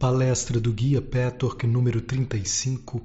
Palestra 0.00 0.58
do 0.58 0.72
Guia 0.72 1.00
Petwork 1.02 1.66
número 1.66 2.00
35, 2.00 3.02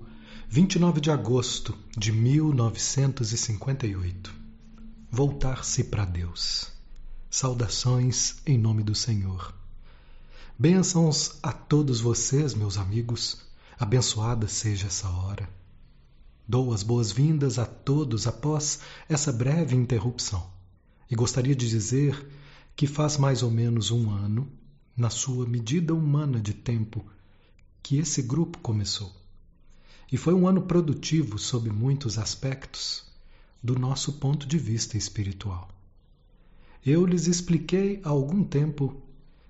29 0.47 1.02
de 1.02 1.12
agosto 1.12 1.78
de 1.90 2.14
1958. 2.14 4.33
Voltar-se 5.11 5.83
para 5.83 6.05
Deus. 6.05 6.71
Saudações 7.29 8.38
em 8.45 8.57
nome 8.57 8.81
do 8.81 8.95
Senhor. 8.95 9.54
Bênçãos 10.57 11.38
a 11.43 11.52
todos 11.52 12.00
vocês, 12.00 12.54
meus 12.54 12.78
amigos. 12.78 13.41
Abençoada 13.77 14.48
seja 14.48 14.88
essa 14.88 15.09
hora. 15.09 15.50
Dou 16.48 16.73
as 16.73 16.82
boas-vindas 16.82 17.59
a 17.59 17.66
todos 17.66 18.25
após 18.25 18.80
essa 19.09 19.34
breve 19.34 19.75
interrupção. 19.75 20.50
E 21.12 21.16
gostaria 21.16 21.57
de 21.57 21.68
dizer 21.68 22.25
que 22.73 22.88
faz 22.88 23.18
mais 23.18 23.43
ou 23.43 23.52
menos 23.52 23.91
um 23.91 24.09
ano 24.09 24.50
na 24.96 25.09
sua 25.09 25.46
medida 25.46 25.93
humana 25.93 26.39
de 26.39 26.54
tempo 26.54 27.05
que 27.83 27.97
esse 27.97 28.21
grupo 28.21 28.60
começou. 28.60 29.14
E 30.11 30.18
foi 30.18 30.33
um 30.33 30.47
ano 30.47 30.61
produtivo 30.61 31.37
sob 31.37 31.70
muitos 31.70 32.17
aspectos 32.17 33.03
do 33.61 33.77
nosso 33.77 34.13
ponto 34.13 34.47
de 34.47 34.57
vista 34.57 34.97
espiritual. 34.97 35.70
Eu 36.85 37.05
lhes 37.05 37.27
expliquei 37.27 37.99
há 38.03 38.09
algum 38.09 38.43
tempo 38.43 39.01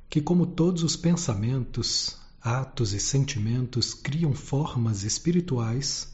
que, 0.10 0.22
como 0.22 0.48
todos 0.48 0.84
os 0.84 0.96
pensamentos, 0.96 2.18
atos 2.42 2.94
e 2.94 3.00
sentimentos 3.00 3.94
criam 3.94 4.34
formas 4.34 5.04
espirituais, 5.04 6.14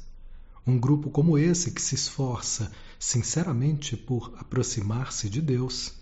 um 0.66 0.80
grupo 0.80 1.10
como 1.10 1.38
esse 1.38 1.72
que 1.72 1.82
se 1.82 1.96
esforça 1.96 2.72
sinceramente 3.00 3.96
por 3.96 4.34
aproximar-se 4.38 5.30
de 5.30 5.42
Deus 5.42 6.01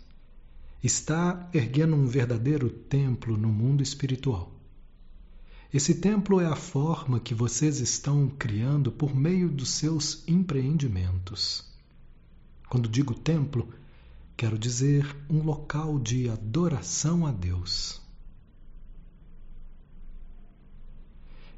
está 0.81 1.49
erguendo 1.53 1.95
um 1.95 2.05
verdadeiro 2.05 2.69
templo 2.69 3.35
no 3.37 3.49
mundo 3.49 3.83
espiritual. 3.83 4.55
Esse 5.73 5.95
templo 5.95 6.39
é 6.39 6.45
a 6.45 6.55
forma 6.55 7.19
que 7.19 7.35
vocês 7.35 7.79
estão 7.79 8.27
criando 8.27 8.91
por 8.91 9.13
meio 9.13 9.49
dos 9.49 9.69
seus 9.71 10.23
empreendimentos. 10.27 11.63
Quando 12.69 12.89
digo 12.89 13.13
templo, 13.13 13.67
quero 14.37 14.57
dizer 14.57 15.05
um 15.29 15.43
local 15.43 15.99
de 15.99 16.29
adoração 16.29 17.27
a 17.27 17.31
Deus. 17.31 18.01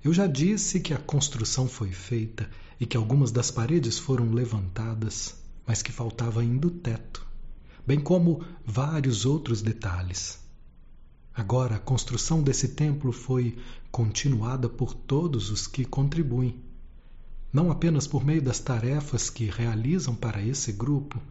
Eu 0.03 0.11
já 0.11 0.25
disse 0.25 0.79
que 0.79 0.95
a 0.95 0.97
construção 0.97 1.67
foi 1.67 1.91
feita 1.91 2.49
e 2.79 2.87
que 2.87 2.97
algumas 2.97 3.31
das 3.31 3.51
paredes 3.51 3.99
foram 3.99 4.31
levantadas, 4.31 5.35
mas 5.65 5.83
que 5.83 5.91
faltava 5.91 6.41
ainda 6.41 6.67
o 6.67 6.71
teto 6.71 7.30
bem 7.85 7.99
como 7.99 8.43
vários 8.65 9.25
outros 9.25 9.61
detalhes. 9.61 10.39
Agora, 11.33 11.75
a 11.75 11.79
construção 11.79 12.43
desse 12.43 12.69
templo 12.69 13.11
foi 13.11 13.57
continuada 13.91 14.67
por 14.67 14.93
todos 14.93 15.49
os 15.49 15.65
que 15.65 15.85
contribuem, 15.85 16.59
não 17.53 17.71
apenas 17.71 18.05
por 18.05 18.25
meio 18.25 18.41
das 18.41 18.59
tarefas 18.59 19.29
que 19.29 19.45
realizam 19.45 20.13
para 20.13 20.41
esse 20.41 20.71
grupo, 20.71 21.21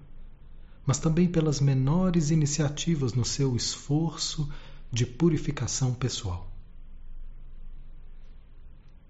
mas 0.86 0.98
também 0.98 1.28
pelas 1.28 1.60
menores 1.60 2.30
iniciativas 2.30 3.12
no 3.12 3.24
seu 3.24 3.54
esforço 3.54 4.50
de 4.90 5.06
purificação 5.06 5.94
pessoal. 5.94 6.50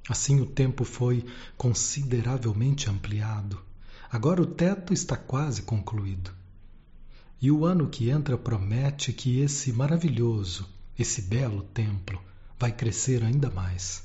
Assim, 0.08 0.40
o 0.40 0.46
tempo 0.46 0.84
foi 0.84 1.24
consideravelmente 1.56 2.90
ampliado. 2.90 3.62
Agora 4.10 4.42
o 4.42 4.46
teto 4.46 4.92
está 4.92 5.16
quase 5.16 5.62
concluído. 5.62 6.39
E 7.42 7.50
o 7.50 7.64
ano 7.64 7.88
que 7.88 8.10
entra 8.10 8.36
promete 8.36 9.12
que 9.12 9.40
esse 9.40 9.72
maravilhoso, 9.72 10.68
esse 10.98 11.22
belo 11.22 11.62
templo 11.62 12.20
vai 12.58 12.70
crescer 12.70 13.24
ainda 13.24 13.50
mais. 13.50 14.02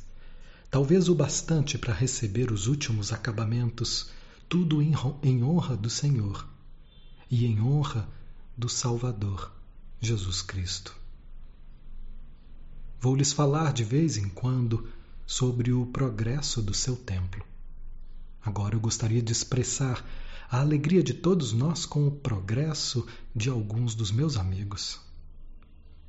Talvez 0.71 1.09
o 1.09 1.15
bastante 1.15 1.77
para 1.77 1.93
receber 1.93 2.51
os 2.51 2.67
últimos 2.67 3.11
acabamentos, 3.11 4.09
tudo 4.47 4.81
em 4.81 5.43
honra 5.43 5.75
do 5.75 5.89
Senhor 5.89 6.47
e 7.29 7.45
em 7.45 7.61
honra 7.61 8.07
do 8.57 8.69
Salvador, 8.69 9.51
Jesus 9.99 10.41
Cristo. 10.41 10.95
Vou 13.01 13.15
lhes 13.15 13.33
falar 13.33 13.73
de 13.73 13.83
vez 13.83 14.17
em 14.17 14.29
quando 14.29 14.87
sobre 15.25 15.73
o 15.73 15.85
progresso 15.87 16.61
do 16.61 16.73
seu 16.73 16.95
templo. 16.95 17.43
Agora 18.41 18.75
eu 18.75 18.79
gostaria 18.79 19.21
de 19.21 19.31
expressar 19.31 20.05
a 20.49 20.59
alegria 20.59 21.03
de 21.03 21.13
todos 21.13 21.53
nós 21.53 21.85
com 21.85 22.07
o 22.07 22.11
progresso 22.11 23.05
de 23.35 23.49
alguns 23.49 23.95
dos 23.95 24.11
meus 24.11 24.37
amigos. 24.37 24.99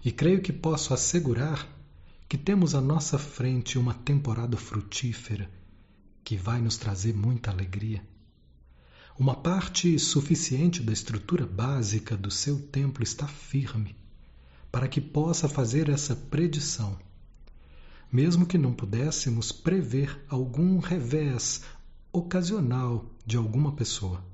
E 0.05 0.13
creio 0.13 0.41
que 0.41 0.53
posso 0.53 0.93
assegurar 0.93 1.67
que 2.29 2.37
temos 2.37 2.75
à 2.75 2.81
nossa 2.81 3.19
frente 3.19 3.79
uma 3.79 3.95
temporada 3.95 4.57
frutífera 4.57 5.51
que 6.23 6.37
vai 6.37 6.61
nos 6.61 6.77
trazer 6.77 7.15
muita 7.15 7.51
alegria. 7.51 8.03
Uma 9.19 9.35
parte 9.35 9.99
suficiente 9.99 10.83
da 10.83 10.93
estrutura 10.93 11.47
básica 11.47 12.17
do 12.17 12.31
seu 12.31 12.61
templo 12.61 13.03
está 13.03 13.27
firme 13.27 13.97
para 14.71 14.89
que 14.89 15.01
possa 15.01 15.49
fazer 15.49 15.89
essa 15.89 16.15
predição. 16.15 16.99
Mesmo 18.13 18.45
que 18.45 18.59
não 18.59 18.75
pudéssemos 18.75 19.51
prever 19.51 20.23
algum 20.29 20.79
revés 20.79 21.63
ocasional 22.13 23.16
de 23.27 23.37
alguma 23.37 23.73
pessoa. 23.73 24.25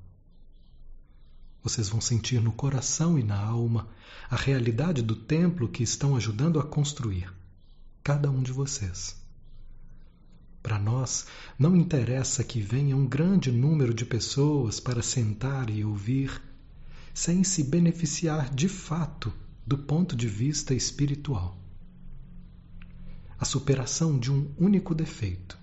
Vocês 1.63 1.89
vão 1.89 2.01
sentir 2.01 2.43
no 2.43 2.53
coração 2.53 3.19
e 3.19 3.23
na 3.23 3.41
alma 3.41 3.89
a 4.29 4.37
realidade 4.37 5.01
do 5.01 5.17
templo 5.17 5.67
que 5.67 5.83
estão 5.83 6.15
ajudando 6.15 6.61
a 6.61 6.63
construir, 6.63 7.33
cada 8.05 8.31
um 8.31 8.43
de 8.43 8.53
vocês. 8.53 9.17
Para 10.63 10.79
nós, 10.79 11.27
não 11.59 11.75
interessa 11.75 12.45
que 12.45 12.61
venha 12.61 12.95
um 12.95 13.07
grande 13.07 13.51
número 13.51 13.95
de 13.95 14.05
pessoas 14.05 14.79
para 14.79 15.03
sentar 15.03 15.71
e 15.71 15.83
ouvir, 15.83 16.43
sem 17.15 17.43
se 17.43 17.65
beneficiar 17.65 18.55
de 18.55 18.69
fato 18.69 19.33
do 19.67 19.79
ponto 19.79 20.15
de 20.15 20.29
vista 20.29 20.75
espiritual. 20.75 21.57
A 23.39 23.45
superação 23.45 24.19
de 24.19 24.31
um 24.31 24.53
único 24.59 24.95
defeito 24.95 25.62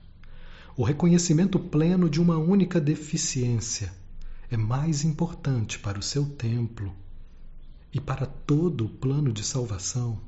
o 0.79 0.83
reconhecimento 0.85 1.59
pleno 1.59 2.09
de 2.09 2.21
uma 2.21 2.37
única 2.37 2.79
deficiência 2.79 3.93
é 4.49 4.55
mais 4.55 5.03
importante 5.03 5.77
para 5.77 5.99
o 5.99 6.01
seu 6.01 6.25
templo 6.25 6.95
e 7.91 7.99
para 7.99 8.25
todo 8.25 8.85
o 8.85 8.89
plano 8.89 9.33
de 9.33 9.43
salvação 9.43 10.21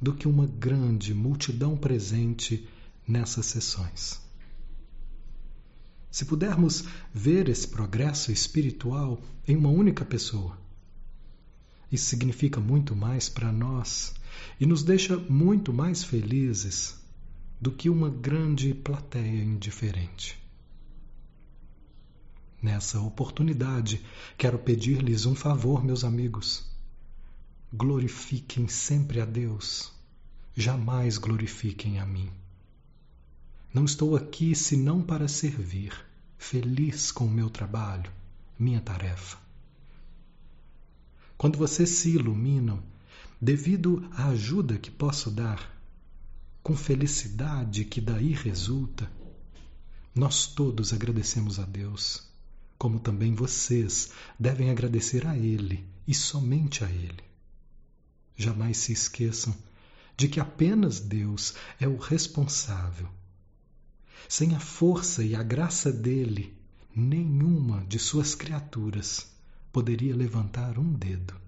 do 0.00 0.14
que 0.14 0.26
uma 0.26 0.48
grande 0.48 1.14
multidão 1.14 1.76
presente 1.76 2.68
nessas 3.06 3.46
sessões. 3.46 4.20
Se 6.10 6.24
pudermos 6.24 6.82
ver 7.14 7.48
esse 7.48 7.68
progresso 7.68 8.32
espiritual 8.32 9.22
em 9.46 9.54
uma 9.54 9.70
única 9.70 10.04
pessoa, 10.04 10.58
isso 11.92 12.06
significa 12.06 12.58
muito 12.58 12.96
mais 12.96 13.28
para 13.28 13.52
nós 13.52 14.12
e 14.58 14.66
nos 14.66 14.82
deixa 14.82 15.16
muito 15.16 15.72
mais 15.72 16.02
felizes 16.02 17.00
do 17.62 17.70
que 17.70 17.88
uma 17.88 18.10
grande 18.10 18.74
plateia 18.74 19.40
indiferente. 19.40 20.36
Nessa 22.60 23.00
oportunidade, 23.00 24.04
quero 24.36 24.58
pedir-lhes 24.58 25.26
um 25.26 25.34
favor, 25.36 25.84
meus 25.84 26.02
amigos. 26.02 26.68
Glorifiquem 27.72 28.66
sempre 28.66 29.20
a 29.20 29.24
Deus, 29.24 29.92
jamais 30.56 31.18
glorifiquem 31.18 32.00
a 32.00 32.04
mim. 32.04 32.32
Não 33.72 33.84
estou 33.84 34.16
aqui 34.16 34.56
senão 34.56 35.00
para 35.00 35.28
servir, 35.28 35.94
feliz 36.36 37.12
com 37.12 37.26
o 37.26 37.30
meu 37.30 37.48
trabalho, 37.48 38.10
minha 38.58 38.80
tarefa. 38.80 39.38
Quando 41.38 41.58
vocês 41.58 41.90
se 41.90 42.10
iluminam, 42.10 42.82
devido 43.40 44.04
à 44.16 44.30
ajuda 44.30 44.78
que 44.78 44.90
posso 44.90 45.30
dar, 45.30 45.71
com 46.62 46.76
felicidade 46.76 47.84
que 47.84 48.00
daí 48.00 48.32
resulta, 48.32 49.10
nós 50.14 50.46
todos 50.46 50.92
agradecemos 50.92 51.58
a 51.58 51.64
Deus, 51.64 52.22
como 52.78 53.00
também 53.00 53.34
vocês 53.34 54.10
devem 54.38 54.70
agradecer 54.70 55.26
a 55.26 55.36
Ele 55.36 55.84
e 56.06 56.14
somente 56.14 56.84
a 56.84 56.90
Ele. 56.90 57.22
Jamais 58.36 58.76
se 58.76 58.92
esqueçam 58.92 59.54
de 60.16 60.28
que 60.28 60.38
apenas 60.38 61.00
Deus 61.00 61.54
é 61.80 61.88
o 61.88 61.96
responsável. 61.96 63.08
Sem 64.28 64.54
a 64.54 64.60
força 64.60 65.24
e 65.24 65.34
a 65.34 65.42
graça 65.42 65.92
dele, 65.92 66.56
nenhuma 66.94 67.84
de 67.86 67.98
suas 67.98 68.34
criaturas 68.34 69.26
poderia 69.72 70.14
levantar 70.14 70.78
um 70.78 70.92
dedo. 70.92 71.41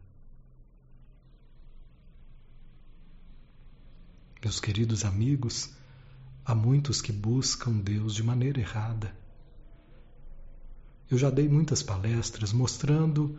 Meus 4.44 4.60
queridos 4.60 5.06
amigos, 5.06 5.70
há 6.44 6.54
muitos 6.54 7.00
que 7.00 7.10
buscam 7.10 7.78
Deus 7.78 8.14
de 8.14 8.22
maneira 8.22 8.60
errada. 8.60 9.16
Eu 11.10 11.16
já 11.16 11.30
dei 11.30 11.48
muitas 11.48 11.82
palestras 11.82 12.52
mostrando 12.52 13.38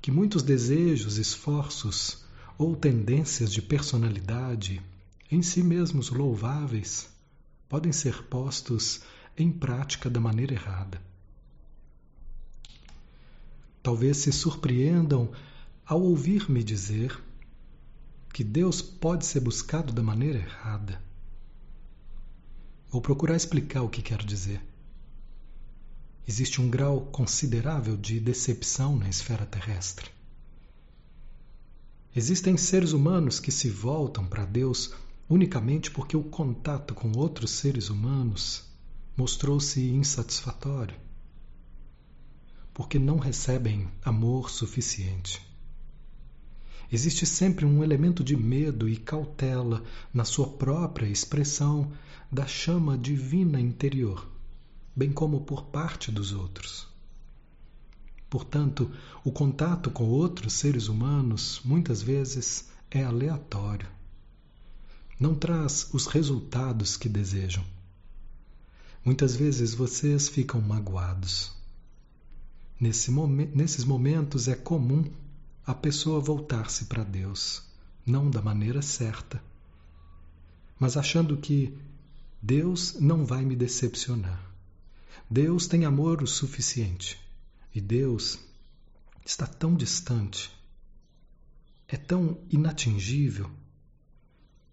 que 0.00 0.12
muitos 0.12 0.44
desejos, 0.44 1.18
esforços 1.18 2.24
ou 2.56 2.76
tendências 2.76 3.52
de 3.52 3.60
personalidade 3.60 4.80
em 5.28 5.42
si 5.42 5.60
mesmos 5.60 6.08
louváveis, 6.08 7.08
podem 7.68 7.90
ser 7.90 8.22
postos 8.28 9.00
em 9.36 9.50
prática 9.50 10.08
da 10.08 10.20
maneira 10.20 10.54
errada. 10.54 11.02
Talvez 13.82 14.18
se 14.18 14.30
surpreendam 14.30 15.32
ao 15.84 16.00
ouvir-me 16.00 16.62
dizer 16.62 17.20
que 18.38 18.44
Deus 18.44 18.80
pode 18.80 19.26
ser 19.26 19.40
buscado 19.40 19.92
da 19.92 20.00
maneira 20.00 20.38
errada. 20.38 21.02
Vou 22.88 23.02
procurar 23.02 23.34
explicar 23.34 23.82
o 23.82 23.88
que 23.88 24.00
quero 24.00 24.24
dizer. 24.24 24.62
Existe 26.24 26.60
um 26.60 26.70
grau 26.70 27.00
considerável 27.06 27.96
de 27.96 28.20
decepção 28.20 28.96
na 28.96 29.08
esfera 29.08 29.44
terrestre. 29.44 30.08
Existem 32.14 32.56
seres 32.56 32.92
humanos 32.92 33.40
que 33.40 33.50
se 33.50 33.68
voltam 33.68 34.24
para 34.24 34.44
Deus 34.44 34.94
unicamente 35.28 35.90
porque 35.90 36.16
o 36.16 36.22
contato 36.22 36.94
com 36.94 37.10
outros 37.18 37.50
seres 37.50 37.90
humanos 37.90 38.62
mostrou-se 39.16 39.80
insatisfatório, 39.80 40.94
porque 42.72 43.00
não 43.00 43.18
recebem 43.18 43.88
amor 44.04 44.48
suficiente. 44.48 45.47
Existe 46.90 47.26
sempre 47.26 47.66
um 47.66 47.84
elemento 47.84 48.24
de 48.24 48.34
medo 48.34 48.88
e 48.88 48.96
cautela 48.96 49.82
na 50.12 50.24
sua 50.24 50.48
própria 50.48 51.06
expressão 51.06 51.92
da 52.32 52.46
chama 52.46 52.96
divina 52.96 53.60
interior, 53.60 54.26
bem 54.96 55.12
como 55.12 55.42
por 55.42 55.66
parte 55.66 56.10
dos 56.10 56.32
outros. 56.32 56.88
Portanto, 58.30 58.90
o 59.24 59.30
contato 59.30 59.90
com 59.90 60.04
outros 60.04 60.54
seres 60.54 60.88
humanos 60.88 61.60
muitas 61.64 62.02
vezes 62.02 62.68
é 62.90 63.02
aleatório. 63.02 63.88
Não 65.20 65.34
traz 65.34 65.88
os 65.92 66.06
resultados 66.06 66.96
que 66.96 67.08
desejam. 67.08 67.64
Muitas 69.04 69.34
vezes 69.34 69.74
vocês 69.74 70.28
ficam 70.28 70.60
magoados. 70.60 71.52
Nesse 72.80 73.10
momen 73.10 73.50
nesses 73.54 73.84
momentos 73.84 74.46
é 74.46 74.54
comum 74.54 75.04
a 75.68 75.74
pessoa 75.74 76.18
voltar-se 76.18 76.86
para 76.86 77.04
Deus, 77.04 77.62
não 78.06 78.30
da 78.30 78.40
maneira 78.40 78.80
certa, 78.80 79.38
mas 80.80 80.96
achando 80.96 81.36
que 81.36 81.76
Deus 82.40 82.94
não 82.94 83.26
vai 83.26 83.44
me 83.44 83.54
decepcionar. 83.54 84.42
Deus 85.28 85.66
tem 85.66 85.84
amor 85.84 86.22
o 86.22 86.26
suficiente 86.26 87.20
e 87.74 87.82
Deus 87.82 88.38
está 89.26 89.46
tão 89.46 89.74
distante, 89.74 90.50
é 91.86 91.98
tão 91.98 92.40
inatingível, 92.48 93.50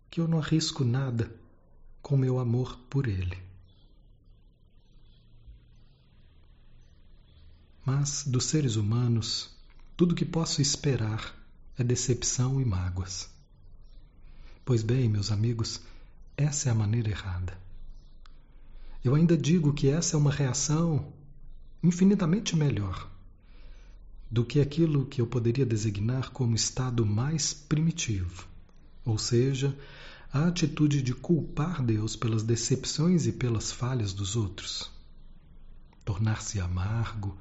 que 0.10 0.22
eu 0.22 0.30
não 0.30 0.40
arrisco 0.40 0.86
nada 0.86 1.30
com 2.02 2.16
meu 2.16 2.40
amor 2.40 2.78
por 2.90 3.06
Ele. 3.06 3.38
Mas 7.86 8.24
dos 8.26 8.46
seres 8.46 8.78
humanos, 8.78 9.55
tudo 9.98 10.16
que 10.16 10.26
posso 10.26 10.62
esperar 10.62 11.34
é 11.78 11.84
decepção 11.84 12.60
e 12.60 12.66
mágoas. 12.66 13.30
Pois 14.66 14.84
bem, 14.84 15.08
meus 15.08 15.32
amigos, 15.32 15.80
essa 16.36 16.68
é 16.68 16.72
a 16.72 16.76
maneira 16.76 17.10
errada. 17.10 17.58
Eu 19.04 19.16
ainda 19.16 19.38
digo 19.38 19.74
que 19.74 19.88
essa 19.88 20.18
é 20.18 20.20
uma 20.20 20.32
reação 20.32 21.14
infinitamente 21.82 22.56
melhor 22.56 23.10
do 24.30 24.44
que 24.44 24.60
aquilo 24.60 25.06
que 25.06 25.22
eu 25.22 25.28
poderia 25.28 25.66
designar 25.66 26.32
como 26.32 26.56
estado 26.56 27.06
mais 27.06 27.54
primitivo, 27.54 28.48
ou 29.06 29.18
seja, 29.18 29.78
a 30.34 30.48
atitude 30.48 31.02
de 31.02 31.14
culpar 31.14 31.82
Deus 31.82 32.18
pelas 32.18 32.44
decepções 32.44 33.28
e 33.28 33.32
pelas 33.32 33.72
falhas 33.72 34.12
dos 34.12 34.36
outros, 34.36 34.92
tornar-se 36.04 36.60
amargo, 36.60 37.38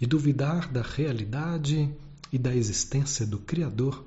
e 0.00 0.06
duvidar 0.06 0.70
da 0.72 0.82
realidade 0.82 1.94
e 2.32 2.38
da 2.38 2.54
existência 2.54 3.26
do 3.26 3.38
Criador 3.38 4.06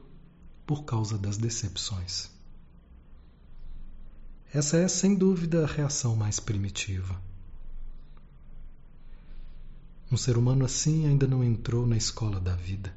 por 0.66 0.84
causa 0.84 1.18
das 1.18 1.38
decepções. 1.38 2.30
Essa 4.54 4.78
é, 4.78 4.88
sem 4.88 5.16
dúvida, 5.16 5.64
a 5.64 5.68
reação 5.68 6.16
mais 6.16 6.40
primitiva. 6.40 7.22
Um 10.12 10.18
ser 10.18 10.38
humano 10.38 10.64
assim 10.64 11.08
ainda 11.08 11.28
não 11.28 11.44
entrou 11.44 11.88
na 11.88 11.98
escola 11.98 12.40
da 12.40 12.56
vida. 12.56 12.94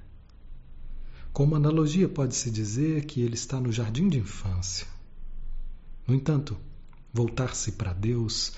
Como 1.33 1.55
analogia, 1.55 2.09
pode-se 2.09 2.51
dizer 2.51 3.05
que 3.07 3.21
ele 3.21 3.35
está 3.35 3.61
no 3.61 3.73
jardim 3.73 4.09
de 4.09 4.19
infância. 4.19 4.87
No 6.07 6.15
entanto, 6.15 6.57
voltar-se 7.13 7.73
para 7.73 7.93
Deus 7.93 8.53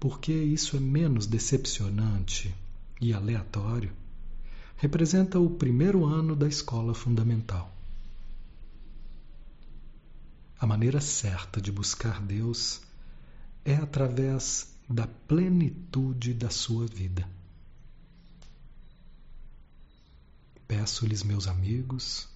porque 0.00 0.32
isso 0.32 0.78
é 0.78 0.80
menos 0.80 1.26
decepcionante 1.26 2.54
e 2.98 3.12
aleatório, 3.12 3.92
representa 4.78 5.38
o 5.38 5.50
primeiro 5.50 6.06
ano 6.06 6.34
da 6.34 6.48
escola 6.48 6.94
fundamental. 6.94 7.70
A 10.58 10.66
maneira 10.66 11.02
certa 11.02 11.60
de 11.60 11.70
buscar 11.70 12.20
Deus 12.22 12.80
é 13.62 13.74
através 13.74 14.74
da 14.88 15.06
plenitude 15.06 16.32
da 16.32 16.48
sua 16.48 16.86
vida. 16.86 17.28
Peço-lhes, 20.66 21.22
meus 21.22 21.46
amigos, 21.46 22.26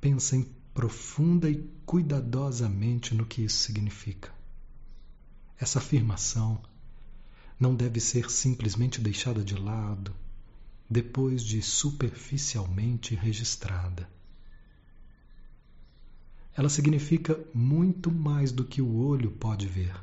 pensem 0.00 0.46
profunda 0.74 1.48
e 1.48 1.66
cuidadosamente 1.86 3.14
no 3.14 3.24
que 3.24 3.42
isso 3.42 3.56
significa. 3.56 4.35
Essa 5.58 5.78
afirmação 5.78 6.62
não 7.58 7.74
deve 7.74 8.00
ser 8.00 8.30
simplesmente 8.30 9.00
deixada 9.00 9.42
de 9.42 9.54
lado 9.54 10.14
depois 10.88 11.42
de 11.42 11.62
superficialmente 11.62 13.14
registrada. 13.14 14.08
Ela 16.54 16.68
significa 16.68 17.38
muito 17.52 18.10
mais 18.10 18.52
do 18.52 18.64
que 18.64 18.80
o 18.80 18.96
olho 18.96 19.30
pode 19.30 19.66
ver. 19.66 19.94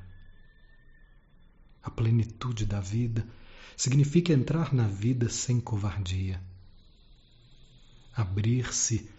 A 1.82 1.90
plenitude 1.90 2.66
da 2.66 2.80
vida 2.80 3.28
significa 3.76 4.34
entrar 4.34 4.74
na 4.74 4.88
vida 4.88 5.30
sem 5.30 5.60
covardia, 5.60 6.42
abrir-se 8.16 9.10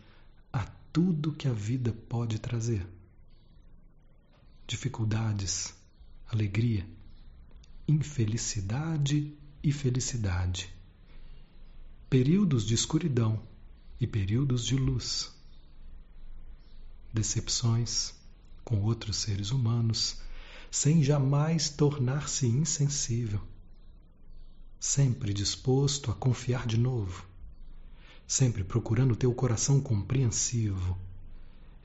a 0.52 0.64
tudo 0.92 1.32
que 1.32 1.48
a 1.48 1.52
vida 1.52 1.92
pode 2.08 2.38
trazer. 2.38 2.86
Dificuldades, 4.66 5.74
alegria, 6.34 6.84
infelicidade 7.86 9.32
e 9.62 9.70
felicidade, 9.70 10.68
períodos 12.10 12.66
de 12.66 12.74
escuridão 12.74 13.40
e 14.00 14.06
períodos 14.06 14.66
de 14.66 14.74
luz, 14.74 15.32
decepções 17.12 18.14
com 18.64 18.82
outros 18.82 19.18
seres 19.18 19.52
humanos, 19.52 20.20
sem 20.72 21.04
jamais 21.04 21.68
tornar-se 21.68 22.48
insensível, 22.48 23.40
sempre 24.80 25.32
disposto 25.32 26.10
a 26.10 26.14
confiar 26.14 26.66
de 26.66 26.76
novo, 26.76 27.24
sempre 28.26 28.64
procurando 28.64 29.14
ter 29.14 29.28
o 29.28 29.34
coração 29.34 29.80
compreensivo 29.80 30.98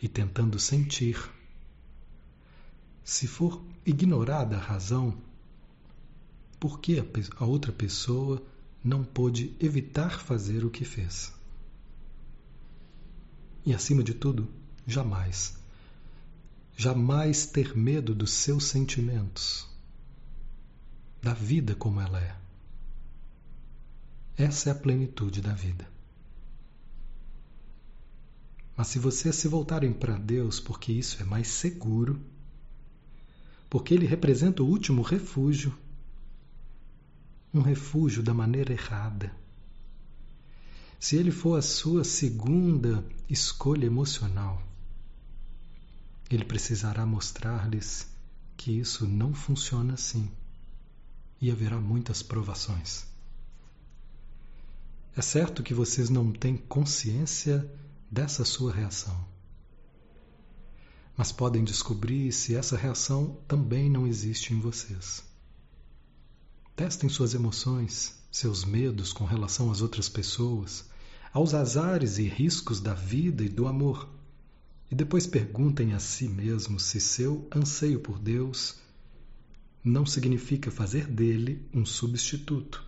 e 0.01 0.07
tentando 0.07 0.59
sentir 0.59 1.38
se 3.09 3.25
for 3.25 3.59
ignorada 3.83 4.55
a 4.55 4.59
razão, 4.59 5.17
por 6.59 6.79
que 6.79 7.03
a 7.37 7.43
outra 7.43 7.71
pessoa 7.71 8.39
não 8.83 9.03
pôde 9.03 9.55
evitar 9.59 10.19
fazer 10.19 10.63
o 10.63 10.69
que 10.69 10.85
fez? 10.85 11.33
E 13.65 13.73
acima 13.73 14.03
de 14.03 14.13
tudo, 14.13 14.47
jamais, 14.85 15.57
jamais 16.77 17.47
ter 17.47 17.75
medo 17.75 18.13
dos 18.13 18.31
seus 18.31 18.65
sentimentos, 18.65 19.67
da 21.19 21.33
vida 21.33 21.73
como 21.73 21.99
ela 21.99 22.21
é. 22.21 22.35
Essa 24.37 24.69
é 24.69 24.71
a 24.71 24.75
plenitude 24.75 25.41
da 25.41 25.53
vida. 25.53 25.89
Mas 28.77 28.89
se 28.89 28.99
vocês 28.99 29.35
se 29.35 29.47
voltarem 29.47 29.91
para 29.91 30.15
Deus 30.15 30.59
porque 30.59 30.91
isso 30.91 31.19
é 31.23 31.25
mais 31.25 31.47
seguro, 31.47 32.23
porque 33.69 33.93
ele 33.93 34.05
representa 34.05 34.63
o 34.63 34.67
último 34.67 35.01
refúgio. 35.01 35.77
Um 37.53 37.61
refúgio 37.61 38.23
da 38.23 38.33
maneira 38.33 38.73
errada. 38.73 39.31
Se 40.99 41.15
ele 41.15 41.31
for 41.31 41.57
a 41.57 41.61
sua 41.61 42.03
segunda 42.03 43.05
escolha 43.29 43.85
emocional, 43.85 44.61
ele 46.29 46.43
precisará 46.43 47.05
mostrar-lhes 47.05 48.07
que 48.57 48.71
isso 48.71 49.07
não 49.07 49.33
funciona 49.33 49.93
assim 49.93 50.29
e 51.41 51.49
haverá 51.49 51.79
muitas 51.79 52.21
provações. 52.21 53.05
É 55.15 55.21
certo 55.21 55.63
que 55.63 55.73
vocês 55.73 56.09
não 56.09 56.31
têm 56.31 56.57
consciência 56.57 57.69
dessa 58.11 58.43
sua 58.43 58.71
reação. 58.71 59.28
Mas 61.19 61.33
podem 61.33 61.65
descobrir 61.65 62.31
se 62.31 62.55
essa 62.55 62.77
reação 62.77 63.37
também 63.45 63.89
não 63.89 64.07
existe 64.07 64.53
em 64.53 64.59
vocês. 64.61 65.21
Testem 66.77 67.09
suas 67.09 67.33
emoções, 67.33 68.17
seus 68.31 68.63
medos 68.63 69.11
com 69.11 69.25
relação 69.25 69.69
às 69.69 69.81
outras 69.81 70.07
pessoas, 70.07 70.85
aos 71.33 71.53
azares 71.53 72.19
e 72.19 72.23
riscos 72.23 72.79
da 72.79 72.93
vida 72.93 73.43
e 73.43 73.49
do 73.49 73.67
amor. 73.67 74.07
E 74.89 74.95
depois 74.95 75.27
perguntem 75.27 75.91
a 75.91 75.99
si 75.99 76.29
mesmos 76.29 76.83
se 76.83 77.01
seu 77.01 77.45
anseio 77.53 77.99
por 77.99 78.17
Deus 78.17 78.77
não 79.83 80.05
significa 80.05 80.71
fazer 80.71 81.05
dele 81.05 81.67
um 81.73 81.85
substituto. 81.85 82.81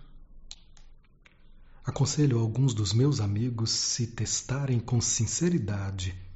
Aconselho 1.84 2.38
alguns 2.38 2.72
dos 2.72 2.94
meus 2.94 3.20
amigos 3.20 3.72
se 3.72 4.06
testarem 4.06 4.80
com 4.80 5.02
sinceridade 5.02 6.31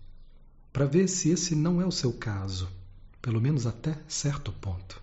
para 0.76 0.84
ver 0.84 1.08
se 1.08 1.30
esse 1.30 1.54
não 1.54 1.80
é 1.80 1.86
o 1.86 1.90
seu 1.90 2.12
caso, 2.12 2.68
pelo 3.22 3.40
menos 3.40 3.66
até 3.66 3.98
certo 4.06 4.52
ponto. 4.52 5.02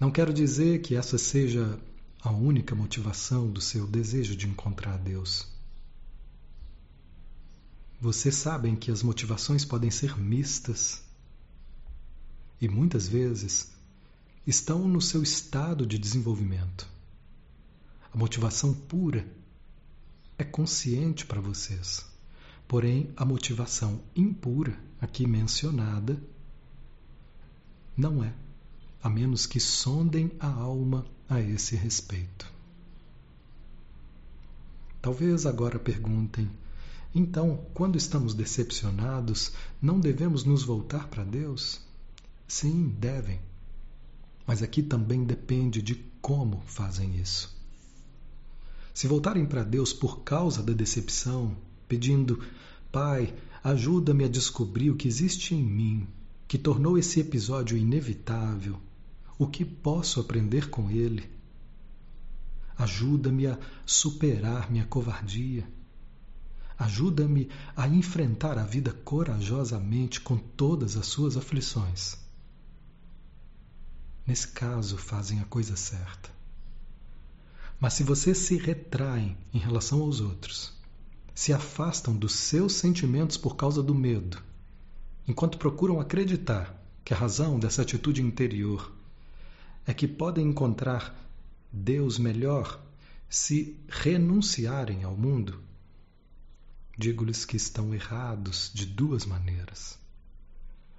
Não 0.00 0.10
quero 0.10 0.32
dizer 0.32 0.80
que 0.80 0.96
essa 0.96 1.18
seja 1.18 1.78
a 2.22 2.30
única 2.30 2.74
motivação 2.74 3.50
do 3.50 3.60
seu 3.60 3.86
desejo 3.86 4.34
de 4.34 4.48
encontrar 4.48 4.96
Deus. 4.96 5.46
Vocês 8.00 8.36
sabem 8.36 8.74
que 8.74 8.90
as 8.90 9.02
motivações 9.02 9.66
podem 9.66 9.90
ser 9.90 10.18
mistas 10.18 11.02
e 12.58 12.70
muitas 12.70 13.06
vezes 13.06 13.70
estão 14.46 14.88
no 14.88 15.02
seu 15.02 15.22
estado 15.22 15.86
de 15.86 15.98
desenvolvimento. 15.98 16.88
A 18.10 18.16
motivação 18.16 18.72
pura 18.72 19.30
é 20.38 20.44
consciente 20.44 21.26
para 21.26 21.42
vocês, 21.42 22.09
porém 22.70 23.12
a 23.16 23.24
motivação 23.24 24.00
impura, 24.14 24.78
aqui 25.00 25.26
mencionada, 25.26 26.22
não 27.96 28.22
é, 28.22 28.32
a 29.02 29.10
menos 29.10 29.44
que 29.44 29.58
sondem 29.58 30.30
a 30.38 30.46
alma 30.46 31.04
a 31.28 31.40
esse 31.40 31.74
respeito. 31.74 32.48
Talvez 35.02 35.46
agora 35.46 35.80
perguntem: 35.80 36.48
então, 37.12 37.66
quando 37.74 37.98
estamos 37.98 38.34
decepcionados, 38.34 39.50
não 39.82 39.98
devemos 39.98 40.44
nos 40.44 40.62
voltar 40.62 41.08
para 41.08 41.24
Deus? 41.24 41.80
Sim, 42.46 42.94
devem. 43.00 43.40
Mas 44.46 44.62
aqui 44.62 44.80
também 44.80 45.24
depende 45.24 45.82
de 45.82 45.96
como 46.22 46.62
fazem 46.66 47.16
isso. 47.16 47.52
Se 48.94 49.08
voltarem 49.08 49.44
para 49.44 49.64
Deus 49.64 49.92
por 49.92 50.20
causa 50.20 50.62
da 50.62 50.72
decepção, 50.72 51.56
pedindo: 51.90 52.40
Pai, 52.92 53.34
ajuda-me 53.64 54.24
a 54.24 54.28
descobrir 54.28 54.90
o 54.90 54.96
que 54.96 55.08
existe 55.08 55.56
em 55.56 55.62
mim, 55.62 56.06
que 56.46 56.56
tornou 56.56 56.96
esse 56.96 57.18
episódio 57.18 57.76
inevitável, 57.76 58.80
o 59.36 59.46
que 59.48 59.64
posso 59.64 60.20
aprender 60.20 60.70
com 60.70 60.88
ele? 60.88 61.28
Ajuda-me 62.78 63.48
a 63.48 63.58
superar 63.84 64.70
minha 64.70 64.86
covardia. 64.86 65.68
Ajuda-me 66.78 67.50
a 67.76 67.88
enfrentar 67.88 68.56
a 68.56 68.64
vida 68.64 68.92
corajosamente 68.92 70.20
com 70.20 70.36
todas 70.36 70.96
as 70.96 71.06
suas 71.06 71.36
aflições. 71.36 72.16
Nesse 74.26 74.48
caso, 74.48 74.96
fazem 74.96 75.40
a 75.40 75.44
coisa 75.44 75.76
certa. 75.76 76.30
Mas 77.78 77.94
se 77.94 78.02
vocês 78.02 78.38
se 78.38 78.56
retraem 78.56 79.36
em 79.52 79.58
relação 79.58 80.00
aos 80.02 80.20
outros, 80.20 80.79
se 81.40 81.54
afastam 81.54 82.14
dos 82.14 82.34
seus 82.34 82.74
sentimentos 82.74 83.38
por 83.38 83.56
causa 83.56 83.82
do 83.82 83.94
medo, 83.94 84.42
enquanto 85.26 85.56
procuram 85.56 85.98
acreditar 85.98 86.78
que 87.02 87.14
a 87.14 87.16
razão 87.16 87.58
dessa 87.58 87.80
atitude 87.80 88.20
interior 88.20 88.92
é 89.86 89.94
que 89.94 90.06
podem 90.06 90.48
encontrar 90.48 91.18
Deus 91.72 92.18
melhor 92.18 92.78
se 93.26 93.74
renunciarem 93.88 95.02
ao 95.02 95.16
mundo, 95.16 95.58
digo-lhes 96.98 97.46
que 97.46 97.56
estão 97.56 97.94
errados 97.94 98.70
de 98.74 98.84
duas 98.84 99.24
maneiras. 99.24 99.98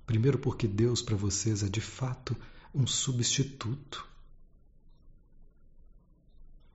Primeiro, 0.08 0.40
porque 0.40 0.68
Deus 0.68 1.04
para 1.04 1.16
vocês 1.16 1.62
é 1.62 1.70
de 1.70 1.82
fato 1.82 2.36
um 2.74 2.88
substituto. 2.88 4.04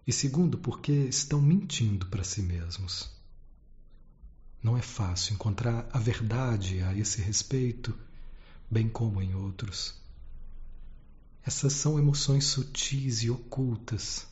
E 0.06 0.12
segundo, 0.12 0.56
porque 0.56 0.92
estão 0.92 1.42
mentindo 1.42 2.06
para 2.06 2.22
si 2.22 2.42
mesmos. 2.42 3.15
Não 4.62 4.76
é 4.76 4.82
fácil 4.82 5.34
encontrar 5.34 5.88
a 5.92 5.98
verdade 5.98 6.80
a 6.82 6.94
esse 6.94 7.20
respeito, 7.20 7.94
bem 8.70 8.88
como 8.88 9.22
em 9.22 9.34
outros. 9.34 9.94
Essas 11.44 11.72
são 11.74 11.98
emoções 11.98 12.44
sutis 12.44 13.22
e 13.22 13.30
ocultas, 13.30 14.26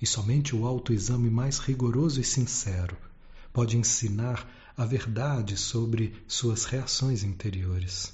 e 0.00 0.06
somente 0.06 0.54
o 0.54 0.66
autoexame 0.66 1.30
mais 1.30 1.58
rigoroso 1.58 2.20
e 2.20 2.24
sincero 2.24 2.96
pode 3.52 3.78
ensinar 3.78 4.46
a 4.76 4.84
verdade 4.84 5.56
sobre 5.56 6.22
suas 6.28 6.66
reações 6.66 7.22
interiores. 7.22 8.12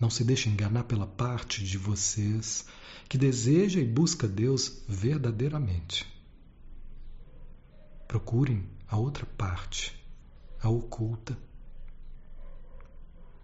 Não 0.00 0.10
se 0.10 0.24
deixe 0.24 0.48
enganar 0.48 0.84
pela 0.84 1.06
parte 1.06 1.62
de 1.62 1.78
vocês 1.78 2.64
que 3.08 3.16
deseja 3.16 3.80
e 3.80 3.84
busca 3.84 4.26
Deus 4.26 4.82
verdadeiramente. 4.88 6.06
Procurem 8.08 8.66
a 8.88 8.96
outra 8.96 9.26
parte, 9.26 9.94
a 10.62 10.70
oculta. 10.70 11.38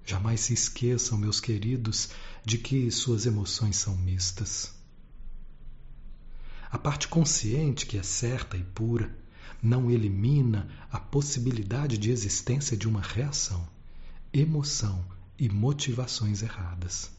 Jamais 0.06 0.40
se 0.40 0.54
esqueçam, 0.54 1.18
meus 1.18 1.38
queridos, 1.38 2.08
de 2.42 2.56
que 2.56 2.90
suas 2.90 3.26
emoções 3.26 3.76
são 3.76 3.94
mistas. 3.94 4.74
A 6.70 6.78
parte 6.78 7.08
consciente, 7.08 7.84
que 7.84 7.98
é 7.98 8.02
certa 8.02 8.56
e 8.56 8.64
pura, 8.64 9.14
não 9.62 9.90
elimina 9.90 10.66
a 10.90 10.98
possibilidade 10.98 11.98
de 11.98 12.10
existência 12.10 12.74
de 12.74 12.88
uma 12.88 13.02
reação, 13.02 13.68
emoção 14.32 15.04
e 15.38 15.46
motivações 15.50 16.42
erradas. 16.42 17.12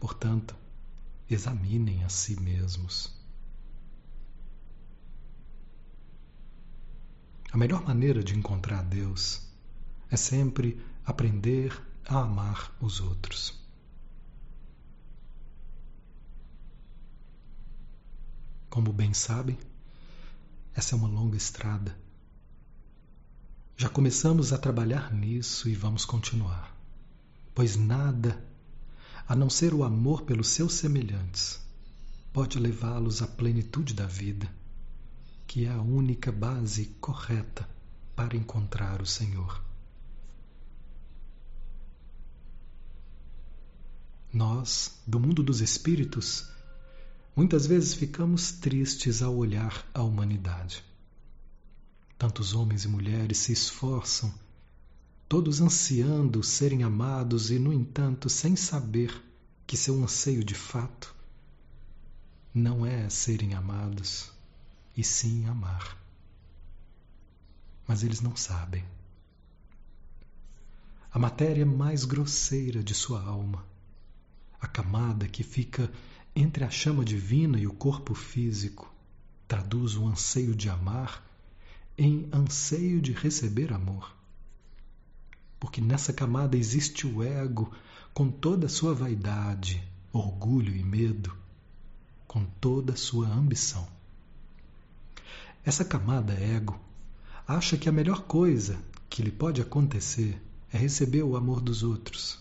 Portanto, 0.00 0.56
examinem 1.30 2.02
a 2.02 2.08
si 2.08 2.38
mesmos. 2.40 3.23
A 7.54 7.56
melhor 7.56 7.86
maneira 7.86 8.20
de 8.20 8.36
encontrar 8.36 8.82
Deus 8.82 9.40
é 10.10 10.16
sempre 10.16 10.84
aprender 11.06 11.80
a 12.04 12.18
amar 12.18 12.76
os 12.80 13.00
outros. 13.00 13.54
Como 18.68 18.92
bem 18.92 19.14
sabem, 19.14 19.56
essa 20.74 20.96
é 20.96 20.98
uma 20.98 21.06
longa 21.06 21.36
estrada. 21.36 21.96
Já 23.76 23.88
começamos 23.88 24.52
a 24.52 24.58
trabalhar 24.58 25.14
nisso 25.14 25.68
e 25.68 25.74
vamos 25.74 26.04
continuar 26.04 26.74
pois 27.54 27.76
nada, 27.76 28.44
a 29.28 29.36
não 29.36 29.48
ser 29.48 29.72
o 29.72 29.84
amor 29.84 30.22
pelos 30.22 30.48
seus 30.48 30.74
semelhantes, 30.74 31.60
pode 32.32 32.58
levá-los 32.58 33.22
à 33.22 33.28
plenitude 33.28 33.94
da 33.94 34.06
vida, 34.06 34.52
que 35.54 35.66
é 35.66 35.70
a 35.70 35.80
única 35.80 36.32
base 36.32 36.86
correta 37.00 37.68
para 38.16 38.36
encontrar 38.36 39.00
o 39.00 39.06
Senhor. 39.06 39.62
Nós, 44.32 45.00
do 45.06 45.20
mundo 45.20 45.44
dos 45.44 45.60
espíritos, 45.60 46.48
muitas 47.36 47.68
vezes 47.68 47.94
ficamos 47.94 48.50
tristes 48.50 49.22
ao 49.22 49.36
olhar 49.36 49.88
a 49.94 50.02
humanidade. 50.02 50.84
Tantos 52.18 52.52
homens 52.52 52.84
e 52.84 52.88
mulheres 52.88 53.38
se 53.38 53.52
esforçam 53.52 54.34
todos 55.28 55.60
ansiando 55.60 56.42
serem 56.42 56.82
amados 56.82 57.52
e, 57.52 57.60
no 57.60 57.72
entanto, 57.72 58.28
sem 58.28 58.56
saber 58.56 59.22
que 59.68 59.76
seu 59.76 60.02
anseio 60.02 60.42
de 60.42 60.56
fato 60.56 61.14
não 62.52 62.84
é 62.84 63.08
serem 63.08 63.54
amados, 63.54 64.33
e 64.96 65.02
sim 65.02 65.46
amar. 65.46 65.96
Mas 67.86 68.02
eles 68.02 68.20
não 68.20 68.34
sabem. 68.36 68.84
A 71.12 71.18
matéria 71.18 71.64
mais 71.64 72.04
grosseira 72.04 72.82
de 72.82 72.94
sua 72.94 73.22
alma, 73.22 73.64
a 74.60 74.66
camada 74.66 75.28
que 75.28 75.42
fica 75.42 75.90
entre 76.34 76.64
a 76.64 76.70
chama 76.70 77.04
divina 77.04 77.58
e 77.58 77.66
o 77.66 77.72
corpo 77.72 78.14
físico, 78.14 78.92
traduz 79.46 79.96
o 79.96 80.06
anseio 80.06 80.54
de 80.54 80.68
amar 80.68 81.22
em 81.96 82.28
anseio 82.32 83.00
de 83.00 83.12
receber 83.12 83.72
amor 83.72 84.14
porque 85.64 85.80
nessa 85.80 86.12
camada 86.12 86.58
existe 86.58 87.06
o 87.06 87.22
ego 87.22 87.72
com 88.12 88.30
toda 88.30 88.66
a 88.66 88.68
sua 88.68 88.94
vaidade, 88.94 89.82
orgulho 90.12 90.76
e 90.76 90.84
medo, 90.84 91.34
com 92.26 92.44
toda 92.44 92.92
a 92.92 92.96
sua 92.96 93.26
ambição. 93.28 93.88
Essa 95.64 95.84
camada 95.84 96.34
ego 96.34 96.78
acha 97.48 97.78
que 97.78 97.88
a 97.88 97.92
melhor 97.92 98.24
coisa 98.24 98.78
que 99.08 99.22
lhe 99.22 99.30
pode 99.30 99.62
acontecer 99.62 100.38
é 100.70 100.76
receber 100.76 101.22
o 101.22 101.36
amor 101.36 101.60
dos 101.60 101.82
outros, 101.82 102.38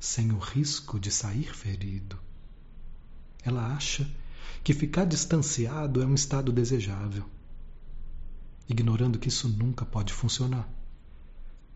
sem 0.00 0.32
o 0.32 0.38
risco 0.38 0.98
de 0.98 1.10
sair 1.10 1.54
ferido. 1.54 2.18
Ela 3.44 3.74
acha 3.74 4.10
que 4.64 4.74
ficar 4.74 5.04
distanciado 5.04 6.02
é 6.02 6.06
um 6.06 6.14
estado 6.14 6.50
desejável, 6.50 7.24
ignorando 8.68 9.18
que 9.18 9.28
isso 9.28 9.48
nunca 9.48 9.84
pode 9.84 10.12
funcionar, 10.12 10.68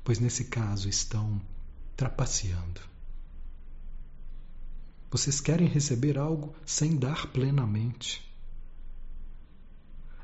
pois 0.02 0.18
nesse 0.18 0.46
caso 0.46 0.88
estão 0.88 1.40
trapaceando. 1.96 2.80
Vocês 5.10 5.40
querem 5.40 5.68
receber 5.68 6.18
algo 6.18 6.54
sem 6.66 6.96
dar 6.96 7.26
plenamente. 7.28 8.31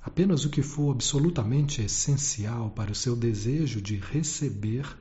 Apenas 0.03 0.45
o 0.45 0.51
que 0.51 0.63
for 0.63 0.93
absolutamente 0.93 1.83
essencial 1.83 2.71
para 2.71 2.93
o 2.93 2.95
seu 2.95 3.17
desejo 3.17 3.81
de 3.81 3.97
receber 3.97 4.97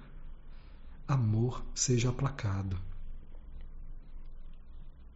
amor 1.07 1.63
seja 1.73 2.09
aplacado. 2.09 2.77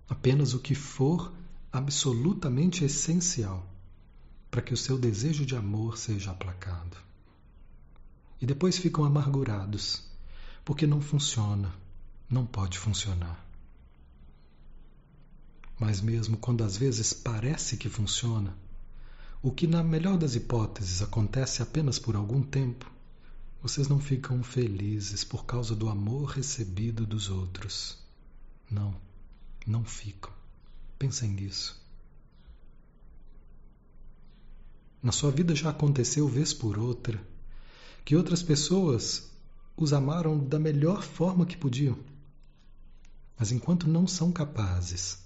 Apenas 0.07 0.53
o 0.53 0.59
que 0.59 0.75
for 0.75 1.33
absolutamente 1.71 2.85
essencial 2.85 3.65
para 4.49 4.61
que 4.61 4.73
o 4.73 4.77
seu 4.77 4.97
desejo 4.97 5.45
de 5.45 5.55
amor 5.55 5.97
seja 5.97 6.31
aplacado. 6.31 6.97
E 8.41 8.45
depois 8.45 8.77
ficam 8.77 9.05
amargurados, 9.05 10.03
porque 10.65 10.85
não 10.85 10.99
funciona, 10.99 11.73
não 12.29 12.45
pode 12.45 12.77
funcionar. 12.77 13.45
Mas 15.79 16.01
mesmo 16.01 16.37
quando 16.37 16.63
às 16.63 16.75
vezes 16.75 17.13
parece 17.13 17.77
que 17.77 17.89
funciona, 17.89 18.55
o 19.41 19.51
que 19.51 19.65
na 19.65 19.83
melhor 19.83 20.17
das 20.17 20.35
hipóteses 20.35 21.01
acontece 21.01 21.63
apenas 21.63 21.97
por 21.97 22.15
algum 22.15 22.43
tempo, 22.43 22.91
vocês 23.61 23.87
não 23.87 23.99
ficam 23.99 24.43
felizes 24.43 25.23
por 25.23 25.45
causa 25.45 25.75
do 25.75 25.89
amor 25.89 26.29
recebido 26.29 27.05
dos 27.05 27.29
outros. 27.29 27.97
Não, 28.69 28.95
não 29.65 29.83
ficam. 29.83 30.31
Pensem 30.97 31.31
nisso. 31.31 31.79
Na 35.01 35.11
sua 35.11 35.31
vida 35.31 35.55
já 35.55 35.71
aconteceu 35.71 36.27
vez 36.27 36.53
por 36.53 36.77
outra 36.77 37.19
que 38.05 38.15
outras 38.15 38.43
pessoas 38.43 39.31
os 39.75 39.93
amaram 39.93 40.37
da 40.37 40.59
melhor 40.59 41.01
forma 41.01 41.45
que 41.45 41.57
podiam. 41.57 41.97
Mas 43.37 43.51
enquanto 43.51 43.87
não 43.87 44.05
são 44.05 44.31
capazes 44.31 45.17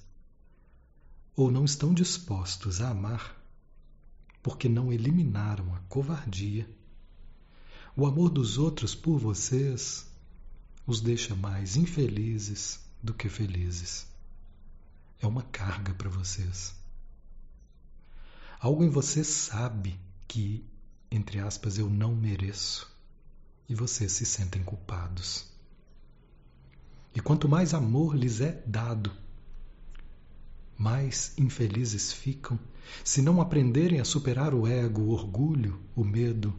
ou 1.36 1.52
não 1.52 1.66
estão 1.66 1.94
dispostos 1.94 2.80
a 2.80 2.90
amar, 2.90 3.45
porque 4.46 4.70
não 4.70 4.94
eliminaram 4.94 5.74
a 5.74 5.80
covardia, 5.90 6.70
o 7.98 8.06
amor 8.06 8.30
dos 8.30 8.60
outros 8.60 8.94
por 8.94 9.18
vocês 9.18 10.06
os 10.86 11.02
deixa 11.02 11.34
mais 11.34 11.76
infelizes 11.76 12.80
do 13.02 13.12
que 13.12 13.28
felizes. 13.28 14.06
É 15.20 15.26
uma 15.26 15.42
carga 15.42 15.96
para 15.96 16.12
vocês. 16.12 16.76
Algo 18.60 18.84
em 18.84 18.90
você 18.90 19.24
sabe 19.24 20.00
que, 20.28 20.64
entre 21.10 21.40
aspas, 21.40 21.80
eu 21.80 21.90
não 21.90 22.14
mereço. 22.16 22.88
E 23.68 23.74
vocês 23.74 24.12
se 24.12 24.28
sentem 24.28 24.64
culpados. 24.64 25.48
E 27.16 27.20
quanto 27.20 27.50
mais 27.50 27.74
amor 27.74 28.16
lhes 28.16 28.42
é 28.42 28.62
dado, 28.68 29.12
mais 30.78 31.34
infelizes 31.38 32.12
ficam 32.12 32.60
se 33.04 33.22
não 33.22 33.42
aprenderem 33.42 34.00
a 34.00 34.06
superar 34.06 34.54
o 34.54 34.68
ego, 34.68 35.02
o 35.02 35.10
orgulho, 35.10 35.80
o 35.96 36.04
medo, 36.04 36.54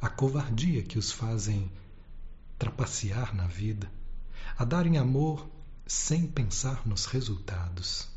a 0.00 0.08
covardia 0.08 0.82
que 0.82 0.98
os 0.98 1.12
fazem 1.12 1.70
trapacear 2.58 3.34
na 3.34 3.46
vida, 3.46 3.90
a 4.56 4.64
darem 4.64 4.98
amor 4.98 5.48
sem 5.86 6.26
pensar 6.26 6.86
nos 6.86 7.06
resultados. 7.06 8.08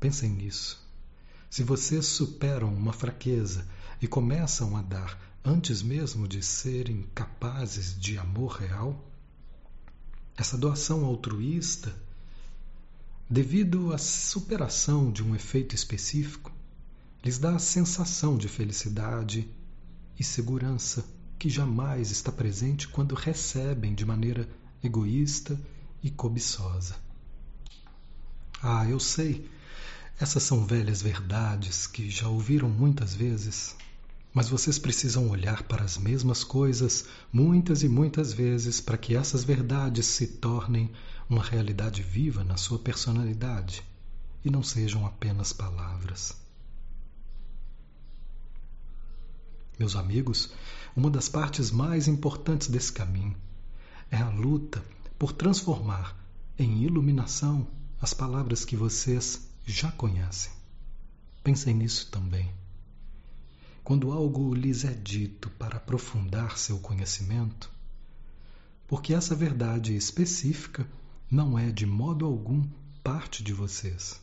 Pensem 0.00 0.30
nisso. 0.30 0.82
Se 1.48 1.62
vocês 1.62 2.06
superam 2.06 2.74
uma 2.74 2.92
fraqueza 2.92 3.66
e 4.00 4.08
começam 4.08 4.76
a 4.76 4.82
dar 4.82 5.18
antes 5.44 5.82
mesmo 5.82 6.26
de 6.26 6.42
serem 6.42 7.02
capazes 7.14 7.98
de 7.98 8.18
amor 8.18 8.52
real, 8.52 9.08
essa 10.36 10.58
doação 10.58 11.04
altruísta, 11.04 11.94
devido 13.28 13.92
à 13.92 13.98
superação 13.98 15.10
de 15.10 15.22
um 15.22 15.34
efeito 15.34 15.74
específico, 15.74 16.52
lhes 17.24 17.38
dá 17.38 17.56
a 17.56 17.58
sensação 17.58 18.36
de 18.36 18.48
felicidade 18.48 19.48
e 20.18 20.22
segurança 20.22 21.04
que 21.38 21.48
jamais 21.48 22.10
está 22.10 22.30
presente 22.30 22.88
quando 22.88 23.14
recebem 23.14 23.94
de 23.94 24.04
maneira 24.04 24.48
egoísta 24.82 25.60
e 26.02 26.10
cobiçosa. 26.10 26.96
Ah, 28.62 28.86
eu 28.88 29.00
sei 29.00 29.48
essas 30.18 30.44
são 30.44 30.64
velhas 30.64 31.02
verdades 31.02 31.88
que 31.88 32.08
já 32.08 32.28
ouviram 32.28 32.68
muitas 32.68 33.14
vezes, 33.16 33.74
mas 34.32 34.48
vocês 34.48 34.78
precisam 34.78 35.28
olhar 35.28 35.64
para 35.64 35.82
as 35.82 35.98
mesmas 35.98 36.44
coisas 36.44 37.06
muitas 37.32 37.82
e 37.82 37.88
muitas 37.88 38.32
vezes 38.32 38.80
para 38.80 38.96
que 38.96 39.16
essas 39.16 39.42
verdades 39.42 40.06
se 40.06 40.28
tornem 40.28 40.92
uma 41.28 41.42
realidade 41.42 42.02
viva 42.02 42.44
na 42.44 42.56
sua 42.56 42.78
personalidade 42.78 43.82
e 44.44 44.50
não 44.50 44.62
sejam 44.62 45.06
apenas 45.06 45.52
palavras. 45.52 46.36
Meus 49.78 49.96
amigos, 49.96 50.52
uma 50.94 51.10
das 51.10 51.28
partes 51.28 51.70
mais 51.70 52.06
importantes 52.06 52.68
desse 52.68 52.92
caminho 52.92 53.36
é 54.10 54.16
a 54.16 54.28
luta 54.28 54.84
por 55.18 55.32
transformar 55.32 56.16
em 56.58 56.82
iluminação 56.82 57.66
as 58.00 58.14
palavras 58.14 58.64
que 58.64 58.76
vocês 58.76 59.48
já 59.66 59.90
conhecem. 59.90 60.52
Pensem 61.42 61.74
nisso 61.74 62.10
também. 62.10 62.52
Quando 63.82 64.12
algo 64.12 64.54
lhes 64.54 64.84
é 64.84 64.92
dito 64.92 65.50
para 65.50 65.78
aprofundar 65.78 66.56
seu 66.56 66.78
conhecimento, 66.78 67.70
porque 68.86 69.12
essa 69.12 69.34
verdade 69.34 69.96
específica 69.96 70.86
não 71.30 71.58
é 71.58 71.70
de 71.70 71.86
modo 71.86 72.24
algum 72.26 72.66
parte 73.02 73.42
de 73.42 73.52
vocês. 73.52 74.20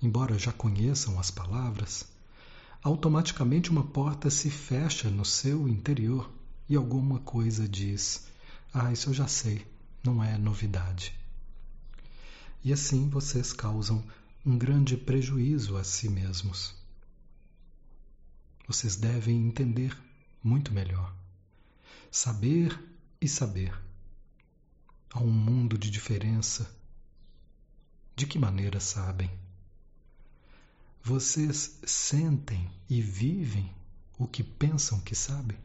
Embora 0.00 0.38
já 0.38 0.52
conheçam 0.52 1.18
as 1.18 1.30
palavras, 1.30 2.06
automaticamente 2.82 3.70
uma 3.70 3.84
porta 3.84 4.28
se 4.30 4.50
fecha 4.50 5.10
no 5.10 5.24
seu 5.24 5.68
interior 5.68 6.30
e 6.68 6.76
alguma 6.76 7.18
coisa 7.20 7.68
diz: 7.68 8.26
Ah, 8.72 8.92
isso 8.92 9.10
eu 9.10 9.14
já 9.14 9.26
sei, 9.26 9.66
não 10.02 10.22
é 10.22 10.36
novidade. 10.36 11.14
E 12.62 12.72
assim 12.72 13.08
vocês 13.08 13.52
causam 13.52 14.02
um 14.44 14.58
grande 14.58 14.96
prejuízo 14.96 15.76
a 15.76 15.84
si 15.84 16.08
mesmos. 16.08 16.74
Vocês 18.66 18.96
devem 18.96 19.46
entender 19.46 19.96
muito 20.42 20.72
melhor. 20.72 21.14
Saber 22.10 22.78
e 23.20 23.28
saber. 23.28 23.74
Há 25.14 25.20
um 25.20 25.30
mundo 25.30 25.78
de 25.78 25.90
diferença. 25.90 26.70
De 28.14 28.26
que 28.26 28.38
maneira 28.38 28.80
sabem? 28.80 29.30
Vocês 31.02 31.78
sentem 31.86 32.70
e 32.90 33.00
vivem 33.00 33.72
o 34.18 34.26
que 34.26 34.42
pensam 34.42 35.00
que 35.00 35.14
sabem? 35.14 35.56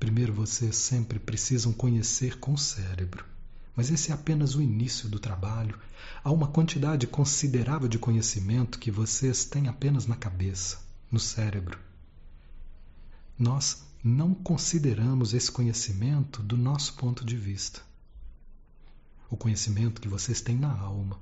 Primeiro, 0.00 0.32
vocês 0.32 0.76
sempre 0.76 1.18
precisam 1.18 1.74
conhecer 1.74 2.38
com 2.38 2.54
o 2.54 2.58
cérebro 2.58 3.34
mas 3.76 3.90
esse 3.90 4.10
é 4.10 4.14
apenas 4.14 4.54
o 4.54 4.62
início 4.62 5.08
do 5.08 5.18
trabalho. 5.18 5.78
Há 6.22 6.30
uma 6.30 6.46
quantidade 6.46 7.06
considerável 7.06 7.88
de 7.88 7.98
conhecimento 7.98 8.78
que 8.78 8.90
vocês 8.90 9.44
têm 9.44 9.68
apenas 9.68 10.06
na 10.06 10.14
cabeça, 10.14 10.78
no 11.10 11.18
cérebro. 11.18 11.78
Nós 13.38 13.84
não 14.06 14.34
consideramos 14.34 15.32
esse 15.32 15.50
conhecimento 15.50 16.42
do 16.42 16.58
nosso 16.58 16.92
ponto 16.92 17.24
de 17.24 17.38
vista. 17.38 17.80
O 19.30 19.36
conhecimento 19.36 19.98
que 19.98 20.08
vocês 20.08 20.42
têm 20.42 20.58
na 20.58 20.70
alma. 20.70 21.18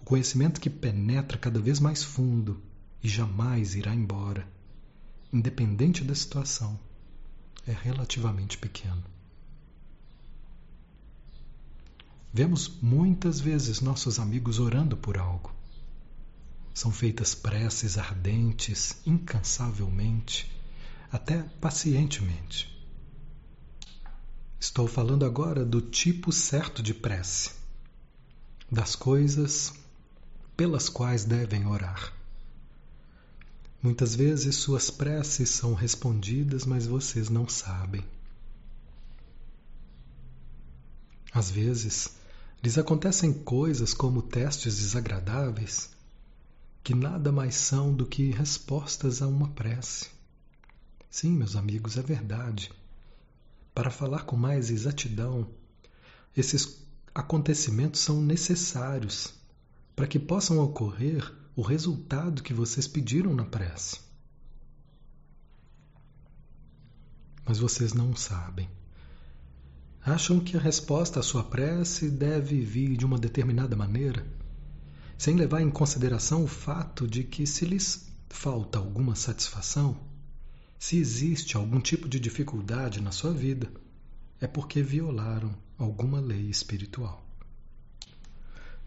O 0.00 0.04
conhecimento 0.04 0.60
que 0.60 0.68
penetra 0.68 1.38
cada 1.38 1.60
vez 1.60 1.78
mais 1.78 2.02
fundo 2.02 2.60
e 3.00 3.08
jamais 3.08 3.76
irá 3.76 3.94
embora, 3.94 4.48
independente 5.32 6.02
da 6.02 6.12
situação, 6.12 6.76
é 7.64 7.72
relativamente 7.72 8.58
pequeno. 8.58 9.04
Vemos 12.34 12.66
muitas 12.82 13.38
vezes 13.38 13.80
nossos 13.80 14.18
amigos 14.18 14.58
orando 14.58 14.96
por 14.96 15.16
algo. 15.16 15.54
São 16.74 16.90
feitas 16.90 17.32
preces 17.32 17.96
ardentes, 17.96 18.96
incansavelmente, 19.06 20.50
até 21.12 21.42
pacientemente. 21.60 22.72
Estou 24.58 24.88
falando 24.88 25.26
agora 25.26 25.62
do 25.62 25.82
tipo 25.82 26.32
certo 26.32 26.82
de 26.82 26.94
prece, 26.94 27.50
das 28.70 28.96
coisas 28.96 29.74
pelas 30.56 30.88
quais 30.88 31.24
devem 31.24 31.66
orar. 31.66 32.14
Muitas 33.82 34.14
vezes 34.14 34.56
suas 34.56 34.88
preces 34.88 35.50
são 35.50 35.74
respondidas, 35.74 36.64
mas 36.64 36.86
vocês 36.86 37.28
não 37.28 37.46
sabem. 37.46 38.02
Às 41.30 41.50
vezes, 41.50 42.08
lhes 42.62 42.78
acontecem 42.78 43.32
coisas 43.32 43.92
como 43.92 44.22
testes 44.22 44.78
desagradáveis 44.78 45.90
que 46.82 46.94
nada 46.94 47.30
mais 47.30 47.54
são 47.54 47.92
do 47.92 48.06
que 48.06 48.30
respostas 48.30 49.20
a 49.20 49.28
uma 49.28 49.48
prece. 49.48 50.11
Sim, 51.12 51.32
meus 51.32 51.56
amigos, 51.56 51.98
é 51.98 52.02
verdade. 52.02 52.72
Para 53.74 53.90
falar 53.90 54.22
com 54.22 54.34
mais 54.34 54.70
exatidão, 54.70 55.46
esses 56.34 56.82
acontecimentos 57.14 58.00
são 58.00 58.22
necessários 58.22 59.34
para 59.94 60.06
que 60.06 60.18
possam 60.18 60.58
ocorrer 60.58 61.30
o 61.54 61.60
resultado 61.60 62.42
que 62.42 62.54
vocês 62.54 62.88
pediram 62.88 63.34
na 63.34 63.44
prece. 63.44 64.00
Mas 67.44 67.58
vocês 67.58 67.92
não 67.92 68.16
sabem. 68.16 68.70
Acham 70.00 70.40
que 70.40 70.56
a 70.56 70.60
resposta 70.60 71.20
à 71.20 71.22
sua 71.22 71.44
prece 71.44 72.08
deve 72.08 72.58
vir 72.62 72.96
de 72.96 73.04
uma 73.04 73.18
determinada 73.18 73.76
maneira, 73.76 74.26
sem 75.18 75.36
levar 75.36 75.60
em 75.60 75.70
consideração 75.70 76.42
o 76.42 76.48
fato 76.48 77.06
de 77.06 77.22
que, 77.22 77.46
se 77.46 77.66
lhes 77.66 78.10
falta 78.30 78.78
alguma 78.78 79.14
satisfação, 79.14 80.10
se 80.82 80.96
existe 80.96 81.56
algum 81.56 81.78
tipo 81.78 82.08
de 82.08 82.18
dificuldade 82.18 83.00
na 83.00 83.12
sua 83.12 83.32
vida, 83.32 83.70
é 84.40 84.48
porque 84.48 84.82
violaram 84.82 85.54
alguma 85.78 86.18
lei 86.18 86.50
espiritual. 86.50 87.24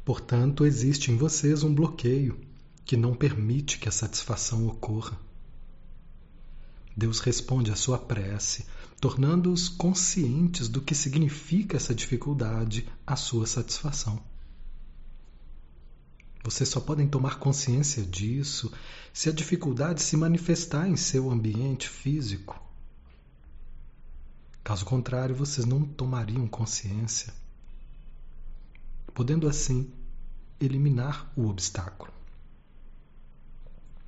Portanto, 0.03 0.65
existe 0.65 1.09
em 1.09 1.15
vocês 1.15 1.63
um 1.63 1.73
bloqueio 1.73 2.37
que 2.83 2.97
não 2.97 3.15
permite 3.15 3.79
que 3.79 3.87
a 3.87 3.93
satisfação 3.93 4.67
ocorra. 4.67 5.17
Deus 6.97 7.21
responde 7.21 7.71
à 7.71 7.77
sua 7.77 7.97
prece, 7.97 8.65
tornando-os 8.99 9.69
conscientes 9.69 10.67
do 10.67 10.81
que 10.81 10.93
significa 10.93 11.77
essa 11.77 11.95
dificuldade 11.95 12.85
à 13.07 13.15
sua 13.15 13.47
satisfação. 13.47 14.21
Vocês 16.45 16.69
só 16.69 16.79
podem 16.79 17.07
tomar 17.07 17.39
consciência 17.39 18.03
disso 18.03 18.71
se 19.11 19.27
a 19.27 19.31
dificuldade 19.31 20.03
se 20.03 20.15
manifestar 20.15 20.87
em 20.87 20.95
seu 20.95 21.31
ambiente 21.31 21.89
físico. 21.89 22.61
Caso 24.63 24.85
contrário, 24.85 25.33
vocês 25.33 25.65
não 25.65 25.83
tomariam 25.83 26.47
consciência, 26.47 27.33
podendo 29.11 29.47
assim 29.49 29.91
eliminar 30.61 31.31
o 31.35 31.47
obstáculo. 31.47 32.13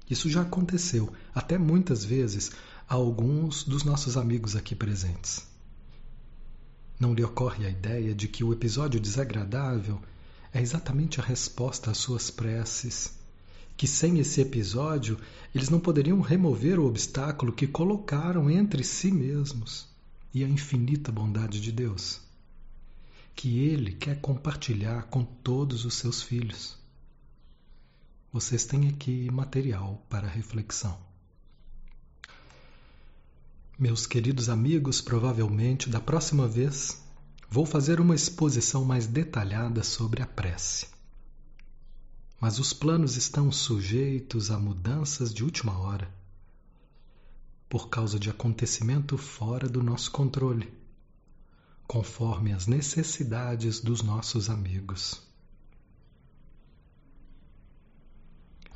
Isso 0.07 0.29
já 0.29 0.43
aconteceu, 0.43 1.11
até 1.33 1.57
muitas 1.57 2.05
vezes, 2.05 2.51
a 2.87 2.93
alguns 2.93 3.63
dos 3.63 3.83
nossos 3.83 4.15
amigos 4.15 4.55
aqui 4.55 4.75
presentes. 4.75 5.43
Não 6.99 7.15
lhe 7.15 7.23
ocorre 7.23 7.65
a 7.65 7.69
ideia 7.69 8.13
de 8.13 8.27
que 8.27 8.43
o 8.43 8.53
episódio 8.53 8.99
desagradável 8.99 9.99
é 10.53 10.61
exatamente 10.61 11.19
a 11.19 11.23
resposta 11.23 11.91
às 11.91 11.97
suas 11.97 12.29
preces, 12.31 13.17
que 13.75 13.87
sem 13.87 14.19
esse 14.19 14.41
episódio 14.41 15.19
eles 15.53 15.69
não 15.69 15.79
poderiam 15.79 16.21
remover 16.21 16.79
o 16.79 16.85
obstáculo 16.85 17.53
que 17.53 17.67
colocaram 17.67 18.49
entre 18.49 18.83
si 18.83 19.11
mesmos 19.11 19.87
e 20.33 20.43
a 20.43 20.47
infinita 20.47 21.11
bondade 21.11 21.61
de 21.61 21.71
Deus, 21.71 22.21
que 23.35 23.59
Ele 23.59 23.93
quer 23.93 24.19
compartilhar 24.19 25.03
com 25.03 25.23
todos 25.23 25.85
os 25.85 25.93
seus 25.93 26.21
filhos 26.21 26.77
vocês 28.31 28.65
têm 28.65 28.87
aqui 28.89 29.31
material 29.31 30.05
para 30.09 30.27
reflexão. 30.27 30.95
Meus 33.79 34.05
queridos 34.05 34.49
amigos, 34.49 35.01
provavelmente 35.01 35.89
da 35.89 35.99
próxima 35.99 36.47
vez 36.47 37.01
vou 37.49 37.65
fazer 37.65 37.99
uma 37.99 38.15
exposição 38.15 38.83
mais 38.83 39.07
detalhada 39.07 39.83
sobre 39.83 40.21
a 40.21 40.27
prece. 40.27 40.87
Mas 42.39 42.59
os 42.59 42.73
planos 42.73 43.15
estão 43.15 43.51
sujeitos 43.51 44.51
a 44.51 44.59
mudanças 44.59 45.33
de 45.33 45.43
última 45.43 45.77
hora, 45.79 46.13
por 47.69 47.89
causa 47.89 48.19
de 48.19 48.29
acontecimento 48.29 49.17
fora 49.17 49.67
do 49.67 49.81
nosso 49.81 50.11
controle, 50.11 50.71
conforme 51.87 52.53
as 52.53 52.67
necessidades 52.67 53.79
dos 53.79 54.01
nossos 54.01 54.49
amigos. 54.49 55.21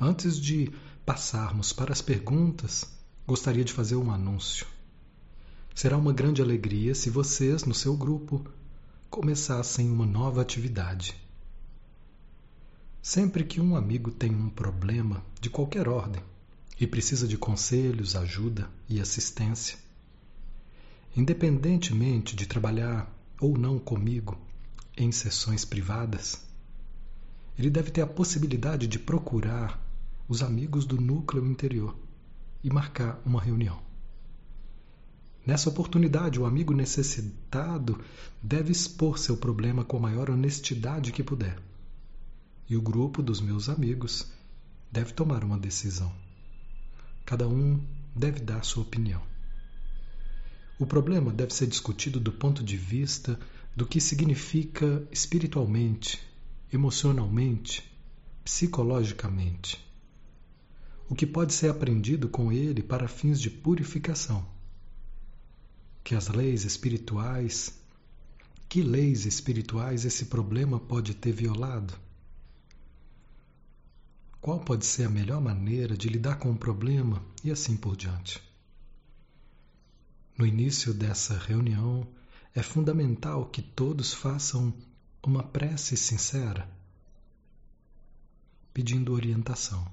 Antes 0.00 0.40
de 0.40 0.72
passarmos 1.06 1.72
para 1.72 1.92
as 1.92 2.02
perguntas, 2.02 2.86
gostaria 3.26 3.64
de 3.64 3.72
fazer 3.72 3.96
um 3.96 4.10
anúncio. 4.10 4.66
Será 5.74 5.96
uma 5.96 6.12
grande 6.12 6.42
alegria 6.42 6.94
se 6.94 7.08
vocês, 7.08 7.64
no 7.64 7.74
seu 7.74 7.96
grupo, 7.96 8.44
começassem 9.12 9.90
uma 9.90 10.06
nova 10.06 10.40
atividade. 10.40 11.14
Sempre 13.02 13.44
que 13.44 13.60
um 13.60 13.76
amigo 13.76 14.10
tem 14.10 14.34
um 14.34 14.48
problema 14.48 15.22
de 15.38 15.50
qualquer 15.50 15.86
ordem 15.86 16.22
e 16.80 16.86
precisa 16.86 17.28
de 17.28 17.36
conselhos, 17.36 18.16
ajuda 18.16 18.70
e 18.88 18.98
assistência, 19.02 19.76
independentemente 21.14 22.34
de 22.34 22.46
trabalhar 22.46 23.14
ou 23.38 23.58
não 23.58 23.78
comigo 23.78 24.40
em 24.96 25.12
sessões 25.12 25.62
privadas, 25.62 26.42
ele 27.58 27.68
deve 27.68 27.90
ter 27.90 28.00
a 28.00 28.06
possibilidade 28.06 28.86
de 28.86 28.98
procurar 28.98 29.78
os 30.26 30.42
amigos 30.42 30.86
do 30.86 30.98
núcleo 30.98 31.44
interior 31.44 31.94
e 32.64 32.70
marcar 32.70 33.20
uma 33.26 33.42
reunião. 33.42 33.91
Nessa 35.44 35.68
oportunidade, 35.68 36.38
o 36.38 36.46
amigo 36.46 36.72
necessitado 36.72 38.00
deve 38.42 38.70
expor 38.70 39.18
seu 39.18 39.36
problema 39.36 39.84
com 39.84 39.96
a 39.96 40.00
maior 40.00 40.30
honestidade 40.30 41.12
que 41.12 41.22
puder. 41.22 41.58
E 42.68 42.76
o 42.76 42.82
grupo 42.82 43.22
dos 43.22 43.40
meus 43.40 43.68
amigos 43.68 44.30
deve 44.90 45.12
tomar 45.12 45.42
uma 45.42 45.58
decisão. 45.58 46.12
Cada 47.26 47.48
um 47.48 47.80
deve 48.14 48.40
dar 48.40 48.64
sua 48.64 48.82
opinião. 48.82 49.22
O 50.78 50.86
problema 50.86 51.32
deve 51.32 51.52
ser 51.52 51.66
discutido 51.66 52.20
do 52.20 52.32
ponto 52.32 52.62
de 52.62 52.76
vista 52.76 53.38
do 53.74 53.86
que 53.86 54.00
significa 54.00 55.06
espiritualmente, 55.10 56.20
emocionalmente, 56.72 57.82
psicologicamente 58.44 59.92
o 61.12 61.14
que 61.14 61.26
pode 61.26 61.52
ser 61.52 61.68
aprendido 61.68 62.26
com 62.26 62.50
ele 62.50 62.82
para 62.82 63.06
fins 63.06 63.38
de 63.38 63.50
purificação. 63.50 64.46
Que 66.04 66.14
as 66.14 66.28
leis 66.28 66.64
espirituais, 66.64 67.72
que 68.68 68.82
leis 68.82 69.24
espirituais 69.26 70.04
esse 70.04 70.26
problema 70.26 70.78
pode 70.78 71.14
ter 71.14 71.32
violado? 71.32 71.94
Qual 74.40 74.58
pode 74.60 74.84
ser 74.84 75.04
a 75.04 75.08
melhor 75.08 75.40
maneira 75.40 75.96
de 75.96 76.08
lidar 76.08 76.36
com 76.36 76.50
o 76.50 76.56
problema 76.56 77.22
e 77.44 77.50
assim 77.50 77.76
por 77.76 77.96
diante? 77.96 78.42
No 80.36 80.46
início 80.46 80.92
dessa 80.92 81.38
reunião, 81.38 82.06
é 82.54 82.62
fundamental 82.62 83.46
que 83.46 83.62
todos 83.62 84.12
façam 84.12 84.74
uma 85.24 85.42
prece 85.42 85.96
sincera, 85.96 86.68
pedindo 88.74 89.12
orientação 89.12 89.86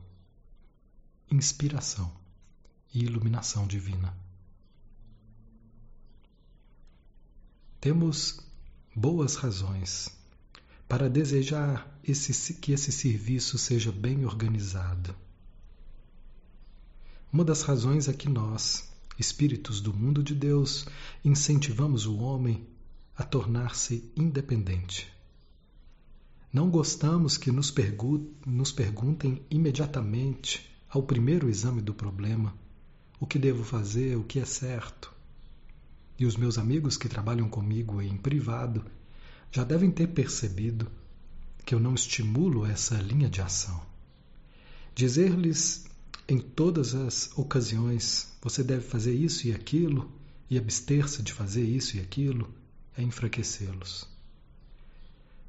inspiração 1.32 2.12
e 2.94 3.04
iluminação 3.04 3.68
divina. 3.68 4.16
Temos 7.82 8.42
boas 8.94 9.36
razões 9.36 10.10
para 10.86 11.10
desejar 11.10 11.98
esse, 12.04 12.56
que 12.56 12.74
esse 12.74 12.92
serviço 12.92 13.58
seja 13.58 13.90
bem 13.90 14.26
organizado. 14.26 15.16
Uma 17.32 17.46
das 17.46 17.62
razões 17.62 18.10
é 18.10 18.14
que 18.14 18.28
nós, 18.28 18.92
espíritos 19.18 19.80
do 19.80 19.94
mundo 19.94 20.22
de 20.22 20.36
Deus, 20.36 20.88
incentivamos 21.24 22.06
o 22.06 22.18
homem 22.18 22.68
a 23.16 23.24
tornar-se 23.24 24.12
independente. 24.14 25.08
Não 26.52 26.70
gostamos 26.70 27.38
que 27.38 27.50
nos, 27.50 27.72
pergu 27.72 28.30
nos 28.46 28.74
perguntem 28.74 29.42
imediatamente 29.50 30.70
ao 30.90 31.02
primeiro 31.02 31.50
exame 31.50 31.82
do 31.82 31.94
problema, 31.94 32.54
o 33.22 33.26
que 33.26 33.40
devo 33.40 33.64
fazer, 33.64 34.18
o 34.18 34.24
que 34.26 34.38
é 34.38 34.46
certo. 34.46 35.18
E 36.20 36.26
os 36.26 36.36
meus 36.36 36.58
amigos 36.58 36.98
que 36.98 37.08
trabalham 37.08 37.48
comigo 37.48 38.02
em 38.02 38.18
privado 38.18 38.84
já 39.50 39.64
devem 39.64 39.90
ter 39.90 40.08
percebido 40.08 40.92
que 41.66 41.74
eu 41.74 41.80
não 41.80 41.96
estimulo 41.96 42.66
essa 42.66 42.96
linha 42.96 43.30
de 43.30 43.42
ação. 43.42 43.82
Dizer-lhes 44.94 45.86
em 46.28 46.38
todas 46.38 46.94
as 46.94 47.32
ocasiões 47.38 48.34
você 48.42 48.64
deve 48.64 48.82
fazer 48.82 49.14
isso 49.14 49.48
e 49.48 49.54
aquilo 49.54 50.12
e 50.50 50.58
abster-se 50.58 51.24
de 51.24 51.32
fazer 51.32 51.64
isso 51.64 51.96
e 51.96 52.02
aquilo 52.02 52.54
é 52.98 53.02
enfraquecê-los. 53.02 54.06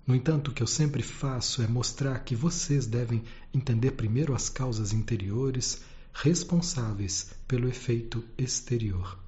No 0.06 0.14
entanto, 0.14 0.50
o 0.50 0.54
que 0.54 0.62
eu 0.62 0.66
sempre 0.66 1.02
faço 1.02 1.62
é 1.62 1.66
mostrar 1.66 2.20
que 2.20 2.35
vocês 2.35 2.87
devem 2.87 3.22
entender 3.52 3.92
primeiro 3.92 4.35
as 4.35 4.48
causas 4.48 4.92
interiores 4.92 5.83
responsáveis 6.12 7.30
pelo 7.46 7.68
efeito 7.68 8.24
exterior. 8.38 9.18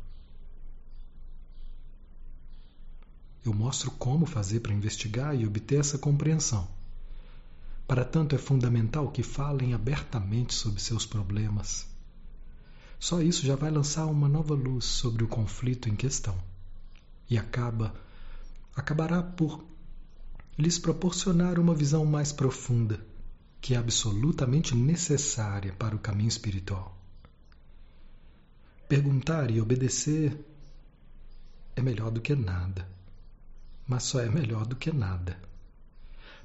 Eu 3.44 3.52
mostro 3.52 3.90
como 3.90 4.24
fazer 4.24 4.60
para 4.60 4.72
investigar 4.72 5.34
e 5.34 5.44
obter 5.44 5.80
essa 5.80 5.98
compreensão. 5.98 6.68
Para 7.88 8.04
tanto, 8.04 8.36
é 8.36 8.38
fundamental 8.38 9.10
que 9.10 9.22
falem 9.22 9.74
abertamente 9.74 10.54
sobre 10.54 10.80
seus 10.80 11.04
problemas. 11.04 11.86
Só 13.00 13.20
isso 13.20 13.44
já 13.44 13.56
vai 13.56 13.68
lançar 13.68 14.06
uma 14.06 14.28
nova 14.28 14.54
luz 14.54 14.84
sobre 14.84 15.24
o 15.24 15.28
conflito 15.28 15.88
em 15.88 15.96
questão 15.96 16.38
e 17.28 17.36
acaba 17.36 17.92
acabará 18.76 19.22
por 19.22 19.64
lhes 20.56 20.78
proporcionar 20.78 21.58
uma 21.58 21.74
visão 21.74 22.06
mais 22.06 22.32
profunda, 22.32 23.04
que 23.60 23.74
é 23.74 23.76
absolutamente 23.76 24.74
necessária 24.74 25.72
para 25.72 25.96
o 25.96 25.98
caminho 25.98 26.28
espiritual. 26.28 26.96
Perguntar 28.88 29.50
e 29.50 29.60
obedecer 29.60 30.38
é 31.74 31.82
melhor 31.82 32.10
do 32.10 32.20
que 32.20 32.36
nada 32.36 32.86
mas 33.86 34.04
só 34.04 34.20
é 34.20 34.28
melhor 34.28 34.66
do 34.66 34.76
que 34.76 34.92
nada. 34.92 35.38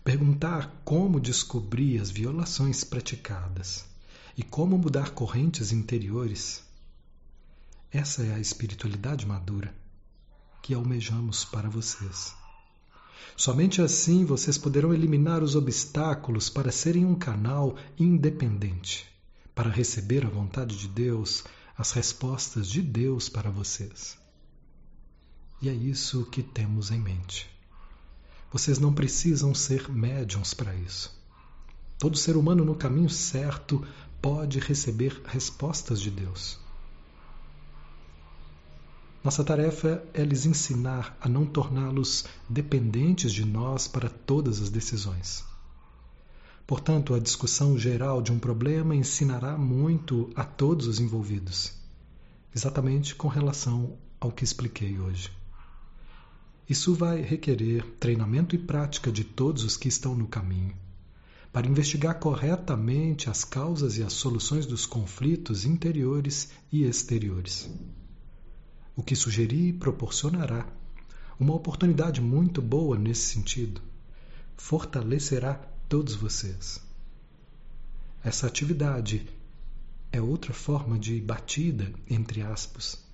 Perguntar 0.04 0.82
como 0.86 1.20
descobrir 1.20 2.00
as 2.00 2.10
violações 2.10 2.84
praticadas 2.84 3.86
e 4.38 4.44
como 4.44 4.78
mudar 4.78 5.12
correntes 5.12 5.72
interiores. 5.72 6.64
Essa 7.92 8.24
é 8.24 8.34
a 8.34 8.40
espiritualidade 8.40 9.26
madura 9.26 9.74
que 10.62 10.74
almejamos 10.74 11.46
para 11.46 11.70
vocês. 11.70 12.36
Somente 13.36 13.82
assim 13.82 14.26
vocês 14.26 14.58
poderão 14.58 14.94
eliminar 14.94 15.44
os 15.44 15.56
obstáculos 15.56 16.50
para 16.50 16.72
serem 16.72 17.06
um 17.06 17.16
canal 17.16 17.76
independente, 17.98 19.06
para 19.54 19.70
receber 19.70 20.26
a 20.26 20.30
vontade 20.30 20.78
de 20.78 20.88
Deus, 20.88 21.44
as 21.78 21.92
respostas 21.92 22.68
de 22.68 22.82
Deus 22.82 23.30
para 23.30 23.50
vocês. 23.50 24.18
E 25.62 25.70
é 25.70 25.74
isso 25.74 26.26
que 26.26 26.44
temos 26.44 26.92
em 26.92 27.00
mente. 27.00 27.50
Vocês 28.52 28.78
não 28.78 28.94
precisam 28.94 29.56
ser 29.56 29.90
médiums 29.90 30.54
para 30.54 30.76
isso. 30.76 31.16
Todo 31.98 32.16
ser 32.16 32.38
humano 32.38 32.64
no 32.64 32.76
caminho 32.76 33.10
certo 33.10 33.84
pode 34.22 34.60
receber 34.60 35.22
respostas 35.26 36.00
de 36.00 36.12
Deus. 36.12 36.60
Nossa 39.24 39.44
tarefa 39.44 40.04
é 40.14 40.24
lhes 40.24 40.46
ensinar 40.46 41.18
a 41.20 41.28
não 41.28 41.46
torná-los 41.46 42.26
dependentes 42.48 43.34
de 43.34 43.44
nós 43.44 43.88
para 43.88 44.10
todas 44.10 44.62
as 44.62 44.70
decisões. 44.70 45.44
Portanto, 46.66 47.14
a 47.14 47.20
discussão 47.20 47.78
geral 47.78 48.22
de 48.22 48.32
um 48.32 48.40
problema 48.40 48.96
ensinará 48.96 49.58
muito 49.58 50.30
a 50.36 50.44
todos 50.44 50.86
os 50.86 51.00
envolvidos, 51.00 51.74
exatamente 52.56 53.16
com 53.16 53.28
relação 53.28 53.98
ao 54.20 54.32
que 54.32 54.44
expliquei 54.44 55.00
hoje. 55.00 55.37
Isso 56.70 56.94
vai 56.94 57.22
requerer 57.22 57.86
treinamento 58.00 58.54
e 58.54 58.58
prática 58.58 59.12
de 59.12 59.24
todos 59.24 59.64
os 59.64 59.78
que 59.78 59.88
estão 59.88 60.16
no 60.16 60.28
caminho, 60.28 60.76
para 61.54 61.68
investigar 61.68 62.20
corretamente 62.20 63.30
as 63.30 63.46
causas 63.46 63.98
e 63.98 64.04
as 64.04 64.14
soluções 64.14 64.66
dos 64.66 64.86
conflitos 64.86 65.66
interiores 65.66 66.50
e 66.72 66.84
exteriores. 66.84 67.70
O 68.96 69.02
que 69.02 69.16
sugeri 69.16 69.72
proporcionará 69.72 70.68
uma 71.40 71.54
oportunidade 71.54 72.20
muito 72.20 72.62
boa 72.62 72.98
nesse 72.98 73.34
sentido. 73.34 73.80
Fortalecerá 74.58 75.54
todos 75.88 76.16
vocês. 76.16 76.82
Essa 78.24 78.48
atividade 78.48 79.26
é 80.12 80.20
outra 80.20 80.54
forma 80.54 81.00
de 81.00 81.22
batida, 81.22 81.94
entre 82.10 82.42
aspas, 82.42 83.07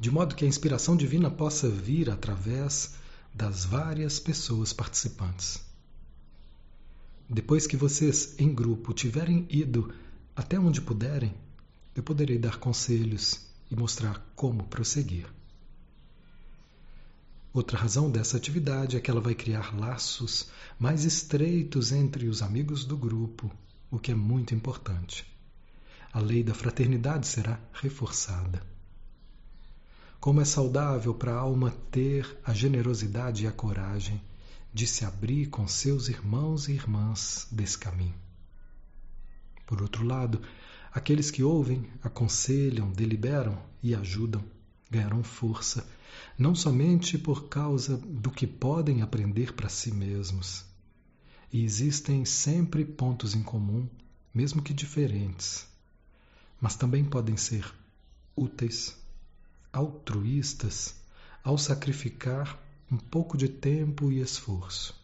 de 0.00 0.10
modo 0.10 0.34
que 0.34 0.46
a 0.46 0.48
inspiração 0.48 0.96
divina 0.96 1.30
possa 1.30 1.68
vir 1.68 2.08
através 2.08 2.94
das 3.34 3.66
várias 3.66 4.18
pessoas 4.18 4.72
participantes. 4.72 5.60
Depois 7.28 7.66
que 7.66 7.76
vocês, 7.76 8.34
em 8.38 8.52
grupo, 8.52 8.94
tiverem 8.94 9.46
ido 9.50 9.92
até 10.34 10.58
onde 10.58 10.80
puderem, 10.80 11.34
eu 11.94 12.02
poderei 12.02 12.38
dar 12.38 12.56
conselhos 12.56 13.42
e 13.70 13.76
mostrar 13.76 14.26
como 14.34 14.64
prosseguir. 14.68 15.26
Outra 17.52 17.76
razão 17.76 18.10
dessa 18.10 18.38
atividade 18.38 18.96
é 18.96 19.00
que 19.00 19.10
ela 19.10 19.20
vai 19.20 19.34
criar 19.34 19.78
laços 19.78 20.48
mais 20.78 21.04
estreitos 21.04 21.92
entre 21.92 22.26
os 22.26 22.40
amigos 22.40 22.86
do 22.86 22.96
grupo, 22.96 23.52
o 23.90 23.98
que 23.98 24.12
é 24.12 24.14
muito 24.14 24.54
importante. 24.54 25.26
A 26.10 26.20
lei 26.20 26.42
da 26.42 26.54
fraternidade 26.54 27.26
será 27.26 27.60
reforçada. 27.74 28.69
Como 30.20 30.38
é 30.38 30.44
saudável 30.44 31.14
para 31.14 31.32
a 31.32 31.38
alma 31.38 31.70
ter 31.90 32.38
a 32.44 32.52
generosidade 32.52 33.44
e 33.44 33.46
a 33.46 33.52
coragem 33.52 34.20
de 34.70 34.86
se 34.86 35.02
abrir 35.02 35.46
com 35.46 35.66
seus 35.66 36.10
irmãos 36.10 36.68
e 36.68 36.72
irmãs 36.72 37.48
desse 37.50 37.78
caminho. 37.78 38.14
Por 39.66 39.80
outro 39.80 40.04
lado, 40.04 40.42
aqueles 40.92 41.30
que 41.30 41.42
ouvem, 41.42 41.88
aconselham, 42.02 42.92
deliberam 42.92 43.58
e 43.82 43.94
ajudam 43.94 44.44
ganharão 44.90 45.22
força, 45.22 45.88
não 46.36 46.54
somente 46.54 47.16
por 47.16 47.48
causa 47.48 47.96
do 47.96 48.30
que 48.30 48.46
podem 48.46 49.00
aprender 49.00 49.54
para 49.54 49.70
si 49.70 49.90
mesmos. 49.90 50.66
E 51.50 51.64
existem 51.64 52.26
sempre 52.26 52.84
pontos 52.84 53.34
em 53.34 53.42
comum, 53.42 53.88
mesmo 54.34 54.60
que 54.60 54.74
diferentes, 54.74 55.66
mas 56.60 56.76
também 56.76 57.04
podem 57.04 57.38
ser 57.38 57.72
úteis 58.36 58.99
altruístas 59.72 60.94
ao 61.42 61.56
sacrificar 61.56 62.58
um 62.90 62.96
pouco 62.96 63.36
de 63.36 63.48
tempo 63.48 64.10
e 64.10 64.20
esforço. 64.20 64.94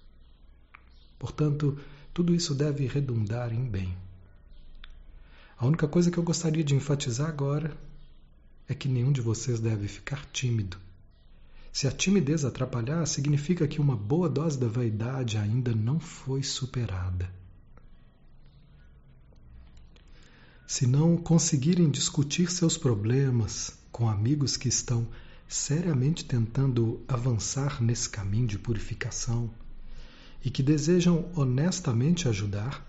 Portanto, 1.18 1.78
tudo 2.12 2.34
isso 2.34 2.54
deve 2.54 2.86
redundar 2.86 3.52
em 3.52 3.64
bem. 3.64 3.96
A 5.58 5.66
única 5.66 5.88
coisa 5.88 6.10
que 6.10 6.18
eu 6.18 6.22
gostaria 6.22 6.64
de 6.64 6.74
enfatizar 6.74 7.28
agora 7.28 7.76
é 8.68 8.74
que 8.74 8.88
nenhum 8.88 9.12
de 9.12 9.20
vocês 9.20 9.60
deve 9.60 9.88
ficar 9.88 10.26
tímido. 10.32 10.76
Se 11.72 11.86
a 11.86 11.92
timidez 11.92 12.44
atrapalhar, 12.44 13.06
significa 13.06 13.68
que 13.68 13.80
uma 13.80 13.94
boa 13.94 14.28
dose 14.28 14.58
da 14.58 14.66
vaidade 14.66 15.36
ainda 15.36 15.74
não 15.74 16.00
foi 16.00 16.42
superada. 16.42 17.30
Se 20.66 20.86
não 20.86 21.16
conseguirem 21.16 21.88
discutir 21.90 22.50
seus 22.50 22.76
problemas, 22.76 23.78
com 23.96 24.10
amigos 24.10 24.58
que 24.58 24.68
estão 24.68 25.08
seriamente 25.48 26.22
tentando 26.22 27.02
avançar 27.08 27.82
nesse 27.82 28.10
caminho 28.10 28.46
de 28.46 28.58
purificação 28.58 29.48
e 30.44 30.50
que 30.50 30.62
desejam 30.62 31.30
honestamente 31.34 32.28
ajudar, 32.28 32.86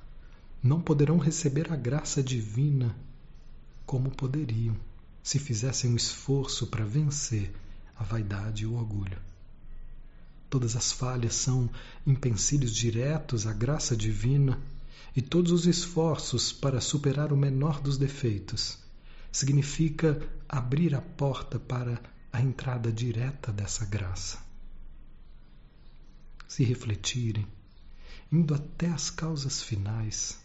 não 0.61 0.81
poderão 0.81 1.17
receber 1.17 1.71
a 1.71 1.77
graça 1.77 2.21
divina 2.21 2.93
como 3.85 4.11
poderiam 4.11 4.75
se 5.23 5.39
fizessem 5.39 5.91
um 5.91 5.95
esforço 5.95 6.67
para 6.67 6.83
vencer 6.83 7.53
a 7.95 8.03
vaidade 8.03 8.63
e 8.63 8.65
o 8.65 8.73
orgulho. 8.73 9.17
Todas 10.49 10.75
as 10.75 10.91
falhas 10.91 11.35
são 11.35 11.69
empecilhos 12.05 12.75
diretos 12.75 13.47
à 13.47 13.53
graça 13.53 13.95
divina 13.95 14.59
e 15.15 15.21
todos 15.21 15.53
os 15.53 15.67
esforços 15.67 16.51
para 16.51 16.81
superar 16.81 17.31
o 17.31 17.37
menor 17.37 17.79
dos 17.79 17.97
defeitos 17.97 18.85
significa 19.31 20.19
abrir 20.49 20.95
a 20.95 21.01
porta 21.01 21.59
para 21.59 22.01
a 22.31 22.41
entrada 22.41 22.91
direta 22.91 23.51
dessa 23.51 23.85
graça. 23.85 24.39
Se 26.47 26.63
refletirem, 26.63 27.47
indo 28.31 28.53
até 28.53 28.87
as 28.87 29.09
causas 29.09 29.61
finais, 29.61 30.39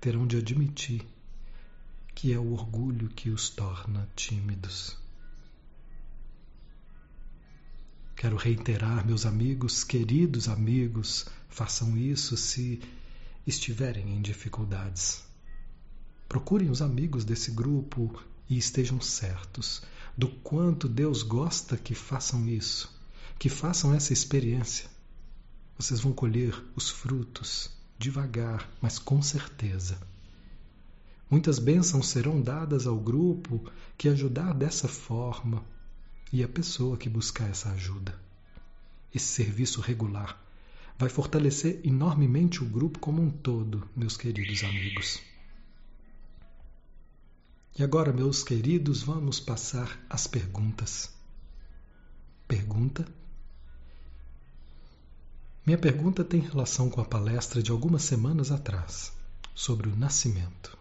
terão 0.00 0.26
de 0.26 0.36
admitir 0.36 1.06
que 2.14 2.32
é 2.32 2.38
o 2.38 2.52
orgulho 2.52 3.08
que 3.08 3.30
os 3.30 3.48
torna 3.48 4.08
tímidos. 4.16 4.96
Quero 8.16 8.36
reiterar, 8.36 9.06
meus 9.06 9.24
amigos, 9.24 9.84
queridos 9.84 10.48
amigos, 10.48 11.26
façam 11.48 11.96
isso 11.96 12.36
se 12.36 12.80
estiverem 13.46 14.16
em 14.16 14.20
dificuldades. 14.20 15.22
Procurem 16.28 16.70
os 16.70 16.82
amigos 16.82 17.24
desse 17.24 17.52
grupo 17.52 18.20
e 18.48 18.56
estejam 18.56 19.00
certos 19.00 19.82
do 20.16 20.28
quanto 20.28 20.88
Deus 20.88 21.22
gosta 21.22 21.76
que 21.76 21.94
façam 21.94 22.48
isso, 22.48 22.92
que 23.38 23.48
façam 23.48 23.94
essa 23.94 24.12
experiência. 24.12 24.88
Vocês 25.78 26.00
vão 26.00 26.12
colher 26.12 26.60
os 26.74 26.90
frutos 26.90 27.70
devagar, 27.98 28.68
mas 28.80 28.98
com 28.98 29.20
certeza. 29.20 29.98
Muitas 31.30 31.58
bênçãos 31.58 32.08
serão 32.08 32.40
dadas 32.40 32.86
ao 32.86 32.96
grupo 32.98 33.62
que 33.96 34.08
ajudar 34.08 34.54
dessa 34.54 34.88
forma 34.88 35.62
e 36.32 36.42
à 36.42 36.48
pessoa 36.48 36.96
que 36.96 37.08
buscar 37.08 37.50
essa 37.50 37.70
ajuda. 37.70 38.18
Esse 39.14 39.26
serviço 39.26 39.80
regular 39.80 40.40
vai 40.98 41.08
fortalecer 41.08 41.80
enormemente 41.84 42.62
o 42.62 42.66
grupo 42.66 42.98
como 42.98 43.22
um 43.22 43.30
todo, 43.30 43.88
meus 43.94 44.16
queridos 44.16 44.64
amigos. 44.64 45.27
E 47.76 47.82
agora, 47.82 48.12
meus 48.12 48.42
queridos, 48.42 49.02
vamos 49.02 49.40
passar 49.40 49.98
às 50.08 50.26
perguntas. 50.26 51.10
Pergunta. 52.46 53.06
Minha 55.66 55.78
pergunta 55.78 56.24
tem 56.24 56.40
relação 56.40 56.88
com 56.88 57.00
a 57.00 57.04
palestra 57.04 57.62
de 57.62 57.70
algumas 57.70 58.02
semanas 58.02 58.50
atrás 58.50 59.12
sobre 59.54 59.88
o 59.88 59.96
nascimento. 59.96 60.78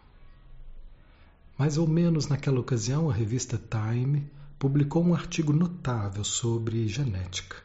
Mais 1.58 1.78
ou 1.78 1.88
menos 1.88 2.28
naquela 2.28 2.60
ocasião, 2.60 3.10
a 3.10 3.13
revista 3.13 3.58
Time 3.58 4.30
publicou 4.60 5.04
um 5.04 5.13
artigo 5.13 5.52
notável 5.52 6.23
sobre 6.23 6.88
genética. 6.88 7.58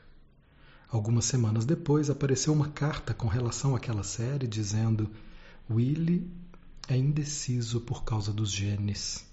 Algumas 0.88 1.24
semanas 1.24 1.64
depois, 1.64 2.10
apareceu 2.10 2.52
uma 2.52 2.68
carta 2.68 3.14
com 3.14 3.26
relação 3.28 3.76
àquela 3.76 4.02
série 4.02 4.46
dizendo: 4.46 5.10
Willie 5.70 6.30
é 6.88 6.96
indeciso 6.96 7.80
por 7.80 8.04
causa 8.04 8.32
dos 8.32 8.50
genes. 8.50 9.24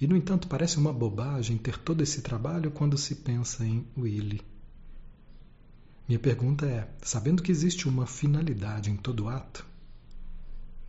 E, 0.00 0.06
no 0.06 0.16
entanto, 0.16 0.48
parece 0.48 0.76
uma 0.76 0.92
bobagem 0.92 1.56
ter 1.56 1.78
todo 1.78 2.02
esse 2.02 2.20
trabalho 2.22 2.70
quando 2.70 2.98
se 2.98 3.16
pensa 3.16 3.64
em 3.64 3.86
Willy. 3.96 4.42
Minha 6.06 6.18
pergunta 6.18 6.66
é: 6.66 6.88
sabendo 7.02 7.42
que 7.42 7.52
existe 7.52 7.88
uma 7.88 8.06
finalidade 8.06 8.90
em 8.90 8.96
todo 8.96 9.28
ato, 9.28 9.64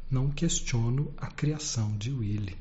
não 0.10 0.29
questiono 0.29 1.13
a 1.17 1.27
criação 1.27 1.95
de 1.97 2.12
Willy. 2.12 2.58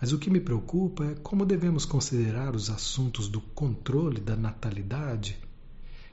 Mas 0.00 0.12
o 0.12 0.18
que 0.18 0.28
me 0.28 0.40
preocupa 0.40 1.04
é 1.04 1.14
como 1.14 1.46
devemos 1.46 1.84
considerar 1.84 2.54
os 2.54 2.68
assuntos 2.68 3.28
do 3.28 3.40
controle 3.40 4.20
da 4.20 4.36
natalidade 4.36 5.38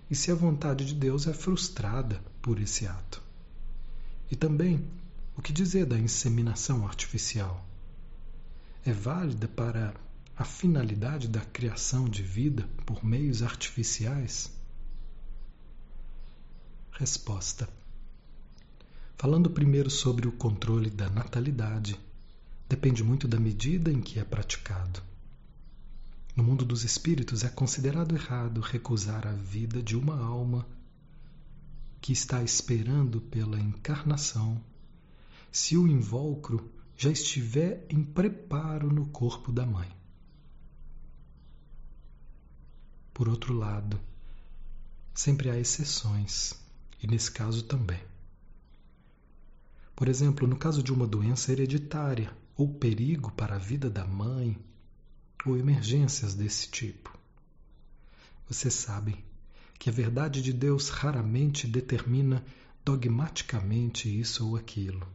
e 0.10 0.16
se 0.16 0.32
a 0.32 0.36
vontade 0.36 0.86
de 0.86 0.94
Deus 0.94 1.28
é 1.28 1.34
frustrada 1.34 2.22
por 2.42 2.60
esse 2.60 2.88
ato. 2.88 3.22
E 4.32 4.36
também 4.36 4.86
o 5.36 5.42
que 5.42 5.52
dizer 5.52 5.86
da 5.86 5.98
inseminação 5.98 6.86
artificial? 6.86 7.66
É 8.86 8.92
válida 8.92 9.48
para 9.48 9.94
a 10.36 10.44
finalidade 10.44 11.28
da 11.28 11.42
criação 11.42 12.08
de 12.08 12.22
vida 12.22 12.68
por 12.86 13.04
meios 13.04 13.42
artificiais? 13.42 14.52
Resposta. 16.92 17.68
Falando 19.18 19.50
primeiro 19.50 19.90
sobre 19.90 20.28
o 20.28 20.32
controle 20.32 20.90
da 20.90 21.10
natalidade, 21.10 22.00
depende 22.70 23.04
muito 23.04 23.28
da 23.28 23.40
medida 23.40 23.92
em 23.92 24.02
que 24.02 24.20
é 24.20 24.24
praticado. 24.24 25.02
No 26.36 26.44
mundo 26.44 26.66
dos 26.66 26.84
espíritos 26.84 27.44
é 27.44 27.50
considerado 27.50 28.16
errado 28.16 28.60
recusar 28.60 29.26
a 29.28 29.34
vida 29.34 29.82
de 29.82 29.96
uma 29.96 30.20
alma 30.20 30.68
que 32.02 32.12
está 32.12 32.44
esperando 32.44 33.22
pela 33.22 33.60
encarnação 33.60 34.62
se 35.54 35.78
o 35.78 35.88
invólucro 35.88 36.68
já 36.98 37.12
estiver 37.12 37.86
em 37.88 38.04
preparo 38.04 38.92
no 38.92 39.06
corpo 39.06 39.52
da 39.52 39.64
mãe. 39.64 39.88
Por 43.14 43.30
outro 43.30 43.54
lado, 43.54 44.02
sempre 45.14 45.52
há 45.52 45.60
exceções, 45.60 46.56
e 47.00 47.06
nesse 47.06 47.32
caso 47.32 47.66
também. 47.66 48.02
Por 49.96 50.08
exemplo, 50.08 50.48
no 50.48 50.58
caso 50.58 50.82
de 50.82 50.92
uma 50.92 51.06
doença 51.06 51.52
hereditária 51.52 52.36
ou 52.58 52.68
perigo 52.74 53.32
para 53.34 53.56
a 53.56 53.60
vida 53.60 53.92
da 53.92 54.08
mãe, 54.08 54.58
ou 55.46 55.56
emergências 55.56 56.34
desse 56.34 56.68
tipo. 56.68 57.16
Vocês 58.50 58.74
sabem 58.74 59.24
que 59.78 59.88
a 59.88 59.94
verdade 59.94 60.42
de 60.42 60.52
Deus 60.52 60.90
raramente 60.90 61.68
determina 61.68 62.44
dogmaticamente 62.84 64.10
isso 64.10 64.48
ou 64.48 64.56
aquilo. 64.56 65.06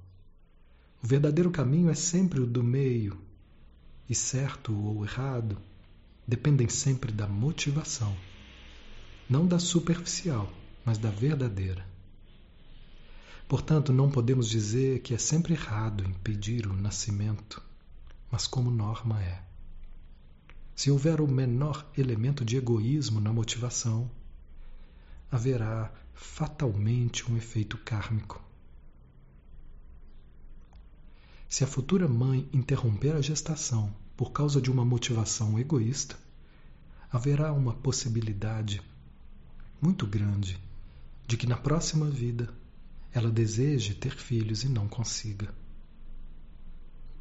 O 1.01 1.07
verdadeiro 1.07 1.51
caminho 1.51 1.89
é 1.91 1.95
sempre 1.95 2.41
o 2.41 2.47
do 2.47 2.63
meio, 2.63 3.17
e 4.09 4.15
certo 4.15 4.75
ou 4.75 5.05
errado 5.05 5.57
dependem 6.27 6.69
sempre 6.69 7.13
da 7.13 7.27
motivação, 7.29 8.17
não 9.31 9.47
da 9.47 9.61
superficial, 9.61 10.53
mas 10.85 10.99
da 10.99 11.09
verdadeira. 11.09 11.87
Portanto, 13.47 13.93
não 13.93 14.11
podemos 14.11 14.51
dizer 14.51 15.01
que 15.01 15.15
é 15.15 15.19
sempre 15.19 15.55
errado 15.55 16.05
impedir 16.05 16.67
o 16.67 16.75
nascimento, 16.75 17.63
mas 18.31 18.47
como 18.47 18.71
norma 18.71 19.23
é. 19.23 19.43
Se 20.75 20.91
houver 20.91 21.21
o 21.21 21.29
menor 21.29 21.89
elemento 21.97 22.45
de 22.45 22.57
egoísmo 22.57 23.21
na 23.21 23.33
motivação, 23.33 24.11
haverá 25.31 25.93
fatalmente 26.13 27.31
um 27.31 27.37
efeito 27.37 27.79
kármico 27.79 28.48
se 31.49 31.65
a 31.65 31.67
futura 31.67 32.07
mãe 32.07 32.47
interromper 32.53 33.17
a 33.17 33.23
gestação 33.23 33.95
por 34.17 34.33
causa 34.33 34.61
de 34.61 34.71
uma 34.71 34.85
motivação 34.85 35.59
egoísta, 35.59 36.17
haverá 37.11 37.53
uma 37.53 37.73
possibilidade 37.73 38.83
muito 39.81 40.07
grande 40.07 40.61
de 41.27 41.37
que 41.37 41.47
na 41.47 41.57
próxima 41.57 42.11
vida 42.11 42.53
ela 43.13 43.31
deseje 43.31 43.95
ter 43.95 44.15
filhos 44.15 44.63
e 44.63 44.69
não 44.69 44.87
consiga. 44.87 45.55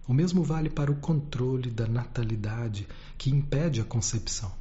O 0.06 0.14
mesmo 0.14 0.44
vale 0.44 0.70
para 0.70 0.92
o 0.92 0.98
controle 0.98 1.72
da 1.72 1.88
natalidade 1.88 2.88
que 3.18 3.30
impede 3.30 3.80
a 3.80 3.86
concepção. 3.86 4.54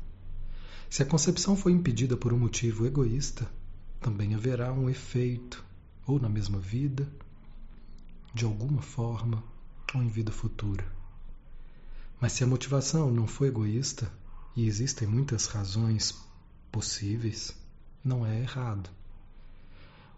Se 0.88 1.02
a 1.02 1.06
concepção 1.06 1.56
foi 1.56 1.72
impedida 1.72 2.16
por 2.16 2.32
um 2.32 2.38
motivo 2.38 2.86
egoísta, 2.86 3.50
também 4.00 4.34
haverá 4.34 4.72
um 4.72 4.88
efeito, 4.88 5.64
ou 6.06 6.20
na 6.20 6.28
mesma 6.28 6.58
vida, 6.58 7.08
de 8.32 8.44
alguma 8.44 8.82
forma, 8.82 9.42
em 10.02 10.08
vida 10.08 10.32
futura. 10.32 10.86
Mas 12.20 12.32
se 12.32 12.44
a 12.44 12.46
motivação 12.46 13.10
não 13.10 13.26
for 13.26 13.46
egoísta, 13.46 14.10
e 14.56 14.66
existem 14.66 15.06
muitas 15.06 15.46
razões 15.46 16.18
possíveis, 16.72 17.54
não 18.02 18.24
é 18.24 18.40
errado. 18.40 18.88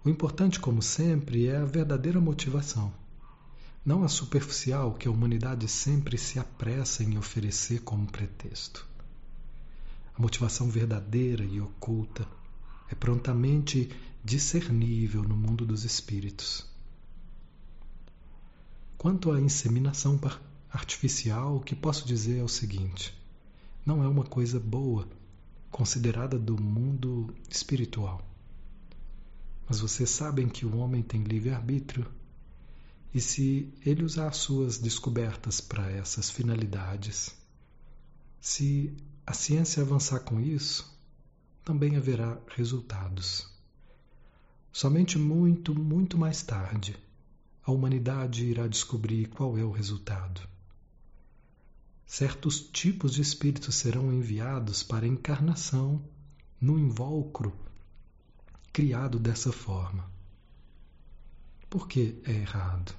O 0.04 0.08
importante, 0.08 0.60
como 0.60 0.80
sempre, 0.80 1.48
é 1.48 1.56
a 1.56 1.64
verdadeira 1.64 2.20
motivação, 2.20 2.94
não 3.84 4.04
a 4.04 4.08
superficial 4.08 4.94
que 4.94 5.08
a 5.08 5.10
humanidade 5.10 5.66
sempre 5.66 6.16
se 6.16 6.38
apressa 6.38 7.02
em 7.02 7.18
oferecer 7.18 7.80
como 7.80 8.06
pretexto. 8.06 8.86
A 10.16 10.22
motivação 10.22 10.70
verdadeira 10.70 11.44
e 11.44 11.60
oculta 11.60 12.26
é 12.90 12.94
prontamente 12.94 13.90
discernível 14.24 15.22
no 15.22 15.36
mundo 15.36 15.66
dos 15.66 15.84
espíritos. 15.84 16.66
Quanto 18.98 19.30
à 19.30 19.40
inseminação 19.40 20.18
artificial, 20.68 21.58
o 21.58 21.60
que 21.60 21.76
posso 21.76 22.04
dizer 22.04 22.40
é 22.40 22.42
o 22.42 22.48
seguinte: 22.48 23.16
não 23.86 24.02
é 24.02 24.08
uma 24.08 24.24
coisa 24.24 24.58
boa, 24.58 25.08
considerada 25.70 26.36
do 26.36 26.60
mundo 26.60 27.32
espiritual. 27.48 28.20
Mas 29.68 29.78
vocês 29.78 30.10
sabem 30.10 30.48
que 30.48 30.66
o 30.66 30.76
homem 30.76 31.00
tem 31.00 31.22
livre-arbítrio, 31.22 32.10
e 33.14 33.20
se 33.20 33.72
ele 33.86 34.02
usar 34.02 34.32
suas 34.32 34.78
descobertas 34.78 35.60
para 35.60 35.88
essas 35.92 36.28
finalidades, 36.28 37.32
se 38.40 38.96
a 39.24 39.32
ciência 39.32 39.80
avançar 39.80 40.20
com 40.20 40.40
isso, 40.40 40.92
também 41.64 41.94
haverá 41.96 42.36
resultados. 42.48 43.48
Somente 44.72 45.16
muito, 45.16 45.72
muito 45.72 46.18
mais 46.18 46.42
tarde 46.42 46.96
a 47.68 47.70
humanidade 47.70 48.46
irá 48.46 48.66
descobrir 48.66 49.28
qual 49.28 49.58
é 49.58 49.62
o 49.62 49.70
resultado. 49.70 50.40
Certos 52.06 52.60
tipos 52.60 53.12
de 53.12 53.20
espíritos 53.20 53.74
serão 53.74 54.10
enviados 54.10 54.82
para 54.82 55.04
a 55.04 55.08
encarnação 55.08 56.02
no 56.58 56.78
invólucro 56.78 57.54
criado 58.72 59.18
dessa 59.18 59.52
forma. 59.52 60.10
Por 61.68 61.86
que 61.86 62.18
é 62.24 62.32
errado? 62.32 62.96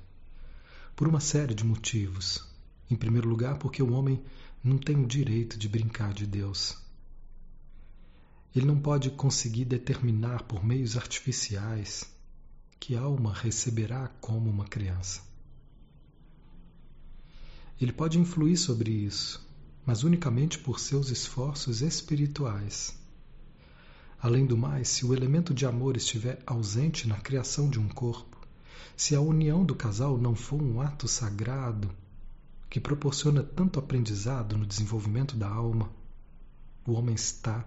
Por 0.96 1.08
uma 1.08 1.20
série 1.20 1.56
de 1.56 1.64
motivos. 1.64 2.48
Em 2.92 2.96
primeiro 2.96 3.28
lugar, 3.28 3.58
porque 3.58 3.82
o 3.82 3.92
homem 3.94 4.24
não 4.64 4.78
tem 4.78 5.04
o 5.04 5.08
direito 5.08 5.58
de 5.58 5.68
brincar 5.68 6.14
de 6.14 6.28
Deus. 6.28 6.78
Ele 8.56 8.68
não 8.68 8.80
pode 8.80 9.10
conseguir 9.10 9.66
determinar 9.66 10.44
por 10.44 10.64
meios 10.64 10.96
artificiais 10.96 12.19
que 12.80 12.96
alma 12.96 13.34
receberá 13.34 14.08
como 14.22 14.50
uma 14.50 14.66
criança. 14.66 15.22
Ele 17.80 17.92
pode 17.92 18.18
influir 18.20 18.58
sobre 18.58 18.92
isso, 18.92 19.46
mas 19.86 20.04
unicamente 20.04 20.60
por 20.60 20.80
seus 20.80 21.10
esforços 21.10 21.82
espirituais. 21.82 22.98
Além 24.22 24.46
do 24.46 24.58
mais, 24.58 24.90
se 24.90 25.06
o 25.06 25.14
elemento 25.14 25.54
de 25.54 25.66
amor 25.66 25.96
estiver 25.96 26.42
ausente 26.46 27.08
na 27.08 27.18
criação 27.18 27.70
de 27.70 27.80
um 27.80 27.88
corpo, 27.88 28.38
se 28.96 29.16
a 29.16 29.22
união 29.22 29.64
do 29.64 29.74
casal 29.74 30.18
não 30.18 30.36
for 30.36 30.62
um 30.62 30.82
ato 30.82 31.08
sagrado 31.08 31.90
que 32.70 32.80
proporciona 32.80 33.42
tanto 33.42 33.80
aprendizado 33.80 34.58
no 34.58 34.66
desenvolvimento 34.66 35.38
da 35.38 35.48
alma, 35.48 35.90
o 36.86 36.94
homem 36.94 37.16
está 37.16 37.66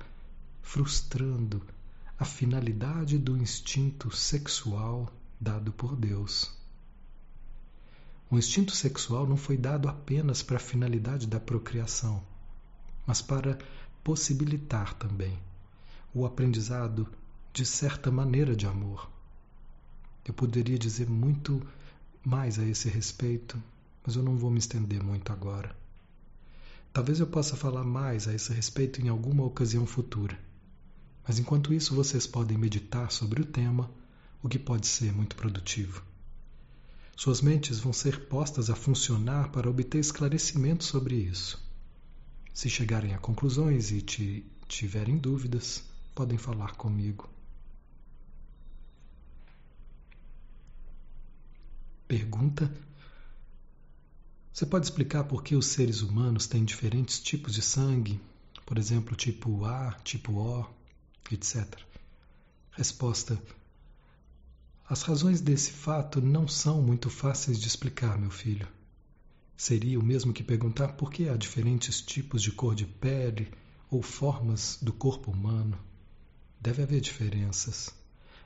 frustrando 0.62 1.62
a 2.23 2.25
finalidade 2.25 3.18
do 3.18 3.37
instinto 3.37 4.09
sexual 4.14 5.12
dado 5.41 5.73
por 5.73 5.97
Deus. 5.97 6.57
O 8.31 8.39
instinto 8.39 8.70
sexual 8.77 9.27
não 9.27 9.37
foi 9.37 9.57
dado 9.57 9.89
apenas 9.89 10.41
para 10.41 10.57
a 10.57 10.61
finalidade 10.61 11.27
da 11.27 11.41
procriação, 11.41 12.23
mas 13.05 13.20
para 13.20 13.59
possibilitar 14.05 14.95
também 14.95 15.37
o 16.14 16.25
aprendizado 16.25 17.09
de 17.53 17.66
certa 17.66 18.09
maneira 18.09 18.55
de 18.55 18.68
amor. 18.68 19.11
Eu 20.25 20.33
poderia 20.33 20.79
dizer 20.79 21.11
muito 21.11 21.61
mais 22.25 22.57
a 22.57 22.64
esse 22.64 22.89
respeito, 22.89 23.61
mas 24.07 24.14
eu 24.14 24.23
não 24.23 24.37
vou 24.37 24.49
me 24.49 24.61
estender 24.61 25.03
muito 25.03 25.33
agora. 25.33 25.75
Talvez 26.93 27.18
eu 27.18 27.27
possa 27.27 27.57
falar 27.57 27.83
mais 27.83 28.29
a 28.29 28.33
esse 28.33 28.53
respeito 28.53 29.03
em 29.03 29.09
alguma 29.09 29.43
ocasião 29.43 29.85
futura. 29.85 30.51
Mas 31.27 31.39
enquanto 31.39 31.73
isso, 31.73 31.95
vocês 31.95 32.27
podem 32.27 32.59
meditar 32.59 33.11
sobre 33.12 33.43
o 33.43 33.45
tema, 33.45 33.91
o 34.43 34.49
que 34.49 34.59
pode 34.59 34.87
ser 34.87 35.12
muito 35.12 35.37
produtivo. 35.37 36.03
Suas 37.16 37.41
mentes 37.41 37.79
vão 37.79 37.93
ser 37.93 38.27
postas 38.27 38.70
a 38.70 38.75
funcionar 38.75 39.51
para 39.51 39.70
obter 39.70 39.99
esclarecimento 39.99 40.83
sobre 40.83 41.14
isso. 41.14 41.62
Se 42.53 42.68
chegarem 42.68 43.14
a 43.14 43.18
conclusões 43.18 43.93
e 43.93 44.03
te 44.03 44.45
tiverem 44.66 45.16
dúvidas, 45.16 45.85
podem 46.14 46.37
falar 46.37 46.75
comigo. 46.75 47.29
Pergunta: 52.09 52.70
Você 54.53 54.66
pode 54.66 54.87
explicar 54.87 55.25
por 55.25 55.43
que 55.43 55.55
os 55.55 55.66
seres 55.66 56.03
humanos 56.03 56.47
têm 56.47 56.64
diferentes 56.64 57.20
tipos 57.20 57.55
de 57.55 57.62
sangue? 57.62 58.20
Por 58.66 58.77
exemplo, 58.77 59.16
tipo 59.16 59.64
A, 59.64 59.93
tipo 60.05 60.33
O, 60.33 60.66
etc. 61.31 61.66
Resposta: 62.73 63.41
as 64.89 65.03
razões 65.03 65.41
desse 65.41 65.73
fato 65.73 66.20
não 66.20 66.47
são 66.47 66.83
muito 66.83 67.09
fáceis 67.09 67.59
de 67.59 67.66
explicar, 67.66 68.18
meu 68.18 68.31
filho. 68.31 68.68
Seria 69.57 69.99
o 69.99 70.03
mesmo 70.03 70.33
que 70.33 70.43
perguntar 70.43 70.89
por 70.95 71.11
que 71.11 71.29
há 71.29 71.37
diferentes 71.37 72.01
tipos 72.01 72.43
de 72.43 72.51
cor 72.51 72.75
de 72.75 72.85
pele 72.85 73.51
ou 73.91 74.03
formas 74.03 74.79
do 74.83 74.93
corpo 74.93 75.31
humano. 75.31 75.79
Deve 76.61 76.83
haver 76.83 77.01
diferenças. 77.01 77.91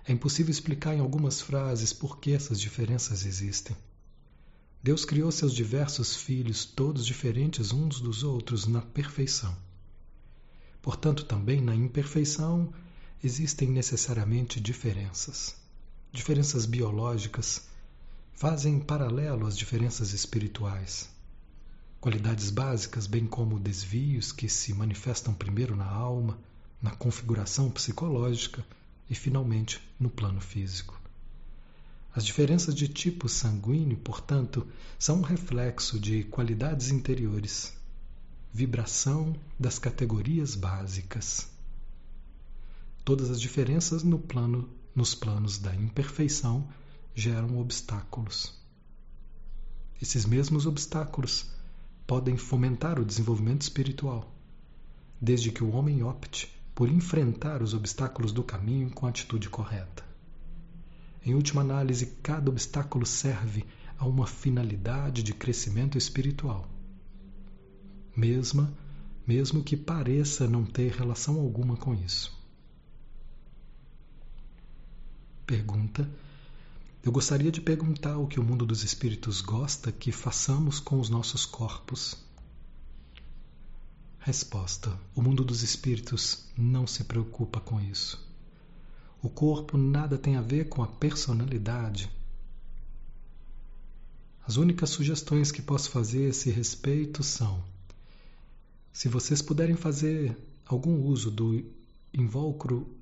É 0.05 0.13
impossível 0.13 0.51
explicar 0.51 0.95
em 0.95 1.01
algumas 1.01 1.41
frases 1.41 1.93
por 1.93 2.19
que 2.19 2.33
essas 2.33 2.61
diferenças 2.61 3.25
existem. 3.25 3.77
Deus 4.83 5.05
criou 5.05 5.33
seus 5.33 5.53
diversos 5.53 6.15
filhos, 6.15 6.65
todos 6.65 7.05
diferentes 7.05 7.73
uns 7.73 8.01
dos 8.01 8.23
outros, 8.23 8.67
na 8.67 8.83
perfeição. 8.83 9.57
Portanto, 10.87 11.25
também 11.25 11.61
na 11.61 11.75
imperfeição 11.75 12.73
existem 13.21 13.69
necessariamente 13.69 14.61
diferenças 14.61 15.57
diferenças 16.13 16.65
biológicas 16.65 17.69
fazem 18.33 18.79
paralelo 18.79 19.49
às 19.49 19.59
diferenças 19.59 20.13
espirituais. 20.13 21.11
Qualidades 22.01 22.51
básicas, 22.51 23.09
bem 23.09 23.27
como 23.27 23.59
desvios 23.59 24.31
que 24.31 24.49
se 24.49 24.73
manifestam 24.73 25.35
primeiro 25.35 25.75
na 25.75 25.85
alma, 25.85 26.39
na 26.81 26.93
configuração 26.93 27.69
psicológica 27.69 28.65
e, 29.11 29.15
finalmente, 29.17 29.83
no 29.99 30.09
plano 30.09 30.41
físico. 30.41 30.99
As 32.15 32.25
diferenças 32.25 32.77
de 32.77 32.87
tipo 32.87 33.29
sanguíneo, 33.29 33.99
portanto, 33.99 34.65
são 34.99 35.19
um 35.19 35.23
reflexo 35.23 35.99
de 35.99 36.23
qualidades 36.23 36.91
interiores, 36.91 37.76
vibração 38.57 39.37
das 39.61 39.79
categorias 39.79 40.55
básicas. 40.55 41.47
Todas 43.05 43.31
as 43.31 43.39
diferenças 43.39 44.03
no 44.03 44.19
plano 44.19 44.67
nos 44.95 45.15
planos 45.15 45.59
da 45.59 45.75
imperfeição 45.75 46.67
geram 47.15 47.59
obstáculos. 47.59 48.55
Esses 50.01 50.25
mesmos 50.25 50.65
obstáculos 50.65 51.51
podem 52.07 52.39
fomentar 52.39 52.99
o 52.99 53.05
desenvolvimento 53.05 53.61
espiritual, 53.61 54.35
desde 55.21 55.53
que 55.53 55.63
o 55.63 55.73
homem 55.73 56.03
opte 56.03 56.51
por 56.75 56.89
enfrentar 56.89 57.63
os 57.63 57.75
obstáculos 57.75 58.33
do 58.33 58.43
caminho 58.43 58.89
com 58.89 59.05
a 59.05 59.11
atitude 59.11 59.51
correta. 59.51 60.03
Em 61.23 61.35
última 61.35 61.61
análise, 61.61 62.07
cada 62.23 62.51
obstáculo 62.51 63.05
serve 63.05 63.67
a 63.99 64.07
uma 64.07 64.27
finalidade 64.27 65.23
de 65.23 65.35
crescimento 65.35 65.99
espiritual. 65.99 66.67
Mesma, 68.17 68.73
mesmo 69.27 69.63
que 69.63 69.77
pareça 69.77 70.49
não 70.49 70.65
ter 70.65 70.91
relação 70.93 71.39
alguma 71.39 71.77
com 71.77 71.95
isso. 71.95 72.35
Pergunta: 75.47 76.09
Eu 77.03 77.13
gostaria 77.13 77.53
de 77.53 77.61
perguntar 77.61 78.17
o 78.17 78.27
que 78.27 78.41
o 78.41 78.43
mundo 78.43 78.65
dos 78.65 78.83
espíritos 78.83 79.43
gosta 79.43 79.93
que 79.93 80.11
façamos 80.11 80.81
com 80.81 80.99
os 80.99 81.11
nossos 81.11 81.45
corpos. 81.45 82.17
Resposta: 84.19 84.99
O 85.15 85.21
mundo 85.21 85.45
dos 85.45 85.63
espíritos 85.63 86.47
não 86.57 86.87
se 86.87 87.05
preocupa 87.05 87.61
com 87.61 87.79
isso. 87.81 88.27
O 89.23 89.29
corpo 89.29 89.77
nada 89.77 90.17
tem 90.17 90.37
a 90.37 90.41
ver 90.41 90.69
com 90.69 90.83
a 90.83 90.87
personalidade. 90.87 92.11
As 94.47 94.57
únicas 94.57 94.91
sugestões 94.91 95.53
que 95.53 95.61
posso 95.61 95.91
fazer 95.91 96.27
a 96.27 96.29
esse 96.31 96.51
respeito 96.51 97.23
são: 97.23 97.63
se 98.97 99.09
vocês 99.09 99.43
puderem 99.43 99.77
fazer 99.77 100.35
algum 100.65 101.03
uso 101.03 101.31
do 101.31 101.63
invólucro 102.15 102.97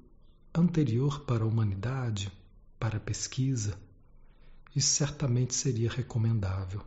anterior 0.53 1.21
para 1.21 1.45
a 1.45 1.47
humanidade, 1.47 2.33
para 2.81 2.97
a 2.97 3.01
pesquisa, 3.01 3.79
isso 4.75 4.89
certamente 4.89 5.55
seria 5.55 5.89
recomendável. 5.89 6.83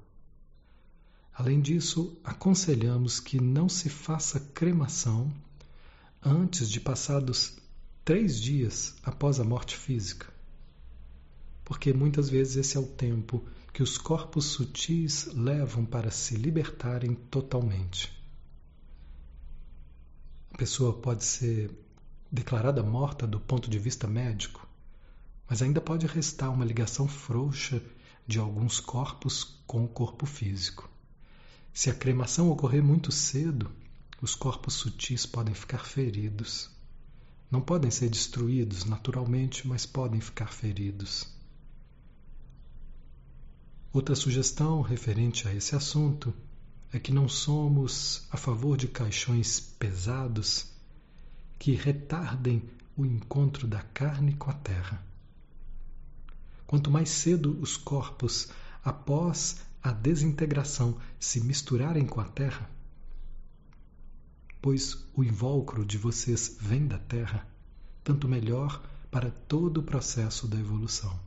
Além 1.33 1.61
disso, 1.61 2.19
aconselhamos 2.21 3.21
que 3.21 3.39
não 3.39 3.69
se 3.69 3.87
faça 3.87 4.41
cremação 4.41 5.33
antes 6.21 6.69
de 6.69 6.81
passados 6.81 7.55
três 8.03 8.37
dias 8.37 8.93
após 9.03 9.39
a 9.39 9.45
morte 9.45 9.77
física, 9.77 10.27
porque 11.63 11.93
muitas 11.93 12.29
vezes 12.29 12.57
esse 12.57 12.75
é 12.75 12.79
o 12.81 12.85
tempo 12.85 13.41
que 13.71 13.81
os 13.81 13.97
corpos 13.97 14.43
sutis 14.47 15.27
levam 15.27 15.85
para 15.85 16.11
se 16.11 16.35
libertarem 16.35 17.15
totalmente. 17.31 18.16
Pessoa 20.57 20.91
pode 20.91 21.23
ser 21.23 21.69
declarada 22.31 22.81
morta 22.81 23.27
do 23.27 23.39
ponto 23.39 23.69
de 23.69 23.77
vista 23.77 24.07
médico, 24.07 24.67
mas 25.47 25.61
ainda 25.61 25.79
pode 25.79 26.07
restar 26.07 26.51
uma 26.51 26.65
ligação 26.65 27.07
frouxa 27.07 27.79
de 28.25 28.39
alguns 28.39 28.79
corpos 28.79 29.43
com 29.67 29.85
o 29.85 29.87
corpo 29.87 30.25
físico. 30.25 30.89
Se 31.71 31.91
a 31.91 31.93
cremação 31.93 32.49
ocorrer 32.49 32.83
muito 32.83 33.11
cedo, 33.11 33.71
os 34.19 34.33
corpos 34.33 34.73
sutis 34.73 35.27
podem 35.27 35.53
ficar 35.53 35.85
feridos. 35.85 36.71
Não 37.51 37.61
podem 37.61 37.91
ser 37.91 38.09
destruídos 38.09 38.83
naturalmente, 38.83 39.67
mas 39.67 39.85
podem 39.85 40.19
ficar 40.19 40.51
feridos. 40.51 41.27
Outra 43.93 44.15
sugestão 44.15 44.81
referente 44.81 45.47
a 45.47 45.53
esse 45.53 45.75
assunto 45.75 46.33
é 46.91 46.99
que 46.99 47.11
não 47.11 47.27
somos 47.27 48.27
a 48.31 48.37
favor 48.37 48.77
de 48.77 48.87
caixões 48.87 49.59
pesados 49.59 50.71
que 51.59 51.73
retardem 51.73 52.63
o 52.95 53.05
encontro 53.05 53.67
da 53.67 53.81
carne 53.81 54.33
com 54.33 54.49
a 54.49 54.53
terra. 54.53 55.03
Quanto 56.65 56.89
mais 56.89 57.09
cedo 57.09 57.57
os 57.61 57.77
corpos, 57.77 58.49
após 58.83 59.61
a 59.81 59.91
desintegração, 59.91 60.97
se 61.19 61.39
misturarem 61.41 62.05
com 62.05 62.19
a 62.19 62.25
terra, 62.25 62.69
pois 64.61 65.05
o 65.13 65.23
invólucro 65.23 65.85
de 65.85 65.97
vocês 65.97 66.57
vem 66.59 66.87
da 66.87 66.97
terra, 66.97 67.47
tanto 68.03 68.27
melhor 68.27 68.81
para 69.11 69.29
todo 69.29 69.79
o 69.79 69.83
processo 69.83 70.47
da 70.47 70.57
evolução. 70.59 71.26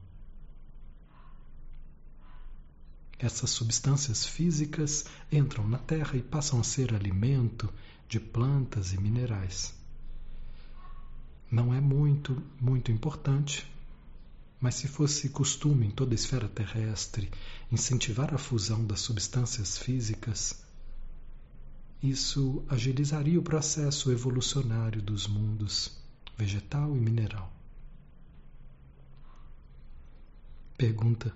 Essas 3.20 3.50
substâncias 3.50 4.24
físicas 4.24 5.04
entram 5.30 5.68
na 5.68 5.78
terra 5.78 6.16
e 6.16 6.22
passam 6.22 6.58
a 6.58 6.64
ser 6.64 6.94
alimento 6.94 7.72
de 8.08 8.18
plantas 8.18 8.92
e 8.92 9.00
minerais 9.00 9.78
não 11.50 11.74
é 11.74 11.80
muito, 11.80 12.40
muito 12.60 12.92
importante, 12.92 13.68
mas 14.60 14.76
se 14.76 14.86
fosse 14.86 15.30
costume 15.30 15.86
em 15.86 15.90
toda 15.90 16.14
a 16.14 16.14
esfera 16.14 16.48
terrestre 16.48 17.28
incentivar 17.72 18.32
a 18.32 18.38
fusão 18.38 18.86
das 18.86 19.00
substâncias 19.00 19.76
físicas, 19.76 20.62
isso 22.02 22.62
agilizaria 22.68 23.38
o 23.38 23.42
processo 23.42 24.12
evolucionário 24.12 25.02
dos 25.02 25.26
mundos 25.26 25.98
vegetal 26.36 26.94
e 26.96 27.00
mineral. 27.00 27.52
Pergunta: 30.78 31.34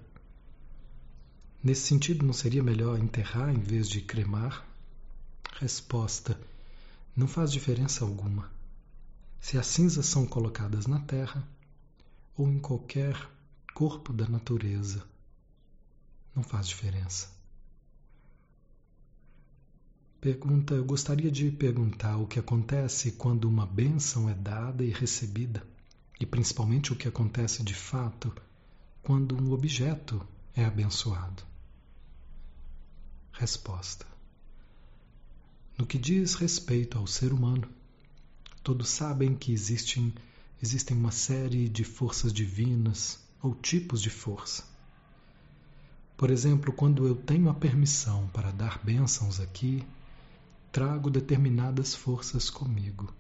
Nesse 1.65 1.87
sentido, 1.87 2.27
não 2.27 2.35
seria 2.35 2.63
melhor 2.63 2.99
enterrar 2.99 3.49
em 3.49 3.59
vez 3.59 3.89
de 3.89 4.03
cremar? 4.03 4.69
Resposta: 5.59 6.39
Não 7.17 7.27
faz 7.27 7.51
diferença 7.51 8.05
alguma 8.05 8.53
se 9.45 9.59
as 9.59 9.67
cinzas 9.67 10.07
são 10.07 10.25
colocadas 10.25 10.87
na 10.87 11.01
terra 11.01 11.47
ou 12.35 12.49
em 12.49 12.59
qualquer 12.59 13.15
corpo 13.75 14.11
da 14.11 14.27
natureza. 14.27 15.05
não 16.35 16.43
faz 16.43 16.67
diferença. 16.67 17.29
Pergunta: 20.19 20.73
eu 20.73 20.85
gostaria 20.85 21.31
de 21.31 21.51
perguntar 21.51 22.17
o 22.17 22.27
que 22.27 22.39
acontece 22.39 23.13
quando 23.13 23.45
uma 23.45 23.67
bênção 23.67 24.31
é 24.31 24.35
dada 24.35 24.83
e 24.83 24.89
recebida, 24.89 25.63
e 26.19 26.25
principalmente 26.25 26.91
o 26.91 26.97
que 26.97 27.07
acontece 27.07 27.63
de 27.63 27.75
fato 27.75 28.35
quando 29.03 29.35
um 29.37 29.53
objeto 29.53 30.27
é 30.55 30.65
abençoado. 30.65 31.54
Resposta: 33.35 34.07
No 35.79 35.87
que 35.87 35.99
diz 35.99 36.35
respeito 36.35 36.99
ao 36.99 37.07
ser 37.07 37.33
humano, 37.33 37.69
todos 38.63 38.89
sabem 38.89 39.35
que 39.35 39.53
existem, 39.53 40.13
existem 40.63 40.97
uma 40.97 41.13
série 41.13 41.69
de 41.69 41.85
forças 41.85 42.33
divinas 42.33 43.19
ou 43.43 43.55
tipos 43.55 44.01
de 44.01 44.11
força 44.11 44.75
por 46.17 46.31
exemplo, 46.31 46.73
quando 46.73 47.07
eu 47.07 47.17
tenho 47.17 47.49
a 47.51 47.55
permissão 47.55 48.29
para 48.29 48.53
dar 48.53 48.79
bênçãos 48.85 49.41
aqui, 49.41 49.85
trago 50.71 51.11
determinadas 51.11 51.95
forças 51.95 52.49
comigo. 52.49 53.13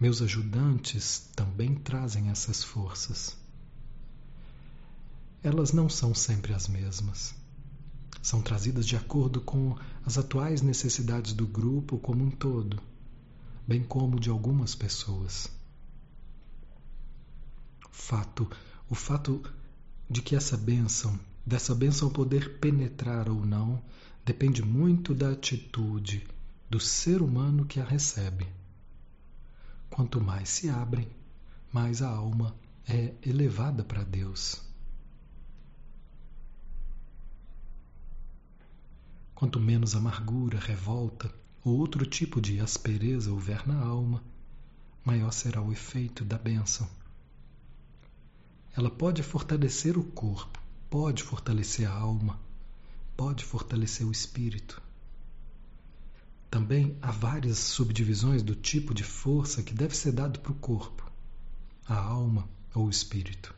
Meus 0.00 0.20
ajudantes 0.20 1.30
também 1.36 1.74
trazem 1.76 2.30
essas 2.30 2.64
forças. 2.64 3.36
Elas 5.42 5.72
não 5.72 5.88
são 5.88 6.14
sempre 6.14 6.52
as 6.52 6.66
mesmas. 6.66 7.34
São 8.24 8.40
trazidas 8.40 8.86
de 8.86 8.96
acordo 8.96 9.38
com 9.38 9.76
as 10.02 10.16
atuais 10.16 10.62
necessidades 10.62 11.34
do 11.34 11.46
grupo 11.46 11.98
como 11.98 12.24
um 12.24 12.30
todo, 12.30 12.80
bem 13.68 13.84
como 13.84 14.18
de 14.18 14.30
algumas 14.30 14.74
pessoas. 14.74 15.52
Fato, 17.90 18.50
o 18.88 18.94
fato 18.94 19.42
de 20.08 20.22
que 20.22 20.34
essa 20.34 20.56
bênção 20.56 21.20
dessa 21.44 21.74
bênção 21.74 22.08
poder 22.08 22.58
penetrar 22.60 23.28
ou 23.28 23.44
não 23.44 23.82
depende 24.24 24.62
muito 24.62 25.14
da 25.14 25.32
atitude 25.32 26.26
do 26.70 26.80
ser 26.80 27.20
humano 27.20 27.66
que 27.66 27.78
a 27.78 27.84
recebe. 27.84 28.48
Quanto 29.90 30.18
mais 30.18 30.48
se 30.48 30.70
abrem, 30.70 31.10
mais 31.70 32.00
a 32.00 32.08
alma 32.08 32.56
é 32.88 33.12
elevada 33.22 33.84
para 33.84 34.02
Deus. 34.02 34.62
Quanto 39.34 39.58
menos 39.58 39.96
amargura, 39.96 40.58
revolta 40.58 41.32
ou 41.64 41.76
outro 41.78 42.06
tipo 42.06 42.40
de 42.40 42.60
aspereza 42.60 43.32
houver 43.32 43.66
na 43.66 43.78
alma, 43.80 44.22
maior 45.04 45.32
será 45.32 45.60
o 45.60 45.72
efeito 45.72 46.24
da 46.24 46.38
bênção. 46.38 46.88
Ela 48.76 48.90
pode 48.90 49.22
fortalecer 49.22 49.98
o 49.98 50.04
corpo, 50.04 50.60
pode 50.88 51.22
fortalecer 51.22 51.88
a 51.88 51.92
alma, 51.92 52.38
pode 53.16 53.44
fortalecer 53.44 54.06
o 54.06 54.12
espírito. 54.12 54.80
Também 56.50 56.96
há 57.02 57.10
várias 57.10 57.58
subdivisões 57.58 58.42
do 58.42 58.54
tipo 58.54 58.94
de 58.94 59.02
força 59.02 59.62
que 59.62 59.74
deve 59.74 59.96
ser 59.96 60.12
dado 60.12 60.38
para 60.38 60.52
o 60.52 60.56
corpo, 60.56 61.10
a 61.86 61.96
alma 61.96 62.48
ou 62.74 62.86
o 62.86 62.90
espírito. 62.90 63.54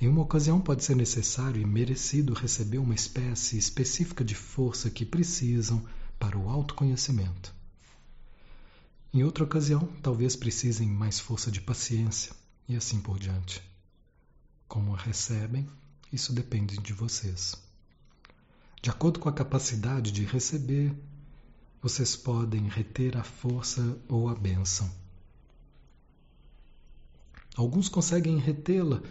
Em 0.00 0.08
uma 0.08 0.22
ocasião 0.22 0.58
pode 0.58 0.82
ser 0.82 0.96
necessário 0.96 1.60
e 1.60 1.66
merecido 1.66 2.32
receber 2.32 2.78
uma 2.78 2.94
espécie 2.94 3.58
específica 3.58 4.24
de 4.24 4.34
força 4.34 4.88
que 4.88 5.04
precisam 5.04 5.84
para 6.18 6.38
o 6.38 6.48
autoconhecimento. 6.48 7.54
Em 9.12 9.22
outra 9.22 9.44
ocasião, 9.44 9.86
talvez 10.02 10.36
precisem 10.36 10.88
mais 10.88 11.20
força 11.20 11.50
de 11.50 11.60
paciência 11.60 12.32
e 12.66 12.76
assim 12.76 12.98
por 12.98 13.18
diante. 13.18 13.62
Como 14.66 14.94
a 14.94 14.98
recebem, 14.98 15.68
isso 16.10 16.32
depende 16.32 16.78
de 16.78 16.94
vocês. 16.94 17.54
De 18.80 18.88
acordo 18.88 19.20
com 19.20 19.28
a 19.28 19.32
capacidade 19.32 20.12
de 20.12 20.24
receber, 20.24 20.94
vocês 21.82 22.16
podem 22.16 22.68
reter 22.68 23.18
a 23.18 23.22
força 23.22 23.98
ou 24.08 24.30
a 24.30 24.34
bênção. 24.34 24.90
Alguns 27.54 27.88
conseguem 27.88 28.38
retê-la 28.38 29.02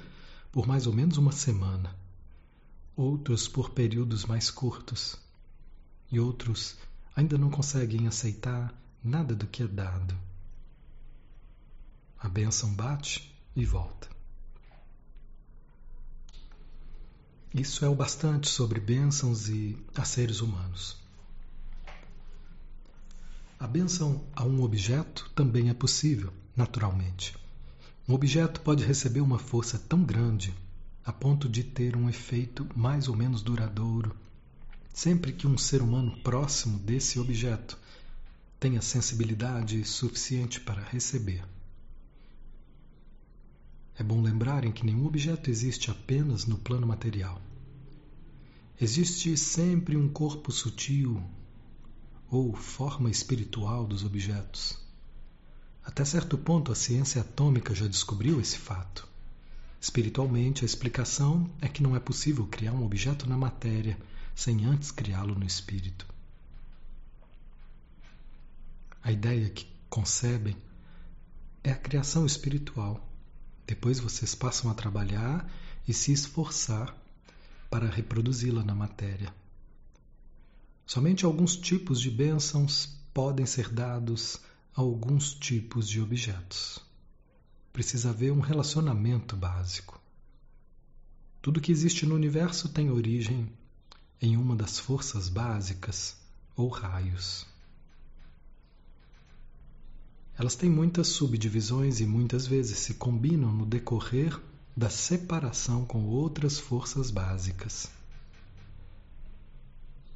por 0.52 0.68
mais 0.68 0.88
ou 0.88 0.94
menos 0.94 1.18
uma 1.18 1.32
semana, 1.32 1.96
outros 2.96 3.48
por 3.48 3.70
períodos 3.70 4.26
mais 4.26 4.50
curtos, 4.50 5.16
e 6.12 6.20
outros 6.20 6.78
ainda 7.16 7.38
não 7.38 7.50
conseguem 7.50 8.08
aceitar 8.08 8.74
nada 9.04 9.36
do 9.36 9.48
que 9.48 9.64
é 9.64 9.68
dado. 9.68 10.18
A 12.20 12.28
bênção 12.28 12.74
bate 12.74 13.34
e 13.56 13.66
volta. 13.66 14.10
Isso 17.54 17.84
é 17.86 17.90
o 17.90 17.96
bastante 17.96 18.50
sobre 18.50 18.80
bênçãos 18.80 19.50
e 19.50 19.78
a 19.96 20.04
seres 20.04 20.42
humanos. 20.42 20.98
A 23.60 23.68
bênção 23.68 24.24
a 24.36 24.44
um 24.44 24.62
objeto 24.62 25.32
também 25.36 25.70
é 25.70 25.74
possível, 25.74 26.32
naturalmente. 26.56 27.39
Um 28.10 28.16
objeto 28.16 28.62
pode 28.62 28.84
receber 28.84 29.22
uma 29.22 29.38
força 29.38 29.78
tão 29.78 30.04
grande 30.04 30.52
a 31.06 31.14
ponto 31.14 31.48
de 31.48 31.64
ter 31.64 31.96
um 31.96 32.10
efeito 32.10 32.68
mais 32.76 33.08
ou 33.08 33.16
menos 33.16 33.44
duradouro, 33.44 34.16
sempre 34.92 35.32
que 35.32 35.46
um 35.46 35.56
ser 35.60 35.84
humano 35.84 36.18
próximo 36.24 36.80
desse 36.80 37.20
objeto 37.20 37.78
tenha 38.60 38.82
sensibilidade 38.82 39.86
suficiente 39.86 40.60
para 40.60 40.82
receber. 40.82 41.46
É 43.96 44.02
bom 44.02 44.24
lembrarem 44.24 44.72
que 44.72 44.88
nenhum 44.88 45.06
objeto 45.06 45.52
existe 45.52 45.92
apenas 45.92 46.48
no 46.48 46.58
plano 46.58 46.88
material. 46.88 47.40
Existe 48.82 49.38
sempre 49.38 49.96
um 49.96 50.10
corpo 50.10 50.52
sutil 50.52 51.22
ou 52.28 52.56
forma 52.56 53.12
espiritual 53.12 53.86
dos 53.86 54.04
objetos. 54.04 54.89
Até 55.84 56.06
certo 56.06 56.38
ponto, 56.38 56.72
a 56.72 56.76
ciência 56.76 57.22
atômica 57.22 57.74
já 57.74 57.88
descobriu 57.88 58.40
esse 58.40 58.58
fato. 58.58 59.08
Espiritualmente, 59.82 60.64
a 60.64 60.66
explicação 60.66 61.50
é 61.62 61.68
que 61.68 61.82
não 61.82 61.96
é 61.96 62.00
possível 62.00 62.46
criar 62.48 62.74
um 62.74 62.84
objeto 62.84 63.28
na 63.28 63.38
matéria 63.38 63.98
sem 64.36 64.66
antes 64.66 64.92
criá-lo 64.92 65.36
no 65.36 65.46
espírito. 65.46 66.06
A 69.04 69.12
ideia 69.12 69.50
que 69.50 69.68
concebem 69.90 70.56
é 71.64 71.72
a 71.72 71.76
criação 71.76 72.26
espiritual 72.26 73.10
depois 73.70 74.00
vocês 74.00 74.34
passam 74.34 74.72
a 74.72 74.74
trabalhar 74.74 75.48
e 75.88 75.94
se 75.94 76.12
esforçar 76.12 76.92
para 77.70 77.86
reproduzi-la 77.88 78.64
na 78.64 78.74
matéria. 78.74 79.32
Somente 80.88 81.24
alguns 81.24 81.56
tipos 81.56 82.02
de 82.02 82.10
bênçãos 82.10 82.88
podem 83.14 83.46
ser 83.46 83.70
dados 83.70 84.40
alguns 84.76 85.34
tipos 85.34 85.88
de 85.88 86.02
objetos. 86.02 86.80
Precisa 87.74 88.10
haver 88.10 88.32
um 88.32 88.40
relacionamento 88.40 89.36
básico. 89.36 90.00
Tudo 91.42 91.62
que 91.62 91.72
existe 91.72 92.06
no 92.06 92.16
universo 92.16 92.70
tem 92.70 92.90
origem 92.92 93.52
em 94.22 94.36
uma 94.36 94.56
das 94.56 94.78
forças 94.78 95.30
básicas 95.30 96.18
ou 96.56 96.68
raios. 96.68 97.46
Elas 100.38 100.56
têm 100.56 100.70
muitas 100.70 101.08
subdivisões 101.08 102.00
e 102.00 102.06
muitas 102.06 102.48
vezes 102.48 102.80
se 102.80 102.94
combinam 102.94 103.52
no 103.52 103.66
decorrer 103.66 104.40
da 104.76 104.90
separação 104.90 105.86
com 105.86 106.06
outras 106.06 106.58
forças 106.58 107.12
básicas. 107.12 107.90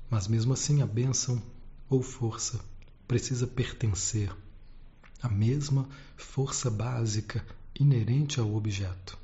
Mas 0.10 0.28
mesmo 0.28 0.54
assim, 0.54 0.82
a 0.82 0.88
bênção 0.88 1.42
ou 1.90 2.02
força 2.02 2.64
precisa 3.08 3.46
pertencer 3.46 4.34
à 5.24 5.30
mesma 5.30 5.90
força 6.16 6.70
básica 6.70 7.44
inerente 7.80 8.40
ao 8.40 8.54
objeto. 8.54 9.18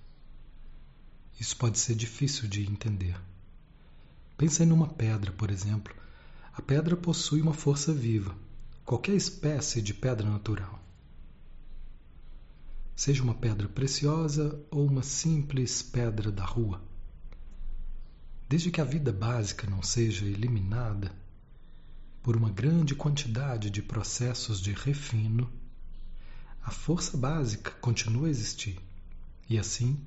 Isso 1.40 1.56
pode 1.56 1.78
ser 1.78 1.94
difícil 1.94 2.50
de 2.50 2.68
entender. 2.68 3.16
Pensem 4.36 4.66
numa 4.66 4.88
pedra, 4.88 5.32
por 5.32 5.52
exemplo. 5.52 5.94
A 6.54 6.62
pedra 6.62 6.98
possui 6.98 7.42
uma 7.42 7.54
força 7.54 7.94
viva, 7.94 8.36
qualquer 8.84 9.14
espécie 9.14 9.82
de 9.82 9.94
pedra 9.94 10.28
natural 10.28 10.80
seja 13.00 13.24
uma 13.24 13.34
pedra 13.34 13.66
preciosa 13.70 14.62
ou 14.70 14.86
uma 14.86 15.02
simples 15.02 15.82
pedra 15.82 16.30
da 16.30 16.44
rua. 16.44 16.82
Desde 18.50 18.70
que 18.70 18.82
a 18.82 18.84
vida 18.84 19.14
básica 19.14 19.66
não 19.70 19.82
seja 19.82 20.26
eliminada 20.26 21.10
por 22.22 22.36
uma 22.36 22.50
grande 22.50 22.94
quantidade 22.94 23.70
de 23.70 23.82
processos 23.82 24.60
de 24.60 24.74
refino, 24.74 25.50
a 26.70 26.72
força 26.72 27.18
básica 27.18 27.72
continua 27.82 28.28
a 28.28 28.30
existir 28.30 28.80
e 29.50 29.58
assim 29.58 30.06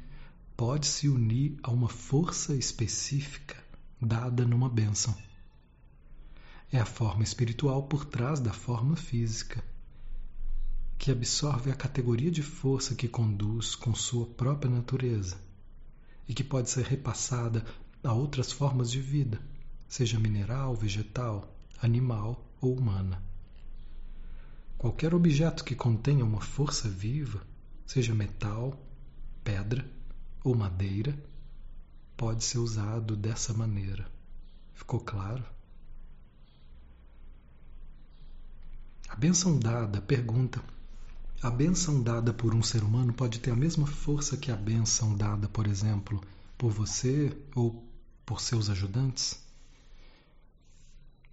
pode 0.57 0.87
se 0.87 1.09
unir 1.09 1.59
a 1.61 1.73
uma 1.73 1.89
força 1.89 2.55
específica 2.55 3.57
dada 4.01 4.47
numa 4.47 4.69
bênção. 4.69 5.13
É 6.71 6.79
a 6.79 6.87
forma 6.87 7.25
espiritual 7.25 7.83
por 7.89 8.05
trás 8.05 8.39
da 8.39 8.53
forma 8.53 8.95
física 8.95 9.61
que 10.97 11.11
absorve 11.11 11.69
a 11.69 11.75
categoria 11.75 12.31
de 12.31 12.45
força 12.45 12.95
que 12.95 13.09
conduz 13.09 13.75
com 13.75 13.93
sua 13.93 14.27
própria 14.27 14.71
natureza 14.71 15.41
e 16.29 16.33
que 16.33 16.45
pode 16.45 16.71
ser 16.71 16.85
repassada 16.85 17.67
a 18.05 18.13
outras 18.13 18.53
formas 18.53 18.89
de 18.89 19.01
vida, 19.01 19.43
seja 19.89 20.17
mineral, 20.17 20.77
vegetal, 20.77 21.53
animal 21.83 22.41
ou 22.61 22.79
humana. 22.79 23.32
Qualquer 24.83 25.15
objeto 25.15 25.63
que 25.63 25.77
contenha 25.77 26.25
uma 26.25 26.41
força 26.41 26.89
viva, 26.89 27.41
seja 27.87 28.13
metal, 28.13 28.77
pedra 29.45 29.89
ou 30.43 30.57
madeira, 30.57 31.17
pode 32.17 32.43
ser 32.43 32.59
usado 32.59 33.15
dessa 33.15 33.55
maneira. 33.55 34.11
Ficou 34.75 34.99
claro? 34.99 35.45
A 39.09 39.15
benção 39.15 39.57
dada, 39.57 40.01
pergunta: 40.01 40.61
a 41.41 41.49
benção 41.49 42.03
dada 42.03 42.35
por 42.35 42.53
um 42.53 42.61
ser 42.61 42.83
humano 42.83 43.13
pode 43.13 43.39
ter 43.39 43.53
a 43.53 43.57
mesma 43.57 43.87
força 43.87 44.37
que 44.37 44.51
a 44.51 44.57
benção 44.57 45.17
dada, 45.17 45.49
por 45.49 45.69
exemplo, 45.69 46.21
por 46.59 46.73
você 46.73 47.33
ou 47.55 47.87
por 48.27 48.41
seus 48.41 48.69
ajudantes? 48.69 49.41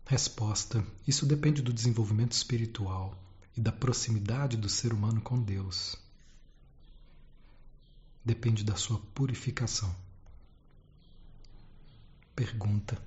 Resposta: 0.06 0.86
Isso 1.08 1.26
depende 1.26 1.64
do 1.64 1.74
desenvolvimento 1.74 2.34
espiritual 2.34 3.18
e 3.60 3.62
da 3.62 3.74
proximidade 3.74 4.56
do 4.56 4.70
ser 4.70 4.94
humano 4.94 5.20
com 5.20 5.38
Deus. 5.38 5.98
Depende 8.24 8.64
da 8.64 8.78
sua 8.78 8.98
purificação. 9.14 9.94
Pergunta: 12.34 12.98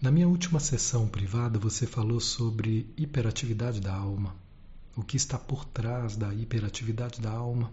Na 0.00 0.08
minha 0.12 0.28
última 0.28 0.60
sessão 0.60 1.08
privada 1.08 1.58
você 1.58 1.84
falou 1.84 2.20
sobre 2.20 2.94
hiperatividade 2.96 3.80
da 3.80 3.92
alma. 3.92 4.36
O 4.94 5.02
que 5.02 5.16
está 5.16 5.36
por 5.36 5.64
trás 5.64 6.16
da 6.16 6.32
hiperatividade 6.32 7.20
da 7.20 7.32
alma? 7.32 7.72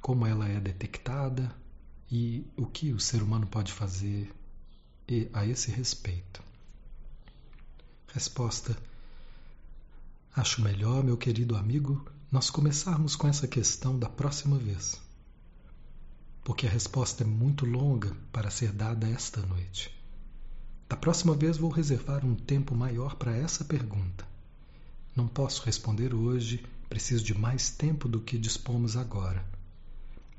Como 0.00 0.26
ela 0.26 0.48
é 0.48 0.58
detectada 0.60 1.54
e 2.10 2.46
o 2.56 2.64
que 2.64 2.90
o 2.90 2.98
ser 2.98 3.22
humano 3.22 3.46
pode 3.46 3.70
fazer 3.70 4.34
a 5.34 5.44
esse 5.44 5.70
respeito? 5.70 6.42
Resposta: 8.14 8.74
Acho 10.34 10.62
melhor, 10.62 11.04
meu 11.04 11.18
querido 11.18 11.54
amigo, 11.56 12.10
nós 12.30 12.48
começarmos 12.48 13.14
com 13.14 13.28
essa 13.28 13.46
questão 13.46 13.98
da 13.98 14.08
próxima 14.08 14.56
vez. 14.56 14.98
Porque 16.42 16.66
a 16.66 16.70
resposta 16.70 17.22
é 17.22 17.26
muito 17.26 17.66
longa 17.66 18.16
para 18.32 18.50
ser 18.50 18.72
dada 18.72 19.06
esta 19.06 19.44
noite. 19.44 19.94
Da 20.88 20.96
próxima 20.96 21.34
vez 21.34 21.58
vou 21.58 21.70
reservar 21.70 22.24
um 22.24 22.34
tempo 22.34 22.74
maior 22.74 23.16
para 23.16 23.36
essa 23.36 23.62
pergunta. 23.62 24.26
Não 25.14 25.28
posso 25.28 25.62
responder 25.66 26.14
hoje, 26.14 26.64
preciso 26.88 27.22
de 27.22 27.38
mais 27.38 27.68
tempo 27.68 28.08
do 28.08 28.18
que 28.18 28.38
dispomos 28.38 28.96
agora. 28.96 29.44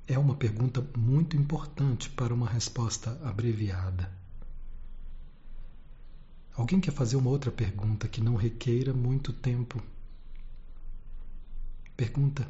É 0.07 0.17
uma 0.17 0.33
pergunta 0.33 0.83
muito 0.97 1.37
importante 1.37 2.09
para 2.09 2.33
uma 2.33 2.49
resposta 2.49 3.11
abreviada. 3.23 4.22
Alguém 6.55 6.79
quer 6.79 6.91
fazer 6.91 7.15
uma 7.15 7.29
outra 7.29 7.51
pergunta 7.51 8.07
que 8.07 8.21
não 8.21 8.35
requeira 8.35 8.93
muito 8.93 9.33
tempo? 9.33 9.81
Pergunta. 11.97 12.47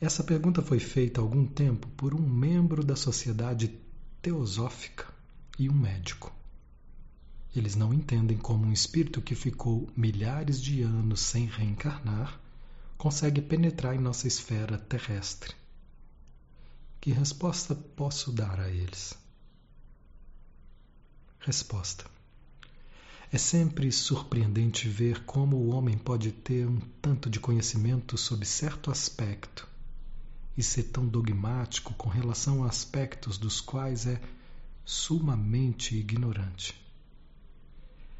Essa 0.00 0.24
pergunta 0.24 0.62
foi 0.62 0.78
feita 0.78 1.20
há 1.20 1.22
algum 1.22 1.46
tempo 1.46 1.86
por 1.96 2.14
um 2.14 2.20
membro 2.20 2.82
da 2.82 2.96
sociedade 2.96 3.78
teosófica 4.20 5.06
e 5.58 5.68
um 5.68 5.74
médico. 5.74 6.32
Eles 7.54 7.74
não 7.74 7.92
entendem 7.92 8.38
como 8.38 8.64
um 8.64 8.72
espírito 8.72 9.20
que 9.20 9.34
ficou 9.34 9.88
milhares 9.96 10.60
de 10.60 10.82
anos 10.82 11.20
sem 11.20 11.46
reencarnar 11.46 12.40
consegue 13.00 13.40
penetrar 13.40 13.94
em 13.94 13.98
nossa 13.98 14.28
esfera 14.28 14.76
terrestre. 14.76 15.54
Que 17.00 17.10
resposta 17.10 17.74
posso 17.74 18.30
dar 18.30 18.60
a 18.60 18.68
eles? 18.68 19.14
Resposta. 21.38 22.04
É 23.32 23.38
sempre 23.38 23.92
surpreendente 23.92 24.88
ver 24.88 25.24
como 25.24 25.56
o 25.56 25.68
homem 25.68 25.96
pode 25.96 26.32
ter 26.32 26.66
um 26.66 26.80
tanto 27.00 27.30
de 27.30 27.38
conhecimento 27.38 28.18
sobre 28.18 28.44
certo 28.44 28.90
aspecto 28.90 29.68
e 30.56 30.64
ser 30.64 30.84
tão 30.84 31.06
dogmático 31.06 31.94
com 31.94 32.08
relação 32.08 32.64
a 32.64 32.66
aspectos 32.66 33.38
dos 33.38 33.60
quais 33.60 34.04
é 34.04 34.20
sumamente 34.84 35.96
ignorante. 35.96 36.74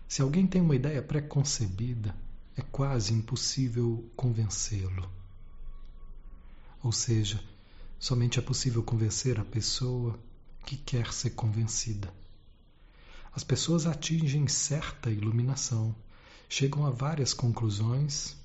Se 0.07 0.23
alguém 0.23 0.47
tem 0.47 0.63
uma 0.63 0.77
ideia 0.77 1.03
preconcebida, 1.03 2.15
é 2.57 2.63
quase 2.63 3.13
impossível 3.13 4.09
convencê-lo. 4.15 5.11
Ou 6.85 6.93
seja, 6.93 7.43
somente 7.99 8.39
é 8.39 8.43
possível 8.43 8.83
convencer 8.83 9.41
a 9.41 9.45
pessoa 9.45 10.17
que 10.65 10.77
quer 10.77 11.13
ser 11.13 11.31
convencida. 11.31 12.20
As 13.33 13.45
pessoas 13.45 13.87
atingem 13.87 14.49
certa 14.49 15.11
iluminação, 15.11 15.95
chegam 16.49 16.85
a 16.85 16.91
várias 16.91 17.33
conclusões 17.33 18.37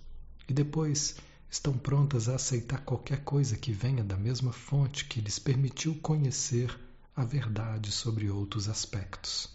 e 0.48 0.54
depois 0.54 1.16
estão 1.50 1.78
prontas 1.78 2.30
a 2.30 2.36
aceitar 2.36 2.84
qualquer 2.84 3.24
coisa 3.24 3.58
que 3.58 3.72
venha 3.72 4.04
da 4.04 4.16
mesma 4.16 4.52
fonte 4.52 5.06
que 5.06 5.22
lhes 5.22 5.40
permitiu 5.40 5.96
conhecer 5.96 6.78
a 7.16 7.24
verdade 7.24 7.92
sobre 7.92 8.30
outros 8.30 8.68
aspectos. 8.68 9.50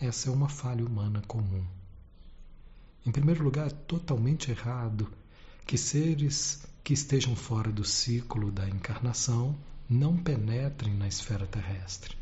Essa 0.00 0.30
é 0.30 0.32
uma 0.32 0.48
falha 0.48 0.84
humana 0.84 1.22
comum. 1.28 1.64
Em 3.04 3.12
primeiro 3.12 3.44
lugar, 3.44 3.66
é 3.66 3.70
totalmente 3.70 4.50
errado 4.50 5.12
que 5.66 5.78
seres 5.78 6.64
que 6.82 6.94
estejam 6.94 7.36
fora 7.36 7.70
do 7.70 7.84
ciclo 7.84 8.50
da 8.50 8.68
encarnação 8.68 9.56
não 9.88 10.16
penetrem 10.16 10.94
na 10.94 11.06
esfera 11.06 11.46
terrestre. 11.46 12.19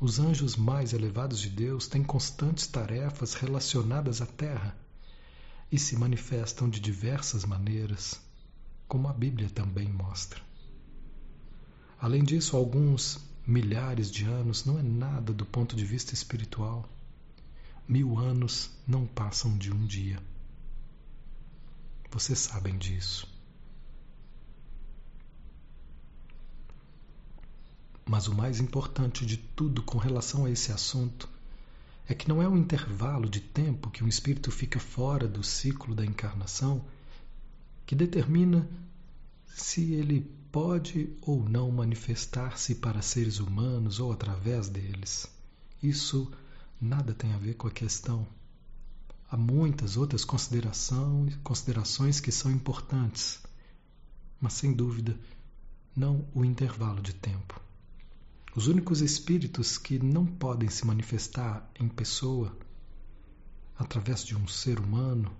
Os 0.00 0.20
anjos 0.20 0.54
mais 0.54 0.92
elevados 0.92 1.40
de 1.40 1.50
Deus 1.50 1.88
têm 1.88 2.04
constantes 2.04 2.68
tarefas 2.68 3.34
relacionadas 3.34 4.22
à 4.22 4.26
Terra 4.26 4.76
e 5.72 5.78
se 5.78 5.96
manifestam 5.96 6.70
de 6.70 6.78
diversas 6.78 7.44
maneiras, 7.44 8.20
como 8.86 9.08
a 9.08 9.12
Bíblia 9.12 9.50
também 9.50 9.88
mostra. 9.88 10.40
Além 11.98 12.22
disso, 12.22 12.56
alguns 12.56 13.18
milhares 13.44 14.08
de 14.08 14.24
anos 14.24 14.64
não 14.64 14.78
é 14.78 14.82
nada 14.82 15.32
do 15.32 15.44
ponto 15.44 15.74
de 15.74 15.84
vista 15.84 16.14
espiritual. 16.14 16.88
Mil 17.88 18.16
anos 18.18 18.70
não 18.86 19.04
passam 19.04 19.58
de 19.58 19.72
um 19.72 19.84
dia. 19.84 20.22
Vocês 22.08 22.38
sabem 22.38 22.78
disso. 22.78 23.26
Mas 28.08 28.26
o 28.26 28.34
mais 28.34 28.58
importante 28.58 29.26
de 29.26 29.36
tudo 29.36 29.82
com 29.82 29.98
relação 29.98 30.46
a 30.46 30.50
esse 30.50 30.72
assunto 30.72 31.28
é 32.08 32.14
que 32.14 32.26
não 32.26 32.42
é 32.42 32.48
o 32.48 32.56
intervalo 32.56 33.28
de 33.28 33.38
tempo 33.38 33.90
que 33.90 34.02
um 34.02 34.08
espírito 34.08 34.50
fica 34.50 34.80
fora 34.80 35.28
do 35.28 35.44
ciclo 35.44 35.94
da 35.94 36.06
encarnação 36.06 36.86
que 37.84 37.94
determina 37.94 38.66
se 39.46 39.92
ele 39.92 40.22
pode 40.50 41.14
ou 41.20 41.46
não 41.46 41.70
manifestar-se 41.70 42.76
para 42.76 43.02
seres 43.02 43.40
humanos 43.40 44.00
ou 44.00 44.10
através 44.10 44.70
deles. 44.70 45.26
Isso 45.82 46.32
nada 46.80 47.12
tem 47.12 47.34
a 47.34 47.38
ver 47.38 47.56
com 47.56 47.68
a 47.68 47.70
questão. 47.70 48.26
Há 49.30 49.36
muitas 49.36 49.98
outras 49.98 50.24
considerações, 50.24 51.36
considerações 51.44 52.20
que 52.20 52.32
são 52.32 52.50
importantes, 52.50 53.38
mas 54.40 54.54
sem 54.54 54.72
dúvida 54.72 55.14
não 55.94 56.24
o 56.34 56.42
intervalo 56.42 57.02
de 57.02 57.12
tempo. 57.12 57.67
Os 58.54 58.66
únicos 58.66 59.00
espíritos 59.00 59.76
que 59.76 59.98
não 59.98 60.26
podem 60.26 60.68
se 60.68 60.86
manifestar 60.86 61.70
em 61.78 61.86
pessoa 61.86 62.56
através 63.76 64.24
de 64.24 64.34
um 64.34 64.48
ser 64.48 64.80
humano 64.80 65.30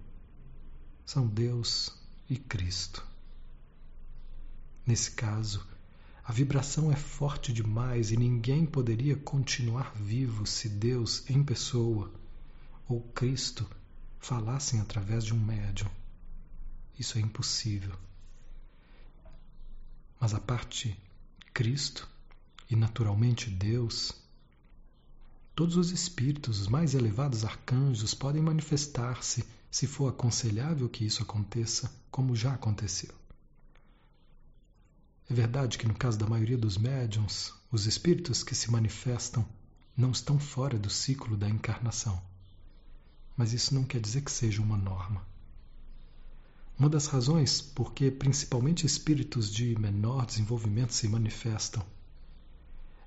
são 1.05 1.27
Deus 1.27 1.93
e 2.29 2.37
Cristo. 2.37 3.05
Nesse 4.87 5.11
caso, 5.11 5.67
a 6.23 6.33
vibração 6.33 6.93
é 6.93 6.97
forte 6.97 7.53
demais 7.53 8.11
e 8.13 8.17
ninguém 8.17 8.67
poderia 8.67 9.17
continuar 9.17 9.95
vivo 9.95 10.47
se 10.47 10.69
Deus 10.69 11.29
em 11.31 11.43
pessoa 11.43 12.13
ou 12.87 13.01
Cristo 13.01 13.67
falassem 14.19 14.81
através 14.81 15.25
de 15.25 15.33
um 15.33 15.41
médium. 15.43 15.91
Isso 16.99 17.17
é 17.17 17.21
impossível. 17.23 17.97
Mas 20.21 20.35
a 20.35 20.41
parte 20.41 20.99
Cristo 21.55 22.09
e 22.71 22.77
naturalmente 22.77 23.49
Deus, 23.49 24.13
todos 25.55 25.77
os 25.77 25.91
espíritos, 25.91 26.61
os 26.61 26.69
mais 26.69 26.95
elevados 26.95 27.45
arcanjos, 27.45 28.13
podem 28.15 28.43
manifestar-se 28.43 29.45
se 29.71 29.87
for 29.87 30.09
aconselhável 30.09 30.89
que 30.89 31.05
isso 31.05 31.23
aconteça, 31.23 31.91
como 32.11 32.37
já 32.37 32.53
aconteceu. 32.53 33.15
É 35.31 35.35
verdade 35.35 35.79
que 35.79 35.87
no 35.87 35.95
caso 35.95 36.19
da 36.19 36.27
maioria 36.27 36.57
dos 36.57 36.79
médiums, 36.79 37.53
os 37.71 37.87
espíritos 37.87 38.43
que 38.43 38.55
se 38.55 38.71
manifestam 38.71 39.47
não 39.97 40.11
estão 40.11 40.39
fora 40.39 40.79
do 40.79 40.89
ciclo 40.89 41.37
da 41.37 41.49
encarnação. 41.49 42.23
Mas 43.37 43.53
isso 43.53 43.75
não 43.75 43.85
quer 43.85 44.01
dizer 44.01 44.23
que 44.23 44.31
seja 44.31 44.63
uma 44.63 44.77
norma. 44.77 45.27
Uma 46.79 46.89
das 46.89 47.07
razões 47.07 47.61
por 47.61 47.93
que 47.93 48.11
principalmente 48.11 48.87
espíritos 48.87 49.53
de 49.53 49.79
menor 49.79 50.25
desenvolvimento 50.25 50.95
se 50.95 51.09
manifestam 51.09 51.85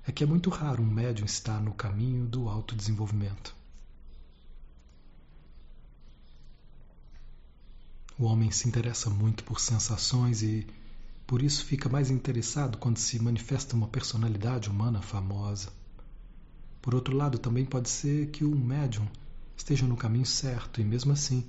é 0.06 0.12
que 0.12 0.24
é 0.24 0.26
muito 0.26 0.50
raro 0.50 0.82
um 0.82 0.86
médium 0.86 1.24
estar 1.24 1.60
no 1.60 1.72
caminho 1.72 2.26
do 2.26 2.48
autodesenvolvimento. 2.48 3.54
O 8.18 8.24
homem 8.24 8.50
se 8.50 8.68
interessa 8.68 9.08
muito 9.08 9.42
por 9.44 9.60
sensações 9.60 10.42
e 10.42 10.66
por 11.26 11.42
isso 11.42 11.64
fica 11.64 11.88
mais 11.88 12.10
interessado 12.10 12.78
quando 12.78 12.98
se 12.98 13.18
manifesta 13.18 13.74
uma 13.74 13.88
personalidade 13.88 14.68
humana 14.68 15.00
famosa. 15.00 15.72
Por 16.80 16.94
outro 16.94 17.16
lado, 17.16 17.38
também 17.38 17.64
pode 17.64 17.88
ser 17.88 18.30
que 18.30 18.44
o 18.44 18.54
médium 18.54 19.08
esteja 19.56 19.86
no 19.86 19.96
caminho 19.96 20.26
certo 20.26 20.80
e, 20.80 20.84
mesmo 20.84 21.12
assim, 21.12 21.44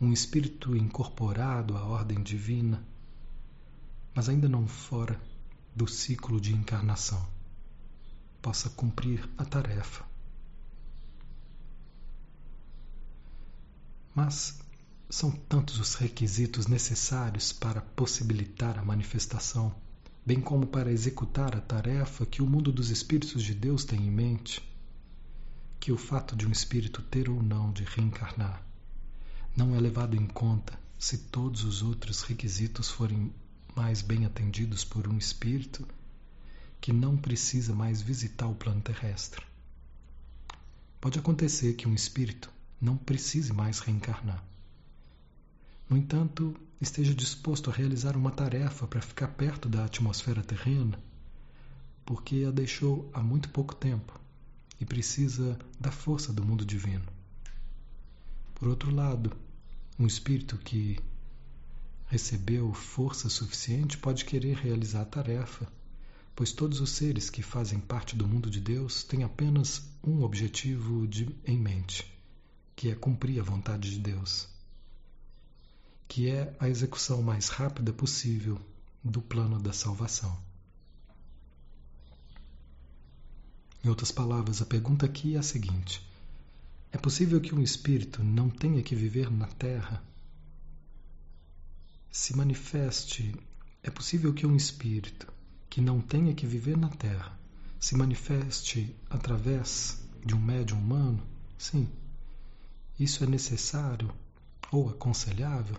um 0.00 0.12
espírito 0.12 0.76
incorporado 0.76 1.76
à 1.76 1.84
ordem 1.84 2.22
divina, 2.22 2.82
mas 4.14 4.28
ainda 4.28 4.48
não 4.48 4.66
fora 4.66 5.20
do 5.74 5.88
ciclo 5.88 6.40
de 6.40 6.54
encarnação, 6.54 7.24
possa 8.42 8.68
cumprir 8.68 9.26
a 9.38 9.44
tarefa. 9.44 10.04
Mas 14.14 14.58
são 15.08 15.30
tantos 15.30 15.78
os 15.78 15.94
requisitos 15.94 16.66
necessários 16.66 17.52
para 17.52 17.80
possibilitar 17.80 18.78
a 18.78 18.84
manifestação, 18.84 19.74
bem 20.26 20.40
como 20.40 20.66
para 20.66 20.92
executar 20.92 21.56
a 21.56 21.60
tarefa 21.60 22.26
que 22.26 22.42
o 22.42 22.46
mundo 22.46 22.70
dos 22.70 22.90
espíritos 22.90 23.42
de 23.42 23.54
Deus 23.54 23.84
tem 23.84 24.00
em 24.00 24.10
mente, 24.10 24.60
que 25.80 25.92
o 25.92 25.96
fato 25.96 26.36
de 26.36 26.46
um 26.46 26.52
espírito 26.52 27.00
ter 27.02 27.30
ou 27.30 27.42
não 27.42 27.72
de 27.72 27.84
reencarnar 27.84 28.62
não 29.56 29.76
é 29.76 29.80
levado 29.80 30.16
em 30.16 30.26
conta 30.26 30.78
se 30.98 31.18
todos 31.18 31.64
os 31.64 31.82
outros 31.82 32.22
requisitos 32.22 32.88
forem 32.88 33.32
mais 33.76 34.00
bem 34.00 34.24
atendidos 34.24 34.84
por 34.84 35.06
um 35.06 35.18
espírito 35.18 35.86
que 36.82 36.92
não 36.92 37.16
precisa 37.16 37.74
mais 37.74 38.02
visitar 38.02 38.46
o 38.46 38.54
plano 38.54 38.82
terrestre. 38.82 39.46
Pode 41.00 41.18
acontecer 41.18 41.72
que 41.72 41.88
um 41.88 41.94
espírito 41.94 42.50
não 42.78 42.98
precise 42.98 43.54
mais 43.54 43.78
reencarnar 43.78 44.44
no 45.92 45.98
entanto, 45.98 46.56
esteja 46.80 47.14
disposto 47.14 47.68
a 47.68 47.72
realizar 47.74 48.16
uma 48.16 48.30
tarefa 48.30 48.86
para 48.86 49.02
ficar 49.02 49.28
perto 49.28 49.68
da 49.68 49.84
atmosfera 49.84 50.42
terrena, 50.42 50.98
porque 52.02 52.46
a 52.48 52.50
deixou 52.50 53.10
há 53.12 53.22
muito 53.22 53.50
pouco 53.50 53.74
tempo 53.74 54.18
e 54.80 54.86
precisa 54.86 55.58
da 55.78 55.92
força 55.92 56.32
do 56.32 56.42
mundo 56.42 56.64
divino. 56.64 57.04
Por 58.54 58.68
outro 58.68 58.90
lado, 58.90 59.36
um 59.98 60.06
espírito 60.06 60.56
que 60.56 60.98
recebeu 62.06 62.72
força 62.72 63.28
suficiente 63.28 63.98
pode 63.98 64.24
querer 64.24 64.56
realizar 64.56 65.02
a 65.02 65.04
tarefa, 65.04 65.70
pois 66.34 66.52
todos 66.52 66.80
os 66.80 66.90
seres 66.90 67.30
que 67.30 67.42
fazem 67.42 67.78
parte 67.78 68.16
do 68.16 68.26
mundo 68.26 68.50
de 68.50 68.60
Deus 68.60 69.02
têm 69.04 69.22
apenas 69.22 69.82
um 70.02 70.22
objetivo 70.22 71.06
de, 71.06 71.28
em 71.46 71.58
mente, 71.58 72.10
que 72.74 72.90
é 72.90 72.94
cumprir 72.94 73.40
a 73.40 73.44
vontade 73.44 73.90
de 73.90 73.98
Deus 73.98 74.52
que 76.12 76.28
é 76.28 76.54
a 76.60 76.68
execução 76.68 77.22
mais 77.22 77.48
rápida 77.48 77.90
possível 77.90 78.60
do 79.02 79.22
plano 79.22 79.58
da 79.58 79.72
salvação. 79.72 80.38
Em 83.82 83.88
outras 83.88 84.12
palavras, 84.12 84.60
a 84.60 84.66
pergunta 84.66 85.06
aqui 85.06 85.36
é 85.36 85.38
a 85.38 85.42
seguinte: 85.42 86.06
é 86.92 86.98
possível 86.98 87.40
que 87.40 87.54
um 87.54 87.62
espírito 87.62 88.22
não 88.22 88.50
tenha 88.50 88.82
que 88.82 88.94
viver 88.94 89.30
na 89.30 89.46
Terra? 89.46 90.04
Se 92.10 92.36
manifeste, 92.36 93.34
é 93.82 93.88
possível 93.88 94.34
que 94.34 94.46
um 94.46 94.54
espírito 94.54 95.31
que 95.72 95.80
não 95.80 96.02
tenha 96.02 96.34
que 96.34 96.46
viver 96.46 96.76
na 96.76 96.90
Terra 96.90 97.34
se 97.80 97.96
manifeste 97.96 98.94
através 99.08 100.06
de 100.22 100.34
um 100.34 100.38
médium 100.38 100.78
humano? 100.78 101.22
Sim. 101.56 101.88
Isso 103.00 103.24
é 103.24 103.26
necessário 103.26 104.12
ou 104.70 104.90
aconselhável? 104.90 105.78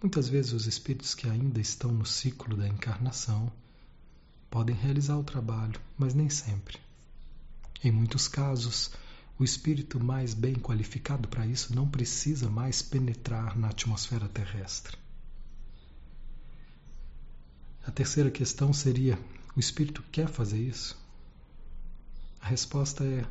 Muitas 0.00 0.30
vezes 0.30 0.54
os 0.54 0.66
espíritos 0.66 1.14
que 1.14 1.28
ainda 1.28 1.60
estão 1.60 1.92
no 1.92 2.06
ciclo 2.06 2.56
da 2.56 2.66
encarnação 2.66 3.52
podem 4.48 4.74
realizar 4.74 5.18
o 5.18 5.24
trabalho, 5.24 5.78
mas 5.98 6.14
nem 6.14 6.30
sempre. 6.30 6.78
Em 7.84 7.92
muitos 7.92 8.28
casos, 8.28 8.92
o 9.38 9.44
espírito 9.44 10.02
mais 10.02 10.32
bem 10.32 10.54
qualificado 10.54 11.28
para 11.28 11.46
isso 11.46 11.74
não 11.74 11.86
precisa 11.86 12.48
mais 12.48 12.80
penetrar 12.80 13.58
na 13.58 13.68
atmosfera 13.68 14.26
terrestre. 14.26 14.96
A 17.88 17.90
terceira 17.90 18.30
questão 18.30 18.70
seria: 18.70 19.18
o 19.56 19.58
espírito 19.58 20.04
quer 20.12 20.28
fazer 20.28 20.58
isso? 20.58 20.94
A 22.38 22.46
resposta 22.46 23.02
é 23.02 23.24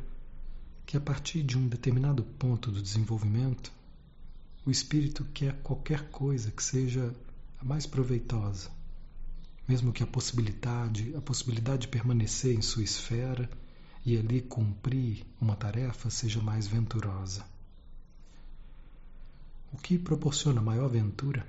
que 0.84 0.96
a 0.96 1.00
partir 1.00 1.44
de 1.44 1.56
um 1.56 1.68
determinado 1.68 2.24
ponto 2.24 2.72
do 2.72 2.82
desenvolvimento, 2.82 3.70
o 4.66 4.70
espírito 4.72 5.24
quer 5.32 5.54
qualquer 5.62 6.10
coisa 6.10 6.50
que 6.50 6.60
seja 6.60 7.14
a 7.60 7.64
mais 7.64 7.86
proveitosa, 7.86 8.68
mesmo 9.68 9.92
que 9.92 10.02
a 10.02 10.06
possibilidade, 10.08 11.14
a 11.14 11.20
possibilidade 11.20 11.82
de 11.82 11.88
permanecer 11.88 12.52
em 12.52 12.60
sua 12.60 12.82
esfera 12.82 13.48
e 14.04 14.18
ali 14.18 14.40
cumprir 14.40 15.24
uma 15.40 15.54
tarefa 15.54 16.10
seja 16.10 16.42
mais 16.42 16.66
venturosa. 16.66 17.44
O 19.72 19.76
que 19.76 19.96
proporciona 19.96 20.60
maior 20.60 20.88
ventura 20.88 21.46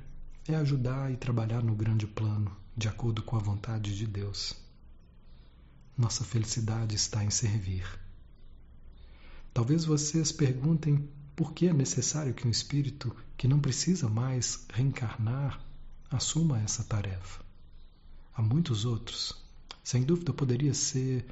é 0.48 0.54
ajudar 0.54 1.12
e 1.12 1.18
trabalhar 1.18 1.64
no 1.64 1.74
grande 1.74 2.06
plano, 2.06 2.56
de 2.80 2.88
acordo 2.88 3.22
com 3.22 3.36
a 3.36 3.40
vontade 3.40 3.94
de 3.94 4.08
Deus. 4.08 4.56
Nossa 5.98 6.24
felicidade 6.24 6.96
está 6.96 7.22
em 7.26 7.30
servir. 7.30 7.86
Talvez 9.54 9.84
vocês 9.84 10.32
perguntem 10.32 11.10
por 11.36 11.52
que 11.52 11.68
é 11.68 11.74
necessário 11.74 12.34
que 12.34 12.48
um 12.48 12.50
espírito 12.50 13.14
que 13.36 13.50
não 13.50 13.60
precisa 13.60 14.08
mais 14.08 14.66
reencarnar 14.74 15.62
assuma 16.10 16.58
essa 16.62 16.82
tarefa? 16.82 17.44
Há 18.34 18.42
muitos 18.42 18.86
outros. 18.86 19.36
Sem 19.84 20.04
dúvida 20.04 20.32
poderia 20.32 20.74
ser 20.74 21.26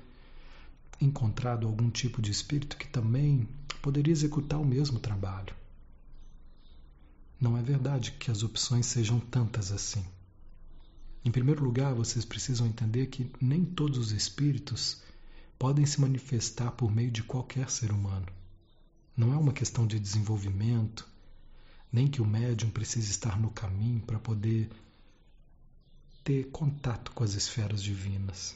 encontrado 0.99 1.65
algum 1.65 1.89
tipo 1.89 2.21
de 2.21 2.29
espírito 2.29 2.75
que 2.75 2.89
também 2.89 3.47
poderia 3.81 4.11
executar 4.11 4.59
o 4.59 4.65
mesmo 4.65 4.99
trabalho. 4.99 5.55
Não 7.39 7.57
é 7.57 7.61
verdade 7.61 8.11
que 8.11 8.29
as 8.29 8.43
opções 8.43 8.85
sejam 8.85 9.17
tantas 9.17 9.71
assim. 9.71 10.03
Em 11.27 11.31
primeiro 11.31 11.61
lugar, 11.61 11.93
vocês 11.93 12.23
precisam 12.23 12.65
entender 12.65 13.07
que 13.07 13.29
nem 13.41 13.65
todos 13.65 13.97
os 13.97 14.11
espíritos 14.13 15.01
podem 15.59 15.85
se 15.85 15.99
manifestar 15.99 16.71
por 16.71 16.89
meio 16.89 17.11
de 17.11 17.21
qualquer 17.21 17.69
ser 17.69 17.91
humano. 17.91 18.27
Não 19.13 19.33
é 19.33 19.35
uma 19.35 19.51
questão 19.51 19.85
de 19.85 19.99
desenvolvimento, 19.99 21.05
nem 21.91 22.07
que 22.07 22.21
o 22.21 22.25
médium 22.25 22.69
precise 22.69 23.11
estar 23.11 23.37
no 23.37 23.51
caminho 23.51 23.99
para 23.99 24.17
poder 24.17 24.69
ter 26.23 26.45
contato 26.45 27.11
com 27.11 27.25
as 27.25 27.33
esferas 27.33 27.83
divinas. 27.83 28.55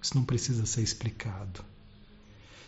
Isso 0.00 0.14
não 0.14 0.24
precisa 0.24 0.64
ser 0.64 0.82
explicado. 0.82 1.64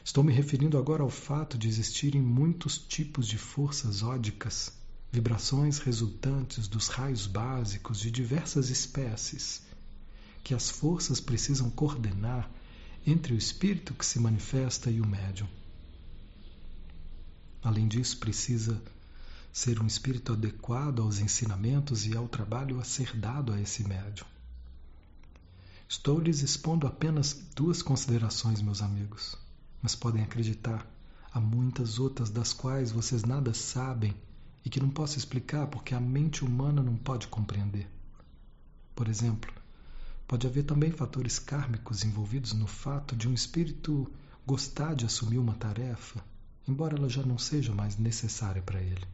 Estou 0.04 0.24
me 0.24 0.32
referindo 0.32 0.76
agora 0.76 1.04
ao 1.04 1.10
fato 1.10 1.56
de 1.56 1.68
existirem 1.68 2.20
muitos 2.20 2.78
tipos 2.78 3.28
de 3.28 3.38
forças 3.38 4.02
ódicas, 4.02 4.72
vibrações 5.12 5.78
resultantes 5.78 6.66
dos 6.66 6.88
raios 6.88 7.26
básicos 7.26 8.00
de 8.00 8.10
diversas 8.10 8.70
espécies, 8.70 9.60
que 10.42 10.54
as 10.54 10.70
forças 10.70 11.20
precisam 11.20 11.68
coordenar 11.68 12.50
entre 13.06 13.34
o 13.34 13.36
espírito 13.36 13.92
que 13.92 14.06
se 14.06 14.18
manifesta 14.18 14.90
e 14.90 15.02
o 15.02 15.06
médium. 15.06 15.46
Além 17.62 17.86
disso, 17.86 18.16
precisa 18.16 18.82
ser 19.52 19.82
um 19.82 19.86
espírito 19.86 20.32
adequado 20.32 21.02
aos 21.02 21.18
ensinamentos 21.18 22.06
e 22.06 22.16
ao 22.16 22.26
trabalho 22.26 22.80
a 22.80 22.84
ser 22.84 23.14
dado 23.14 23.52
a 23.52 23.60
esse 23.60 23.86
médium. 23.86 24.26
Estou 25.86 26.18
lhes 26.18 26.40
expondo 26.40 26.86
apenas 26.86 27.34
duas 27.54 27.82
considerações, 27.82 28.62
meus 28.62 28.80
amigos, 28.80 29.36
mas 29.82 29.94
podem 29.94 30.22
acreditar, 30.22 30.86
há 31.30 31.38
muitas 31.38 31.98
outras 31.98 32.30
das 32.30 32.54
quais 32.54 32.90
vocês 32.90 33.24
nada 33.24 33.52
sabem 33.52 34.16
e 34.64 34.70
que 34.70 34.80
não 34.80 34.90
posso 34.90 35.18
explicar 35.18 35.66
porque 35.66 35.94
a 35.94 36.00
mente 36.00 36.44
humana 36.44 36.82
não 36.82 36.96
pode 36.96 37.26
compreender. 37.28 37.88
Por 38.94 39.08
exemplo, 39.08 39.52
pode 40.26 40.46
haver 40.46 40.64
também 40.64 40.90
fatores 40.90 41.38
kármicos 41.38 42.04
envolvidos 42.04 42.52
no 42.52 42.66
fato 42.66 43.16
de 43.16 43.28
um 43.28 43.34
espírito 43.34 44.10
gostar 44.46 44.94
de 44.94 45.04
assumir 45.04 45.38
uma 45.38 45.54
tarefa 45.54 46.22
embora 46.66 46.96
ela 46.96 47.08
já 47.08 47.22
não 47.22 47.38
seja 47.38 47.74
mais 47.74 47.96
necessária 47.96 48.62
para 48.62 48.80
ele. 48.80 49.06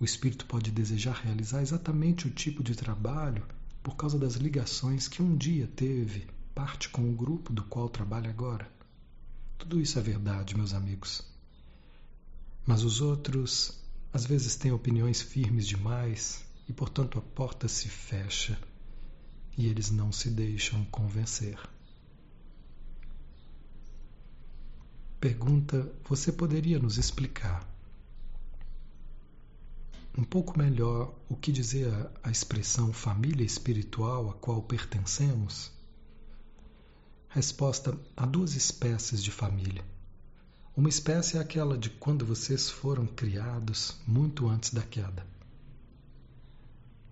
O 0.00 0.04
espírito 0.04 0.46
pode 0.46 0.70
desejar 0.70 1.14
realizar 1.14 1.60
exatamente 1.60 2.26
o 2.26 2.30
tipo 2.30 2.62
de 2.62 2.74
trabalho 2.74 3.44
por 3.82 3.96
causa 3.96 4.18
das 4.18 4.34
ligações 4.34 5.08
que 5.08 5.22
um 5.22 5.36
dia 5.36 5.66
teve 5.66 6.26
parte 6.54 6.88
com 6.88 7.08
o 7.08 7.14
grupo 7.14 7.52
do 7.52 7.62
qual 7.64 7.88
trabalha 7.88 8.30
agora. 8.30 8.70
Tudo 9.56 9.80
isso 9.80 9.98
é 9.98 10.02
verdade, 10.02 10.56
meus 10.56 10.72
amigos. 10.72 11.22
Mas 12.66 12.82
os 12.82 13.00
outros 13.00 13.78
às 14.18 14.26
vezes 14.26 14.56
têm 14.56 14.72
opiniões 14.72 15.22
firmes 15.22 15.64
demais 15.64 16.44
e, 16.68 16.72
portanto, 16.72 17.20
a 17.20 17.22
porta 17.22 17.68
se 17.68 17.88
fecha 17.88 18.58
e 19.56 19.68
eles 19.68 19.92
não 19.92 20.10
se 20.10 20.28
deixam 20.28 20.84
convencer. 20.86 21.56
Pergunta: 25.20 25.88
Você 26.08 26.32
poderia 26.32 26.80
nos 26.80 26.98
explicar 26.98 27.64
um 30.16 30.24
pouco 30.24 30.58
melhor 30.58 31.14
o 31.28 31.36
que 31.36 31.52
dizer 31.52 31.88
a 32.20 32.28
expressão 32.28 32.92
família 32.92 33.44
espiritual 33.46 34.30
a 34.30 34.34
qual 34.34 34.60
pertencemos? 34.64 35.70
Resposta: 37.28 37.96
há 38.16 38.26
duas 38.26 38.56
espécies 38.56 39.22
de 39.22 39.30
família. 39.30 39.84
Uma 40.78 40.88
espécie 40.88 41.36
é 41.36 41.40
aquela 41.40 41.76
de 41.76 41.90
quando 41.90 42.24
vocês 42.24 42.70
foram 42.70 43.04
criados 43.04 43.96
muito 44.06 44.46
antes 44.46 44.72
da 44.72 44.80
queda. 44.80 45.26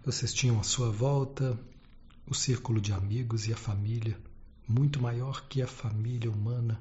Vocês 0.04 0.32
tinham 0.32 0.60
à 0.60 0.62
sua 0.62 0.88
volta 0.88 1.58
o 2.28 2.32
círculo 2.32 2.80
de 2.80 2.92
amigos 2.92 3.48
e 3.48 3.52
a 3.52 3.56
família, 3.56 4.16
muito 4.68 5.02
maior 5.02 5.48
que 5.48 5.60
a 5.60 5.66
família 5.66 6.30
humana, 6.30 6.80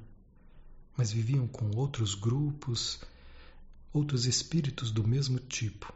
mas 0.96 1.10
viviam 1.10 1.48
com 1.48 1.76
outros 1.76 2.14
grupos, 2.14 3.00
outros 3.92 4.24
espíritos 4.24 4.92
do 4.92 5.04
mesmo 5.04 5.40
tipo, 5.40 5.92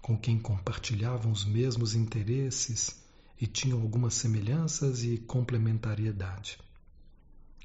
com 0.00 0.16
quem 0.16 0.38
compartilhavam 0.38 1.32
os 1.32 1.44
mesmos 1.44 1.92
interesses 1.92 3.02
e 3.40 3.48
tinham 3.48 3.82
algumas 3.82 4.14
semelhanças 4.14 5.02
e 5.02 5.18
complementariedade. 5.18 6.56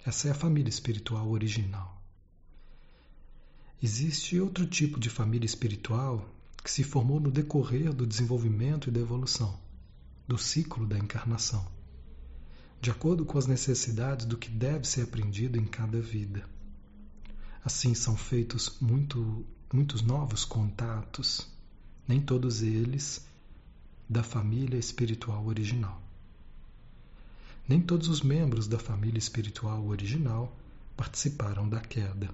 Essa 0.04 0.30
é 0.30 0.32
a 0.32 0.36
família 0.36 0.70
espiritual 0.70 1.30
original. 1.30 2.02
Existe 3.84 4.40
outro 4.40 4.66
tipo 4.66 5.00
de 5.00 5.12
família 5.12 5.46
espiritual 5.46 6.28
que 6.64 6.72
se 6.72 6.84
formou 6.84 7.20
no 7.20 7.30
decorrer 7.30 7.94
do 7.94 8.08
desenvolvimento 8.08 8.90
e 8.90 8.92
da 8.92 9.00
evolução, 9.00 9.60
do 10.28 10.40
ciclo 10.40 10.88
da 10.88 10.98
encarnação, 10.98 11.68
de 12.82 12.90
acordo 12.90 13.26
com 13.26 13.38
as 13.38 13.46
necessidades 13.46 14.26
do 14.26 14.40
que 14.40 14.50
deve 14.50 14.88
ser 14.88 15.04
aprendido 15.04 15.60
em 15.60 15.66
cada 15.66 16.02
vida. 16.02 16.50
Assim 17.64 17.94
são 17.94 18.18
feitos 18.18 18.78
muito, 18.82 19.46
muitos 19.72 20.02
novos 20.02 20.44
contatos, 20.44 21.48
nem 22.08 22.20
todos 22.20 22.64
eles 22.64 23.24
da 24.10 24.24
família 24.24 24.80
espiritual 24.80 25.46
original. 25.46 26.02
Nem 27.72 27.80
todos 27.80 28.10
os 28.10 28.22
membros 28.22 28.68
da 28.68 28.78
família 28.78 29.18
espiritual 29.18 29.88
original 29.88 30.54
participaram 30.98 31.70
da 31.70 31.80
queda. 31.80 32.30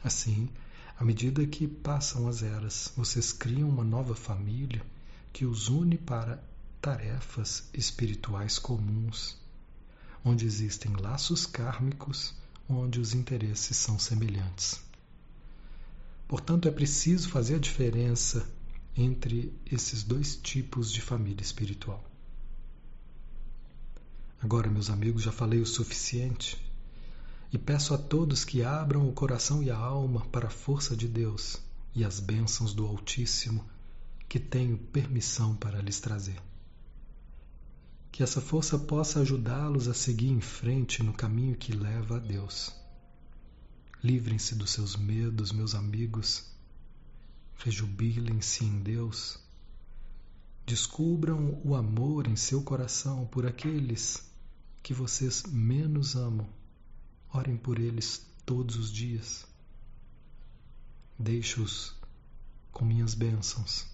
Assim, 0.00 0.48
à 0.96 1.04
medida 1.04 1.44
que 1.44 1.66
passam 1.66 2.28
as 2.28 2.40
eras, 2.40 2.92
vocês 2.96 3.32
criam 3.32 3.68
uma 3.68 3.82
nova 3.82 4.14
família 4.14 4.80
que 5.32 5.44
os 5.44 5.66
une 5.66 5.98
para 5.98 6.40
tarefas 6.80 7.68
espirituais 7.74 8.60
comuns, 8.60 9.36
onde 10.24 10.46
existem 10.46 10.94
laços 10.94 11.44
kármicos, 11.44 12.32
onde 12.68 13.00
os 13.00 13.12
interesses 13.12 13.76
são 13.76 13.98
semelhantes. 13.98 14.80
Portanto, 16.28 16.68
é 16.68 16.70
preciso 16.70 17.28
fazer 17.28 17.56
a 17.56 17.58
diferença 17.58 18.48
entre 18.96 19.52
esses 19.68 20.04
dois 20.04 20.36
tipos 20.36 20.92
de 20.92 21.00
família 21.00 21.42
espiritual. 21.42 22.05
Agora, 24.42 24.70
meus 24.70 24.90
amigos, 24.90 25.22
já 25.22 25.32
falei 25.32 25.60
o 25.60 25.66
suficiente 25.66 26.56
e 27.52 27.58
peço 27.58 27.94
a 27.94 27.98
todos 27.98 28.44
que 28.44 28.62
abram 28.62 29.08
o 29.08 29.12
coração 29.12 29.62
e 29.62 29.70
a 29.70 29.76
alma 29.76 30.26
para 30.26 30.48
a 30.48 30.50
força 30.50 30.96
de 30.96 31.08
Deus 31.08 31.58
e 31.94 32.04
as 32.04 32.20
bênçãos 32.20 32.74
do 32.74 32.86
Altíssimo 32.86 33.64
que 34.28 34.38
tenho 34.38 34.76
permissão 34.76 35.56
para 35.56 35.80
lhes 35.80 36.00
trazer. 36.00 36.40
Que 38.12 38.22
essa 38.22 38.40
força 38.40 38.78
possa 38.78 39.20
ajudá-los 39.20 39.88
a 39.88 39.94
seguir 39.94 40.28
em 40.28 40.40
frente 40.40 41.02
no 41.02 41.12
caminho 41.12 41.56
que 41.56 41.72
leva 41.72 42.16
a 42.16 42.18
Deus. 42.18 42.72
Livrem-se 44.02 44.54
dos 44.54 44.70
seus 44.70 44.96
medos, 44.96 45.52
meus 45.52 45.74
amigos. 45.74 46.44
Rejubilem-se 47.56 48.64
em 48.64 48.80
Deus. 48.80 49.38
Descubram 50.66 51.62
o 51.64 51.74
amor 51.74 52.26
em 52.26 52.36
seu 52.36 52.62
coração 52.62 53.26
por 53.26 53.46
aqueles 53.46 54.28
que 54.82 54.92
vocês 54.92 55.44
menos 55.44 56.16
amam 56.16 56.46
Orem 57.36 57.56
por 57.56 57.78
eles 57.78 58.24
todos 58.46 58.76
os 58.76 58.90
dias. 58.90 59.46
Deixo-os 61.18 61.94
com 62.72 62.84
minhas 62.84 63.14
bênçãos. 63.14 63.86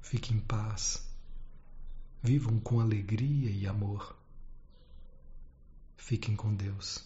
Fiquem 0.00 0.38
em 0.38 0.40
paz. 0.40 1.06
Vivam 2.22 2.58
com 2.58 2.80
alegria 2.80 3.50
e 3.50 3.64
amor. 3.66 4.16
Fiquem 5.96 6.34
com 6.34 6.52
Deus. 6.52 7.04